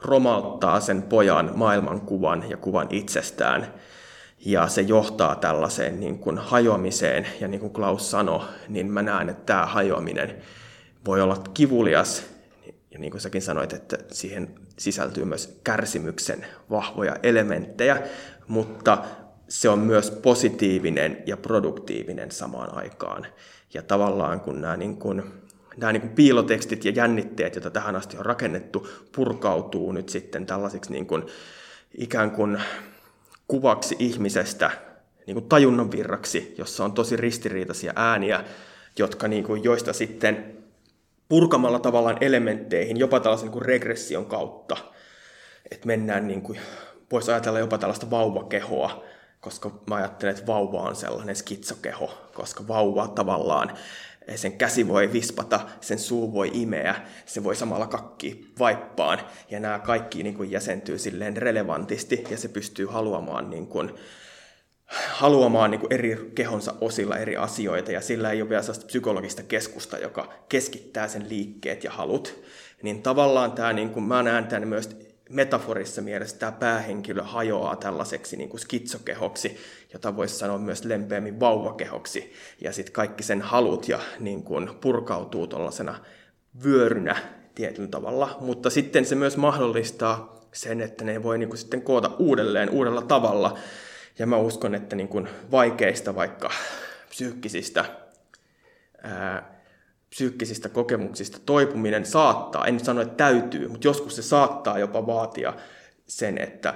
romauttaa 0.01 0.79
sen 0.79 1.01
pojan 1.01 1.51
maailmankuvan 1.55 2.49
ja 2.49 2.57
kuvan 2.57 2.87
itsestään. 2.89 3.73
Ja 4.45 4.67
se 4.67 4.81
johtaa 4.81 5.35
tällaiseen 5.35 5.99
niin 5.99 6.19
kuin 6.19 6.37
hajoamiseen. 6.37 7.27
Ja 7.39 7.47
niin 7.47 7.59
kuin 7.59 7.73
Klaus 7.73 8.11
sanoi, 8.11 8.45
niin 8.67 8.91
mä 8.91 9.01
näen, 9.01 9.29
että 9.29 9.45
tämä 9.45 9.65
hajoaminen 9.65 10.35
voi 11.05 11.21
olla 11.21 11.37
kivulias. 11.53 12.25
Ja 12.91 12.99
niin 12.99 13.11
kuin 13.11 13.21
säkin 13.21 13.41
sanoit, 13.41 13.73
että 13.73 13.97
siihen 14.11 14.55
sisältyy 14.79 15.25
myös 15.25 15.59
kärsimyksen 15.63 16.45
vahvoja 16.69 17.15
elementtejä, 17.23 18.01
mutta 18.47 18.97
se 19.47 19.69
on 19.69 19.79
myös 19.79 20.11
positiivinen 20.11 21.23
ja 21.25 21.37
produktiivinen 21.37 22.31
samaan 22.31 22.77
aikaan. 22.77 23.25
Ja 23.73 23.81
tavallaan 23.81 24.39
kun 24.39 24.61
nämä 24.61 24.77
niin 24.77 24.97
kuin 24.97 25.23
nämä 25.77 25.93
niin 25.93 26.01
kuin 26.01 26.13
piilotekstit 26.13 26.85
ja 26.85 26.91
jännitteet, 26.91 27.55
joita 27.55 27.69
tähän 27.69 27.95
asti 27.95 28.17
on 28.17 28.25
rakennettu, 28.25 28.87
purkautuu 29.15 29.91
nyt 29.91 30.09
sitten 30.09 30.45
tällaisiksi 30.45 30.91
niin 30.91 31.05
kuin, 31.05 31.23
ikään 31.97 32.31
kuin 32.31 32.61
kuvaksi 33.47 33.95
ihmisestä, 33.99 34.71
niin 35.27 35.35
kuin 35.35 35.49
tajunnan 35.49 35.91
virraksi, 35.91 36.55
jossa 36.57 36.85
on 36.85 36.93
tosi 36.93 37.15
ristiriitaisia 37.15 37.93
ääniä, 37.95 38.43
jotka, 38.99 39.27
niin 39.27 39.43
kuin, 39.43 39.63
joista 39.63 39.93
sitten 39.93 40.57
purkamalla 41.29 41.79
tavallaan 41.79 42.17
elementteihin, 42.21 42.97
jopa 42.97 43.19
tällaisen 43.19 43.45
niin 43.45 43.53
kuin 43.53 43.65
regression 43.65 44.25
kautta, 44.25 44.77
että 45.71 45.87
mennään, 45.87 46.27
niin 46.27 46.41
kuin, 46.41 46.59
voisi 47.11 47.31
ajatella 47.31 47.59
jopa 47.59 47.77
tällaista 47.77 48.09
vauvakehoa, 48.09 49.03
koska 49.39 49.71
mä 49.89 49.95
ajattelen, 49.95 50.35
että 50.35 50.47
vauva 50.47 50.81
on 50.81 50.95
sellainen 50.95 51.35
skitsokeho, 51.35 52.29
koska 52.33 52.67
vauva 52.67 53.07
tavallaan 53.07 53.71
sen 54.35 54.57
käsi 54.57 54.87
voi 54.87 55.13
vispata, 55.13 55.59
sen 55.81 55.99
suu 55.99 56.33
voi 56.33 56.51
imeä, 56.53 56.95
se 57.25 57.43
voi 57.43 57.55
samalla 57.55 57.87
kakki 57.87 58.47
vaippaan, 58.59 59.19
ja 59.49 59.59
nämä 59.59 59.79
kaikki 59.79 60.23
niin 60.23 60.35
kuin 60.35 60.51
jäsentyy 60.51 60.97
silleen 60.97 61.37
relevantisti, 61.37 62.23
ja 62.29 62.37
se 62.37 62.47
pystyy 62.47 62.85
haluamaan, 62.85 63.49
niin 63.49 63.67
kuin, 63.67 63.91
haluamaan 65.09 65.71
niin 65.71 65.81
kuin 65.81 65.93
eri 65.93 66.31
kehonsa 66.35 66.73
osilla 66.81 67.17
eri 67.17 67.37
asioita, 67.37 67.91
ja 67.91 68.01
sillä 68.01 68.31
ei 68.31 68.41
ole 68.41 68.49
vielä 68.49 68.61
sellaista 68.61 68.85
psykologista 68.85 69.43
keskusta, 69.43 69.97
joka 69.97 70.33
keskittää 70.49 71.07
sen 71.07 71.29
liikkeet 71.29 71.83
ja 71.83 71.91
halut. 71.91 72.43
Niin 72.83 73.01
tavallaan 73.01 73.51
tämä, 73.51 73.73
niin 73.73 73.89
kuin, 73.89 74.05
mä 74.05 74.23
näen 74.23 74.47
tämän 74.47 74.67
myös 74.67 75.04
metaforissa 75.29 76.01
mielessä 76.01 76.37
tämä 76.37 76.51
päähenkilö 76.51 77.23
hajoaa 77.23 77.75
tällaiseksi 77.75 78.37
niin 78.37 78.49
kuin 78.49 78.61
skitsokehoksi, 78.61 79.57
jota 79.93 80.15
voisi 80.15 80.35
sanoa 80.35 80.57
myös 80.57 80.85
lempeämmin 80.85 81.39
vauvakehoksi, 81.39 82.33
ja 82.61 82.71
sitten 82.71 82.93
kaikki 82.93 83.23
sen 83.23 83.41
halut 83.41 83.87
ja 83.89 83.99
niin 84.19 84.43
kuin 84.43 84.69
purkautuu 84.81 85.47
tuollaisena 85.47 85.99
vyörynä 86.63 87.15
tietyllä 87.55 87.89
tavalla, 87.89 88.37
mutta 88.39 88.69
sitten 88.69 89.05
se 89.05 89.15
myös 89.15 89.37
mahdollistaa 89.37 90.39
sen, 90.53 90.81
että 90.81 91.03
ne 91.03 91.23
voi 91.23 91.37
niin 91.37 91.49
kuin 91.49 91.59
sitten 91.59 91.81
koota 91.81 92.11
uudelleen 92.19 92.69
uudella 92.69 93.01
tavalla, 93.01 93.57
ja 94.19 94.27
mä 94.27 94.37
uskon, 94.37 94.75
että 94.75 94.95
niin 94.95 95.07
kuin 95.07 95.29
vaikeista 95.51 96.15
vaikka 96.15 96.49
psyykkisistä 97.09 97.85
ää, 99.03 99.54
psyykkisistä 100.15 100.69
kokemuksista 100.69 101.39
toipuminen 101.45 102.05
saattaa, 102.05 102.65
en 102.65 102.79
sano, 102.79 103.01
että 103.01 103.15
täytyy, 103.15 103.67
mutta 103.67 103.87
joskus 103.87 104.15
se 104.15 104.21
saattaa 104.21 104.79
jopa 104.79 105.07
vaatia 105.07 105.53
sen, 106.07 106.37
että 106.37 106.73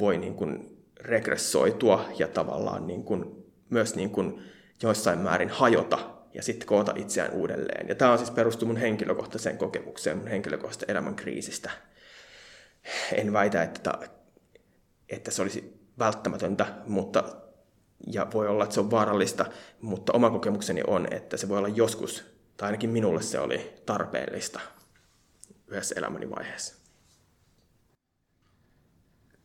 voi 0.00 0.18
niin 0.18 0.34
kuin 0.34 0.78
regressoitua 1.00 2.08
ja 2.18 2.28
tavallaan 2.28 2.86
niin 2.86 3.04
kuin, 3.04 3.44
myös 3.70 3.94
niin 3.94 4.10
kuin 4.10 4.42
joissain 4.82 5.18
määrin 5.18 5.48
hajota 5.48 5.98
ja 6.34 6.42
sitten 6.42 6.68
koota 6.68 6.92
itseään 6.96 7.32
uudelleen. 7.32 7.88
Ja 7.88 7.94
tämä 7.94 8.12
on 8.12 8.18
siis 8.18 8.30
perustu 8.30 8.66
mun 8.66 8.76
henkilökohtaiseen 8.76 9.58
kokemukseen, 9.58 10.18
mun 10.18 10.28
henkilökohtaisesta 10.28 10.92
elämän 10.92 11.16
kriisistä. 11.16 11.70
En 13.12 13.32
väitä, 13.32 13.62
että, 13.62 13.98
että 15.08 15.30
se 15.30 15.42
olisi 15.42 15.80
välttämätöntä, 15.98 16.66
mutta 16.86 17.24
ja 18.12 18.26
voi 18.34 18.48
olla, 18.48 18.64
että 18.64 18.74
se 18.74 18.80
on 18.80 18.90
vaarallista, 18.90 19.46
mutta 19.80 20.12
oma 20.12 20.30
kokemukseni 20.30 20.82
on, 20.86 21.08
että 21.10 21.36
se 21.36 21.48
voi 21.48 21.58
olla 21.58 21.68
joskus 21.68 22.35
tai 22.56 22.66
ainakin 22.66 22.90
minulle 22.90 23.22
se 23.22 23.40
oli 23.40 23.74
tarpeellista 23.86 24.60
yhdessä 25.68 25.94
elämäni 25.98 26.30
vaiheessa. 26.30 26.74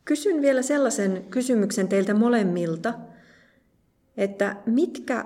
Kysyn 0.05 0.41
vielä 0.41 0.61
sellaisen 0.61 1.25
kysymyksen 1.29 1.87
teiltä 1.87 2.13
molemmilta, 2.13 2.93
että 4.17 4.55
mitkä 4.65 5.25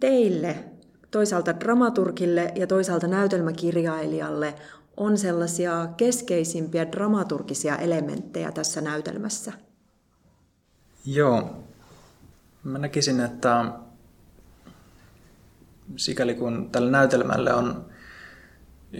teille, 0.00 0.64
toisaalta 1.10 1.60
dramaturgille 1.60 2.52
ja 2.54 2.66
toisaalta 2.66 3.06
näytelmäkirjailijalle, 3.06 4.54
on 4.96 5.18
sellaisia 5.18 5.88
keskeisimpiä 5.96 6.92
dramaturgisia 6.92 7.76
elementtejä 7.76 8.52
tässä 8.52 8.80
näytelmässä? 8.80 9.52
Joo. 11.04 11.64
Mä 12.64 12.78
näkisin, 12.78 13.20
että 13.20 13.64
sikäli 15.96 16.34
kun 16.34 16.70
tällä 16.72 16.90
näytelmälle 16.90 17.54
on 17.54 17.90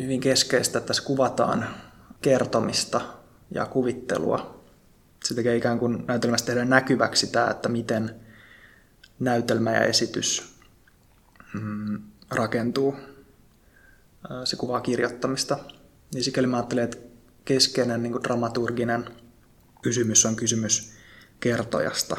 hyvin 0.01 0.20
keskeistä, 0.20 0.78
että 0.78 0.86
tässä 0.86 1.03
kuvataan 1.03 1.66
kertomista 2.22 3.01
ja 3.51 3.66
kuvittelua. 3.66 4.64
Se 5.24 5.34
tekee 5.34 5.57
ikään 5.57 5.78
kuin 5.78 6.05
näytelmästä 6.07 6.47
tehdä 6.47 6.64
näkyväksi 6.64 7.26
tämä, 7.26 7.51
että 7.51 7.68
miten 7.68 8.14
näytelmä 9.18 9.72
ja 9.72 9.80
esitys 9.80 10.55
mm, 11.55 12.03
rakentuu. 12.30 12.97
Se 14.45 14.57
kuvaa 14.57 14.80
kirjoittamista. 14.80 15.59
Niin 16.14 16.24
sikäli 16.24 16.47
mä 16.47 16.57
ajattelen, 16.57 16.84
että 16.84 16.97
keskeinen 17.45 18.03
niin 18.03 18.22
dramaturginen 18.24 19.05
kysymys 19.82 20.26
on 20.26 20.36
kysymys 20.36 20.93
kertojasta. 21.41 22.16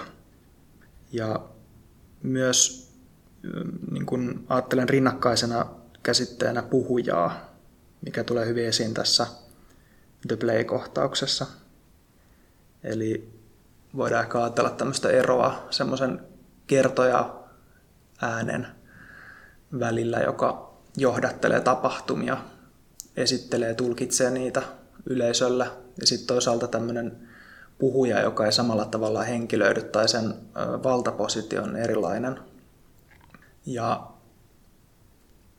Ja 1.12 1.50
myös 2.24 2.91
niin 3.92 4.06
kuin 4.06 4.46
ajattelen 4.50 4.90
rinnakkaisena 4.90 5.66
käsitteenä 6.04 6.62
puhujaa, 6.62 7.56
mikä 8.02 8.24
tulee 8.24 8.46
hyvin 8.46 8.66
esiin 8.66 8.94
tässä 8.94 9.28
The 10.28 10.36
Play-kohtauksessa. 10.36 11.46
Eli 12.84 13.34
voidaan 13.98 14.24
ehkä 14.24 14.42
ajatella 14.42 14.70
tämmöistä 14.70 15.10
eroa 15.10 15.68
semmoisen 15.70 16.22
kertoja 16.68 17.36
äänen 18.22 18.68
välillä, 19.80 20.20
joka 20.20 20.74
johdattelee 20.98 21.62
tapahtumia, 21.62 22.38
esittelee, 23.18 23.74
tulkitsee 23.74 24.32
niitä 24.32 24.62
yleisölle 25.06 25.68
ja 26.00 26.08
sitten 26.08 26.28
toisaalta 26.28 26.68
tämmöinen 26.68 27.28
puhuja, 27.80 28.22
joka 28.22 28.46
ei 28.46 28.52
samalla 28.52 28.86
tavalla 28.86 29.24
henkilöidy 29.24 29.82
tai 29.82 30.08
sen 30.08 30.34
valtapositio 30.84 31.64
on 31.64 31.76
erilainen. 31.76 32.51
Ja 33.66 34.12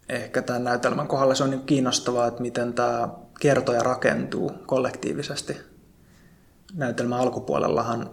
ehkä 0.08 0.42
tämän 0.42 0.64
näytelmän 0.64 1.08
kohdalla 1.08 1.34
se 1.34 1.44
on 1.44 1.50
niin 1.50 1.66
kiinnostavaa, 1.66 2.26
että 2.26 2.42
miten 2.42 2.74
tämä 2.74 3.08
kertoja 3.40 3.82
rakentuu 3.82 4.50
kollektiivisesti. 4.66 5.56
Näytelmän 6.74 7.20
alkupuolellahan 7.20 8.10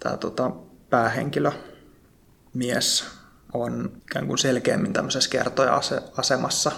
tämä 0.00 0.16
tota, 0.16 0.50
päähenkilö, 0.90 1.52
mies, 2.54 3.04
on 3.52 3.92
ikään 4.02 4.26
kuin 4.26 4.38
selkeämmin 4.38 4.92
tämmöisessä 4.92 5.30
kertoja-asemassa. 5.30 6.72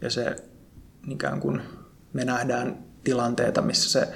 Ja 0.00 0.10
se 0.10 0.36
ikään 1.08 1.40
kuin 1.40 1.62
me 2.12 2.24
nähdään 2.24 2.84
tilanteita, 3.04 3.62
missä 3.62 3.90
se 3.90 4.08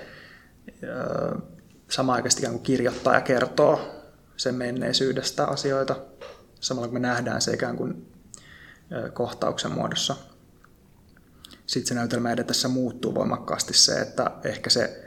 samaaikaisesti 1.91 2.43
ikään 2.43 2.55
kuin 2.55 2.63
kirjoittaa 2.63 3.15
ja 3.15 3.21
kertoo 3.21 3.81
sen 4.37 4.55
menneisyydestä 4.55 5.45
asioita, 5.47 5.97
samalla 6.61 6.89
kun 6.89 6.95
me 6.95 7.01
nähdään 7.01 7.41
se 7.41 7.53
ikään 7.53 7.77
kuin 7.77 8.13
kohtauksen 9.13 9.73
muodossa. 9.73 10.17
Sitten 11.67 11.89
se 11.89 11.95
näytelmä 11.95 12.33
edetessä 12.33 12.69
muuttuu 12.69 13.15
voimakkaasti 13.15 13.75
se, 13.75 14.01
että 14.01 14.31
ehkä 14.45 14.71
se, 14.71 15.05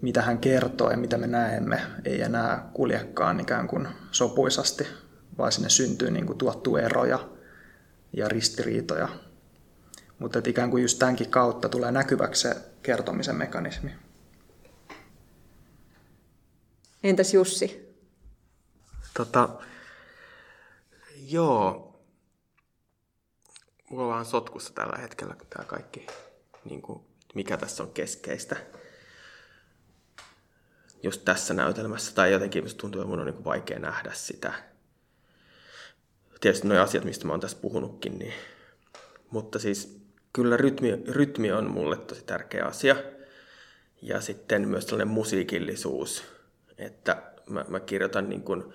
mitä 0.00 0.22
hän 0.22 0.38
kertoo 0.38 0.90
ja 0.90 0.96
mitä 0.96 1.18
me 1.18 1.26
näemme, 1.26 1.80
ei 2.04 2.22
enää 2.22 2.70
kuljekaan 2.74 3.40
ikään 3.40 3.68
kuin 3.68 3.88
sopuisasti, 4.10 4.86
vaan 5.38 5.52
sinne 5.52 5.68
syntyy 5.68 6.10
niin 6.10 6.26
kuin 6.26 6.38
tuottuu 6.38 6.76
eroja 6.76 7.28
ja 8.12 8.28
ristiriitoja. 8.28 9.08
Mutta 10.18 10.38
että 10.38 10.50
ikään 10.50 10.70
kuin 10.70 10.82
just 10.82 10.98
tämänkin 10.98 11.30
kautta 11.30 11.68
tulee 11.68 11.92
näkyväksi 11.92 12.42
se 12.42 12.56
kertomisen 12.82 13.36
mekanismi. 13.36 13.90
Entäs 17.02 17.34
Jussi? 17.34 17.96
Tota, 19.16 19.48
joo, 21.32 21.92
mulla 23.90 24.04
on 24.04 24.10
vähän 24.10 24.24
sotkussa 24.24 24.74
tällä 24.74 24.98
hetkellä 24.98 25.36
tämä 25.50 25.64
kaikki, 25.64 26.06
niin 26.64 26.82
kuin, 26.82 27.00
mikä 27.34 27.56
tässä 27.56 27.82
on 27.82 27.92
keskeistä. 27.92 28.56
Just 31.02 31.24
tässä 31.24 31.54
näytelmässä, 31.54 32.14
tai 32.14 32.32
jotenkin 32.32 32.64
musta 32.64 32.78
tuntuu, 32.78 33.00
että 33.00 33.10
mun 33.10 33.20
on 33.20 33.26
niin 33.26 33.34
kuin 33.34 33.44
vaikea 33.44 33.78
nähdä 33.78 34.12
sitä. 34.12 34.52
Tietysti 36.40 36.68
nuo 36.68 36.78
asiat, 36.78 37.04
mistä 37.04 37.26
mä 37.26 37.32
oon 37.32 37.40
tässä 37.40 37.58
puhunutkin, 37.60 38.18
niin... 38.18 38.34
mutta 39.30 39.58
siis 39.58 40.02
kyllä 40.32 40.56
rytmi, 40.56 41.02
rytmi 41.08 41.52
on 41.52 41.70
mulle 41.70 41.96
tosi 41.96 42.24
tärkeä 42.24 42.64
asia. 42.64 42.96
Ja 44.02 44.20
sitten 44.20 44.68
myös 44.68 44.86
tällainen 44.86 45.14
musiikillisuus, 45.14 46.24
että 46.78 47.22
mä, 47.48 47.64
mä 47.68 47.80
kirjoitan 47.80 48.28
niin 48.28 48.42
kuin, 48.42 48.74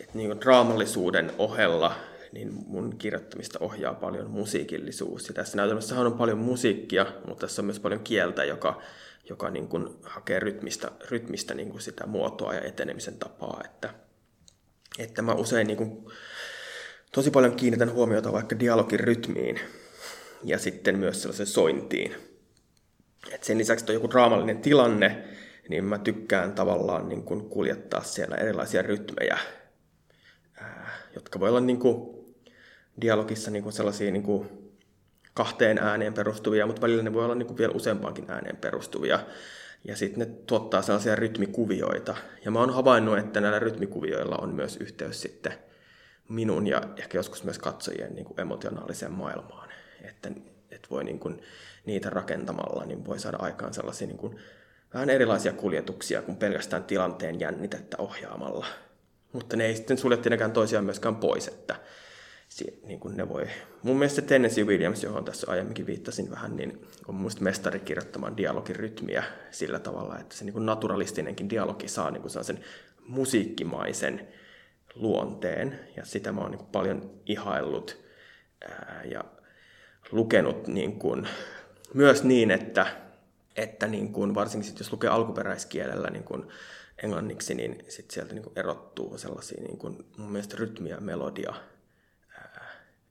että 0.00 0.18
niin 0.18 0.40
draamallisuuden 0.40 1.32
ohella 1.38 1.94
niin 2.34 2.52
mun 2.66 2.98
kirjoittamista 2.98 3.58
ohjaa 3.58 3.94
paljon 3.94 4.30
musiikillisuus. 4.30 5.28
Ja 5.28 5.34
tässä 5.34 5.56
näytelmässä 5.56 6.00
on 6.00 6.12
paljon 6.12 6.38
musiikkia, 6.38 7.06
mutta 7.26 7.46
tässä 7.46 7.62
on 7.62 7.66
myös 7.66 7.80
paljon 7.80 8.00
kieltä, 8.00 8.44
joka, 8.44 8.82
joka 9.28 9.50
niin 9.50 9.68
kuin 9.68 9.88
hakee 10.02 10.40
rytmistä, 10.40 10.90
rytmistä 11.10 11.54
niin 11.54 11.70
kuin 11.70 11.80
sitä 11.80 12.06
muotoa 12.06 12.54
ja 12.54 12.60
etenemisen 12.60 13.18
tapaa. 13.18 13.60
Että, 13.64 13.94
että 14.98 15.22
mä 15.22 15.34
usein 15.34 15.66
niin 15.66 15.76
kuin, 15.76 16.06
tosi 17.12 17.30
paljon 17.30 17.56
kiinnitän 17.56 17.92
huomiota 17.92 18.32
vaikka 18.32 18.58
dialogin 18.58 19.00
rytmiin 19.00 19.60
ja 20.44 20.58
sitten 20.58 20.98
myös 20.98 21.22
sellaisen 21.22 21.46
sointiin. 21.46 22.14
Et 23.32 23.44
sen 23.44 23.58
lisäksi, 23.58 23.82
että 23.82 23.92
on 23.92 23.94
joku 23.94 24.10
draamallinen 24.10 24.58
tilanne, 24.58 25.24
niin 25.68 25.84
mä 25.84 25.98
tykkään 25.98 26.52
tavallaan 26.52 27.08
niin 27.08 27.22
kuin 27.22 27.50
kuljettaa 27.50 28.02
siellä 28.02 28.36
erilaisia 28.36 28.82
rytmejä, 28.82 29.38
jotka 31.14 31.40
voi 31.40 31.48
olla 31.48 31.60
niin 31.60 31.78
kuin 31.78 32.24
dialogissa 33.00 33.50
niin 33.50 33.62
kuin 33.62 33.72
sellaisia 33.72 34.10
niin 34.10 34.22
kuin 34.22 34.48
kahteen 35.34 35.78
ääneen 35.78 36.14
perustuvia, 36.14 36.66
mutta 36.66 36.82
välillä 36.82 37.02
ne 37.02 37.12
voi 37.12 37.24
olla 37.24 37.34
niin 37.34 37.46
kuin 37.46 37.58
vielä 37.58 37.72
useampaankin 37.72 38.30
ääneen 38.30 38.56
perustuvia. 38.56 39.18
Ja 39.84 39.96
sitten 39.96 40.18
ne 40.18 40.34
tuottaa 40.46 40.82
sellaisia 40.82 41.16
rytmikuvioita. 41.16 42.16
Ja 42.44 42.50
mä 42.50 42.60
oon 42.60 42.74
havainnut, 42.74 43.18
että 43.18 43.40
näillä 43.40 43.58
rytmikuvioilla 43.58 44.36
on 44.36 44.54
myös 44.54 44.76
yhteys 44.76 45.22
sitten 45.22 45.52
minun 46.28 46.66
ja 46.66 46.82
ehkä 46.96 47.18
joskus 47.18 47.44
myös 47.44 47.58
katsojien 47.58 48.14
niin 48.14 48.24
kuin 48.24 48.40
emotionaaliseen 48.40 49.12
maailmaan. 49.12 49.68
Että, 50.02 50.30
että 50.70 50.88
voi 50.90 51.04
niin 51.04 51.18
kuin 51.18 51.42
niitä 51.86 52.10
rakentamalla 52.10 52.84
niin 52.84 53.06
voi 53.06 53.18
saada 53.18 53.36
aikaan 53.40 53.74
sellaisia 53.74 54.06
niin 54.06 54.18
kuin 54.18 54.38
vähän 54.94 55.10
erilaisia 55.10 55.52
kuljetuksia 55.52 56.22
kuin 56.22 56.36
pelkästään 56.36 56.84
tilanteen 56.84 57.40
jännitettä 57.40 57.96
ohjaamalla. 57.98 58.66
Mutta 59.34 59.56
ne 59.56 59.66
ei 59.66 59.76
sitten 59.76 59.98
sulje 59.98 60.16
tietenkään 60.16 60.52
toisiaan 60.52 60.84
myöskään 60.84 61.16
pois, 61.16 61.48
että 61.48 61.76
niin 62.86 63.00
kuin 63.00 63.16
ne 63.16 63.28
voi. 63.28 63.46
Mun 63.82 63.96
mielestä 63.96 64.22
Tennessee 64.22 64.64
Williams, 64.64 65.02
johon 65.02 65.24
tässä 65.24 65.50
aiemminkin 65.50 65.86
viittasin 65.86 66.30
vähän, 66.30 66.56
niin 66.56 66.86
on 67.08 67.14
mun 67.14 67.30
mestari 67.40 67.80
kirjoittamaan 67.80 68.36
dialogin 68.36 68.76
rytmiä 68.76 69.24
sillä 69.50 69.78
tavalla, 69.78 70.18
että 70.18 70.36
se 70.36 70.44
niin 70.44 70.52
kuin 70.52 70.66
naturalistinenkin 70.66 71.50
dialogi 71.50 71.88
saa 71.88 72.10
niin 72.10 72.22
kuin 72.22 72.44
sen 72.44 72.64
musiikkimaisen 73.08 74.28
luonteen. 74.94 75.80
Ja 75.96 76.04
sitä 76.04 76.32
mä 76.32 76.40
oon 76.40 76.50
niin 76.50 76.58
kuin 76.58 76.70
paljon 76.72 77.10
ihaillut 77.26 77.98
ää, 78.68 79.02
ja 79.10 79.24
lukenut 80.12 80.66
niin 80.66 80.98
kuin, 80.98 81.28
myös 81.94 82.24
niin, 82.24 82.50
että, 82.50 82.86
että 83.56 83.86
niin 83.86 84.12
kuin, 84.12 84.34
varsinkin 84.34 84.70
sit, 84.70 84.78
jos 84.78 84.92
lukee 84.92 85.10
alkuperäiskielellä 85.10 86.10
niin 86.10 86.24
kuin 86.24 86.44
englanniksi, 87.02 87.54
niin 87.54 87.84
sit 87.88 88.10
sieltä 88.10 88.34
niin 88.34 88.42
kuin 88.42 88.58
erottuu 88.58 89.18
sellaisia 89.18 89.62
niin 89.62 89.78
kuin, 89.78 90.06
mun 90.16 90.32
mielestä 90.32 90.56
rytmiä 90.56 90.96
melodia 91.00 91.54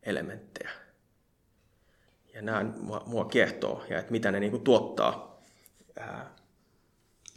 elementtejä. 0.04 0.72
Ja 2.34 2.42
nämä 2.42 2.64
mua, 2.64 3.04
mua 3.06 3.26
kiehtoo 3.26 3.84
ja 3.90 4.00
että 4.00 4.12
mitä 4.12 4.32
ne 4.32 4.40
niinku 4.40 4.60
tuottaa. 4.60 5.42
Ää, 6.00 6.36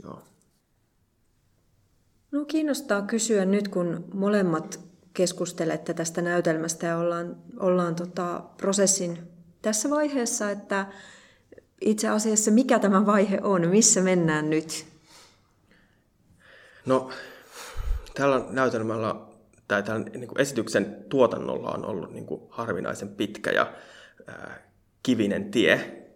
joo. 0.02 0.22
No 2.30 2.44
kiinnostaa 2.44 3.02
kysyä 3.02 3.44
nyt, 3.44 3.68
kun 3.68 4.04
molemmat 4.14 4.80
keskustelette 5.14 5.94
tästä 5.94 6.22
näytelmästä 6.22 6.86
ja 6.86 6.98
ollaan, 6.98 7.36
ollaan 7.60 7.94
tota 7.94 8.44
prosessin 8.56 9.18
tässä 9.62 9.90
vaiheessa, 9.90 10.50
että 10.50 10.86
itse 11.80 12.08
asiassa 12.08 12.50
mikä 12.50 12.78
tämä 12.78 13.06
vaihe 13.06 13.40
on, 13.42 13.68
missä 13.68 14.00
mennään 14.00 14.50
nyt? 14.50 14.86
No, 16.86 17.10
tällä 18.14 18.44
näytelmällä 18.50 19.14
tai 19.68 19.82
tämän 19.82 20.04
niin 20.04 20.28
kuin 20.28 20.40
esityksen 20.40 21.04
tuotannolla 21.08 21.70
on 21.70 21.86
ollut 21.86 22.12
niin 22.12 22.26
kuin 22.26 22.42
harvinaisen 22.50 23.08
pitkä 23.08 23.50
ja 23.50 23.72
ää, 24.26 24.70
kivinen 25.02 25.50
tie, 25.50 26.06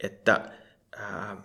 että 0.00 0.52
ää, 0.96 1.42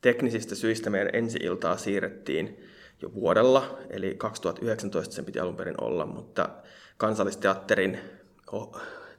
teknisistä 0.00 0.54
syistä 0.54 0.90
meidän 0.90 1.10
ensi-iltaa 1.12 1.76
siirrettiin 1.76 2.64
jo 3.02 3.14
vuodella, 3.14 3.78
eli 3.90 4.14
2019 4.14 5.14
sen 5.14 5.24
piti 5.24 5.40
alun 5.40 5.56
perin 5.56 5.80
olla, 5.80 6.06
mutta 6.06 6.48
kansallisteatterin 6.96 7.98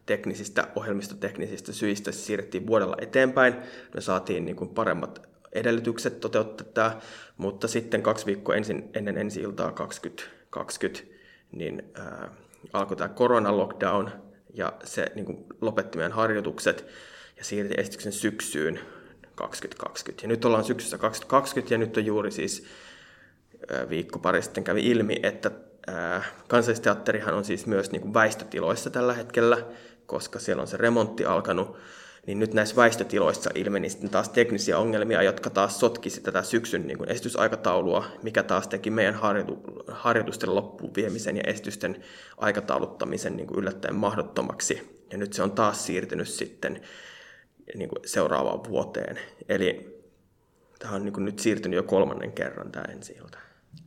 teknisistä, 0.06 0.68
ohjelmistoteknisistä 0.76 1.74
syistä 1.74 2.12
siirrettiin 2.12 2.68
vuodella 2.68 2.96
eteenpäin. 3.02 3.56
Me 3.94 4.02
saatiin 4.02 4.46
niin 4.46 4.56
kuin 4.56 4.70
paremmat 4.70 5.33
edellytykset 5.54 6.20
toteuttaa 6.20 6.68
tämä, 6.74 7.00
mutta 7.38 7.68
sitten 7.68 8.04
kaksi 8.04 8.26
viikkoa 8.26 8.56
ensin, 8.56 8.90
ennen 8.94 9.18
ensi 9.18 9.42
iltaa 9.42 9.72
2020, 9.72 11.14
niin 11.52 11.84
ää, 11.94 12.30
alkoi 12.74 12.98
tämä 12.98 13.10
korona-lockdown, 13.10 14.10
ja 14.54 14.74
se 14.84 15.12
niin 15.16 15.26
kuin, 15.26 15.46
lopetti 15.62 15.98
meidän 15.98 16.12
harjoitukset 16.12 16.86
ja 17.38 17.44
siirti 17.44 17.74
esityksen 17.78 18.12
syksyyn 18.12 18.80
2020. 19.36 20.24
Ja 20.24 20.28
nyt 20.28 20.46
ollaan 20.46 20.64
syksyssä 20.64 20.98
2020 20.98 21.74
ja 21.74 21.78
nyt 21.78 21.98
on 21.98 22.06
juuri 22.06 22.32
siis 22.32 22.66
viikko 23.90 24.20
pari 24.20 24.42
sitten 24.42 24.64
kävi 24.64 24.90
ilmi, 24.90 25.20
että 25.24 25.52
kansallisteatterihan 26.48 27.34
on 27.34 27.46
siis 27.46 27.66
myös 27.66 27.92
niin 27.92 28.02
kuin 28.02 28.14
väistötiloissa 28.14 28.90
tällä 28.90 29.14
hetkellä, 29.14 29.66
koska 30.06 30.40
siellä 30.40 30.62
on 30.62 30.68
se 30.68 30.78
remontti 30.78 31.26
alkanut, 31.26 31.78
niin 32.28 32.40
nyt 32.40 32.54
näissä 32.54 32.76
väistötiloissa 32.76 33.50
ilmeni 33.56 33.90
sitten 33.90 34.10
taas 34.10 34.30
teknisiä 34.30 34.78
ongelmia, 34.80 35.24
jotka 35.24 35.50
taas 35.50 35.80
sotkisi 35.80 36.22
tätä 36.22 36.44
syksyn 36.44 36.88
niin 36.88 36.98
kuin 36.98 37.12
esitysaikataulua, 37.12 38.06
mikä 38.22 38.44
taas 38.44 38.68
teki 38.68 38.90
meidän 38.90 39.16
harjoitu- 39.16 39.84
harjoitusten 39.88 40.56
loppuun 40.56 40.96
viemisen 40.96 41.38
ja 41.38 41.44
esitysten 41.46 42.04
aikatauluttamisen 42.38 43.38
niin 43.38 43.48
kuin 43.48 43.60
yllättäen 43.60 43.96
mahdottomaksi. 43.96 45.04
Ja 45.12 45.18
nyt 45.18 45.34
se 45.34 45.44
on 45.44 45.52
taas 45.52 45.86
siirtynyt 45.86 46.28
sitten 46.28 46.82
niin 47.76 47.90
kuin 47.90 48.00
seuraavaan 48.06 48.64
vuoteen. 48.64 49.20
Eli 49.50 50.00
tämä 50.80 50.96
on 50.96 51.06
niin 51.06 51.14
kuin 51.14 51.26
nyt 51.26 51.40
siirtynyt 51.40 51.78
jo 51.78 51.84
kolmannen 51.84 52.32
kerran 52.32 52.72
tämä 52.72 52.86
ensi 52.86 53.14
ilta. 53.14 53.38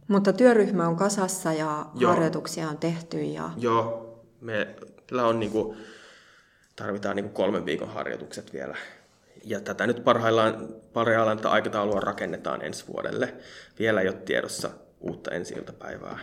Mutta 0.08 0.32
työryhmä 0.32 0.88
on 0.88 0.96
kasassa 0.96 1.52
ja 1.52 1.86
Joo. 1.94 2.12
harjoituksia 2.12 2.68
on 2.68 2.78
tehty. 2.78 3.22
Ja... 3.22 3.50
Joo, 3.56 4.14
meillä 4.40 5.26
on 5.26 5.40
niin 5.40 5.52
kuin, 5.52 5.76
tarvitaan 6.76 7.16
niin 7.16 7.24
kuin 7.24 7.34
kolmen 7.34 7.66
viikon 7.66 7.88
harjoitukset 7.88 8.52
vielä. 8.52 8.76
Ja 9.44 9.60
tätä 9.60 9.86
nyt 9.86 10.04
parhaillaan, 10.04 10.68
parhaillaan 10.92 11.36
tätä 11.36 11.50
aikataulua 11.50 12.00
rakennetaan 12.00 12.62
ensi 12.62 12.84
vuodelle. 12.86 13.34
Vielä 13.78 14.00
ei 14.00 14.08
ole 14.08 14.16
tiedossa 14.16 14.70
uutta 15.00 15.30
ensi 15.30 15.54
iltapäivää. 15.54 16.18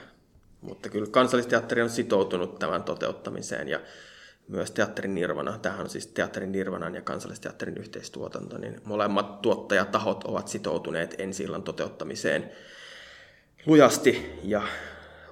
Mutta 0.61 0.89
kyllä 0.89 1.07
kansallisteatteri 1.11 1.81
on 1.81 1.89
sitoutunut 1.89 2.59
tämän 2.59 2.83
toteuttamiseen 2.83 3.69
ja 3.69 3.79
myös 4.47 4.71
Teatterin 4.71 5.15
Nirvana, 5.15 5.57
tähän 5.57 5.81
on 5.81 5.89
siis 5.89 6.07
Teatterin 6.07 6.51
Nirvanan 6.51 6.95
ja 6.95 7.01
Kansallisteatterin 7.01 7.77
yhteistuotanto, 7.77 8.57
niin 8.57 8.81
molemmat 8.83 9.41
tuottajatahot 9.41 10.23
ovat 10.23 10.47
sitoutuneet 10.47 11.15
ensi 11.17 11.43
illan 11.43 11.63
toteuttamiseen 11.63 12.51
lujasti 13.65 14.39
ja 14.43 14.61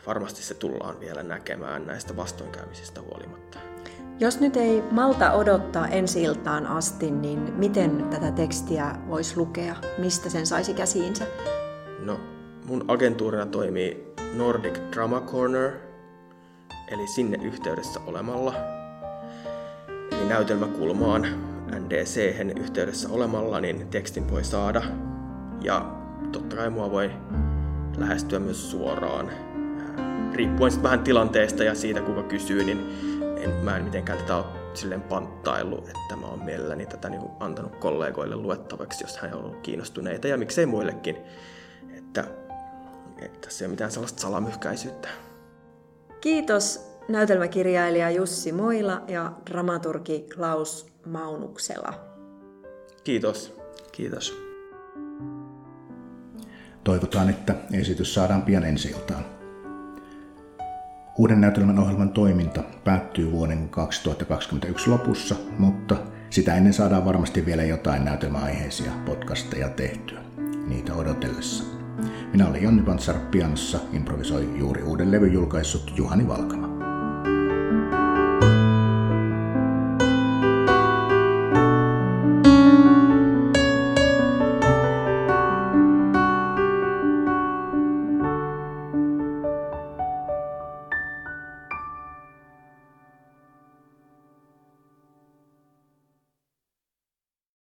varmasti 0.08 0.44
se 0.44 0.54
tullaan 0.54 1.00
vielä 1.00 1.24
näkemään 1.24 1.88
näistä 1.88 2.16
vastoinkäymisistä 2.16 3.02
huolimatta. 3.02 3.71
Jos 4.22 4.40
nyt 4.40 4.58
ei 4.58 4.84
malta 4.92 5.32
odottaa 5.32 5.88
ensi 5.88 6.24
iltaan 6.24 6.68
asti, 6.68 7.12
niin 7.12 7.54
miten 7.58 8.06
tätä 8.10 8.32
tekstiä 8.32 8.96
voisi 9.10 9.38
lukea? 9.38 9.76
Mistä 9.98 10.30
sen 10.30 10.46
saisi 10.46 10.74
käsiinsä? 10.74 11.26
No, 12.06 12.20
mun 12.66 12.86
agentuurina 12.88 13.46
toimii 13.46 14.14
Nordic 14.38 14.80
Drama 14.94 15.22
Corner, 15.22 15.72
eli 16.88 17.08
sinne 17.08 17.40
yhteydessä 17.44 18.00
olemalla. 18.08 18.54
Eli 20.12 20.26
näytelmäkulmaan 20.30 21.28
ndc 21.80 22.18
yhteydessä 22.60 23.10
olemalla, 23.10 23.62
niin 23.62 23.88
tekstin 23.88 24.32
voi 24.32 24.44
saada. 24.44 24.82
Ja 25.62 25.92
totta 26.32 26.56
kai 26.56 26.70
mua 26.70 26.92
voi 26.92 27.12
lähestyä 27.98 28.40
myös 28.40 28.72
suoraan. 28.72 29.30
Riippuen 30.34 30.72
sitten 30.72 30.84
vähän 30.84 31.04
tilanteesta 31.04 31.64
ja 31.64 31.76
siitä, 31.76 32.02
kuka 32.02 32.24
kysyy, 32.24 32.64
niin 32.64 33.11
en, 33.42 33.50
mä 33.50 33.78
en 33.78 33.84
mitenkään 33.84 34.18
tätä 34.20 34.36
ole 34.36 34.46
silleen 34.74 35.02
panttailu, 35.02 35.78
että 35.78 36.16
mä 36.16 36.28
oon 36.28 36.44
mielelläni 36.44 36.86
tätä 36.86 37.10
niin 37.10 37.22
kuin 37.22 37.32
antanut 37.40 37.76
kollegoille 37.76 38.36
luettavaksi, 38.36 39.04
jos 39.04 39.18
hän 39.18 39.34
on 39.34 39.40
ollut 39.40 39.62
kiinnostuneita 39.62 40.28
ja 40.28 40.38
miksei 40.38 40.66
muillekin. 40.66 41.18
Että, 41.98 42.26
että 43.22 43.50
se 43.50 43.64
ei 43.64 43.68
ole 43.68 43.72
mitään 43.72 43.92
sellaista 43.92 44.22
salamyhkäisyyttä. 44.22 45.08
Kiitos 46.22 46.92
näytelmäkirjailija 47.08 48.10
Jussi 48.10 48.52
Moila 48.52 49.02
ja 49.08 49.32
dramaturgi 49.50 50.26
Klaus 50.36 50.88
Maunuksela. 51.06 51.94
Kiitos. 53.04 53.58
Kiitos. 53.92 54.38
Toivotaan, 56.84 57.30
että 57.30 57.56
esitys 57.74 58.14
saadaan 58.14 58.42
pian 58.42 58.64
ensi 58.64 58.90
iltaan. 58.90 59.26
Uuden 61.18 61.42
näytelmän 61.42 61.80
ohjelman 61.80 62.10
toiminta 62.10 62.64
päättyy 62.84 63.32
vuoden 63.32 63.70
2021 63.70 64.90
lopussa, 64.90 65.36
mutta 65.58 65.96
sitä 66.30 66.56
ennen 66.56 66.74
saadaan 66.74 67.06
varmasti 67.06 67.46
vielä 67.46 67.64
jotain 67.64 68.06
näytelmäaiheisia 68.06 68.92
podcasteja 69.06 69.70
tehtyä, 69.70 70.20
niitä 70.68 70.94
odotellessa. 70.94 71.64
Minä 72.32 72.48
olen 72.48 72.64
Jonni 72.64 72.84
Pantsar 72.84 73.16
pianossa, 73.32 73.80
improvisoi 73.94 74.50
juuri 74.60 74.84
uuden 74.84 75.12
levyn 75.12 75.34
julkaissut 75.34 75.94
Juhani 75.98 76.28
Valkama. 76.28 76.71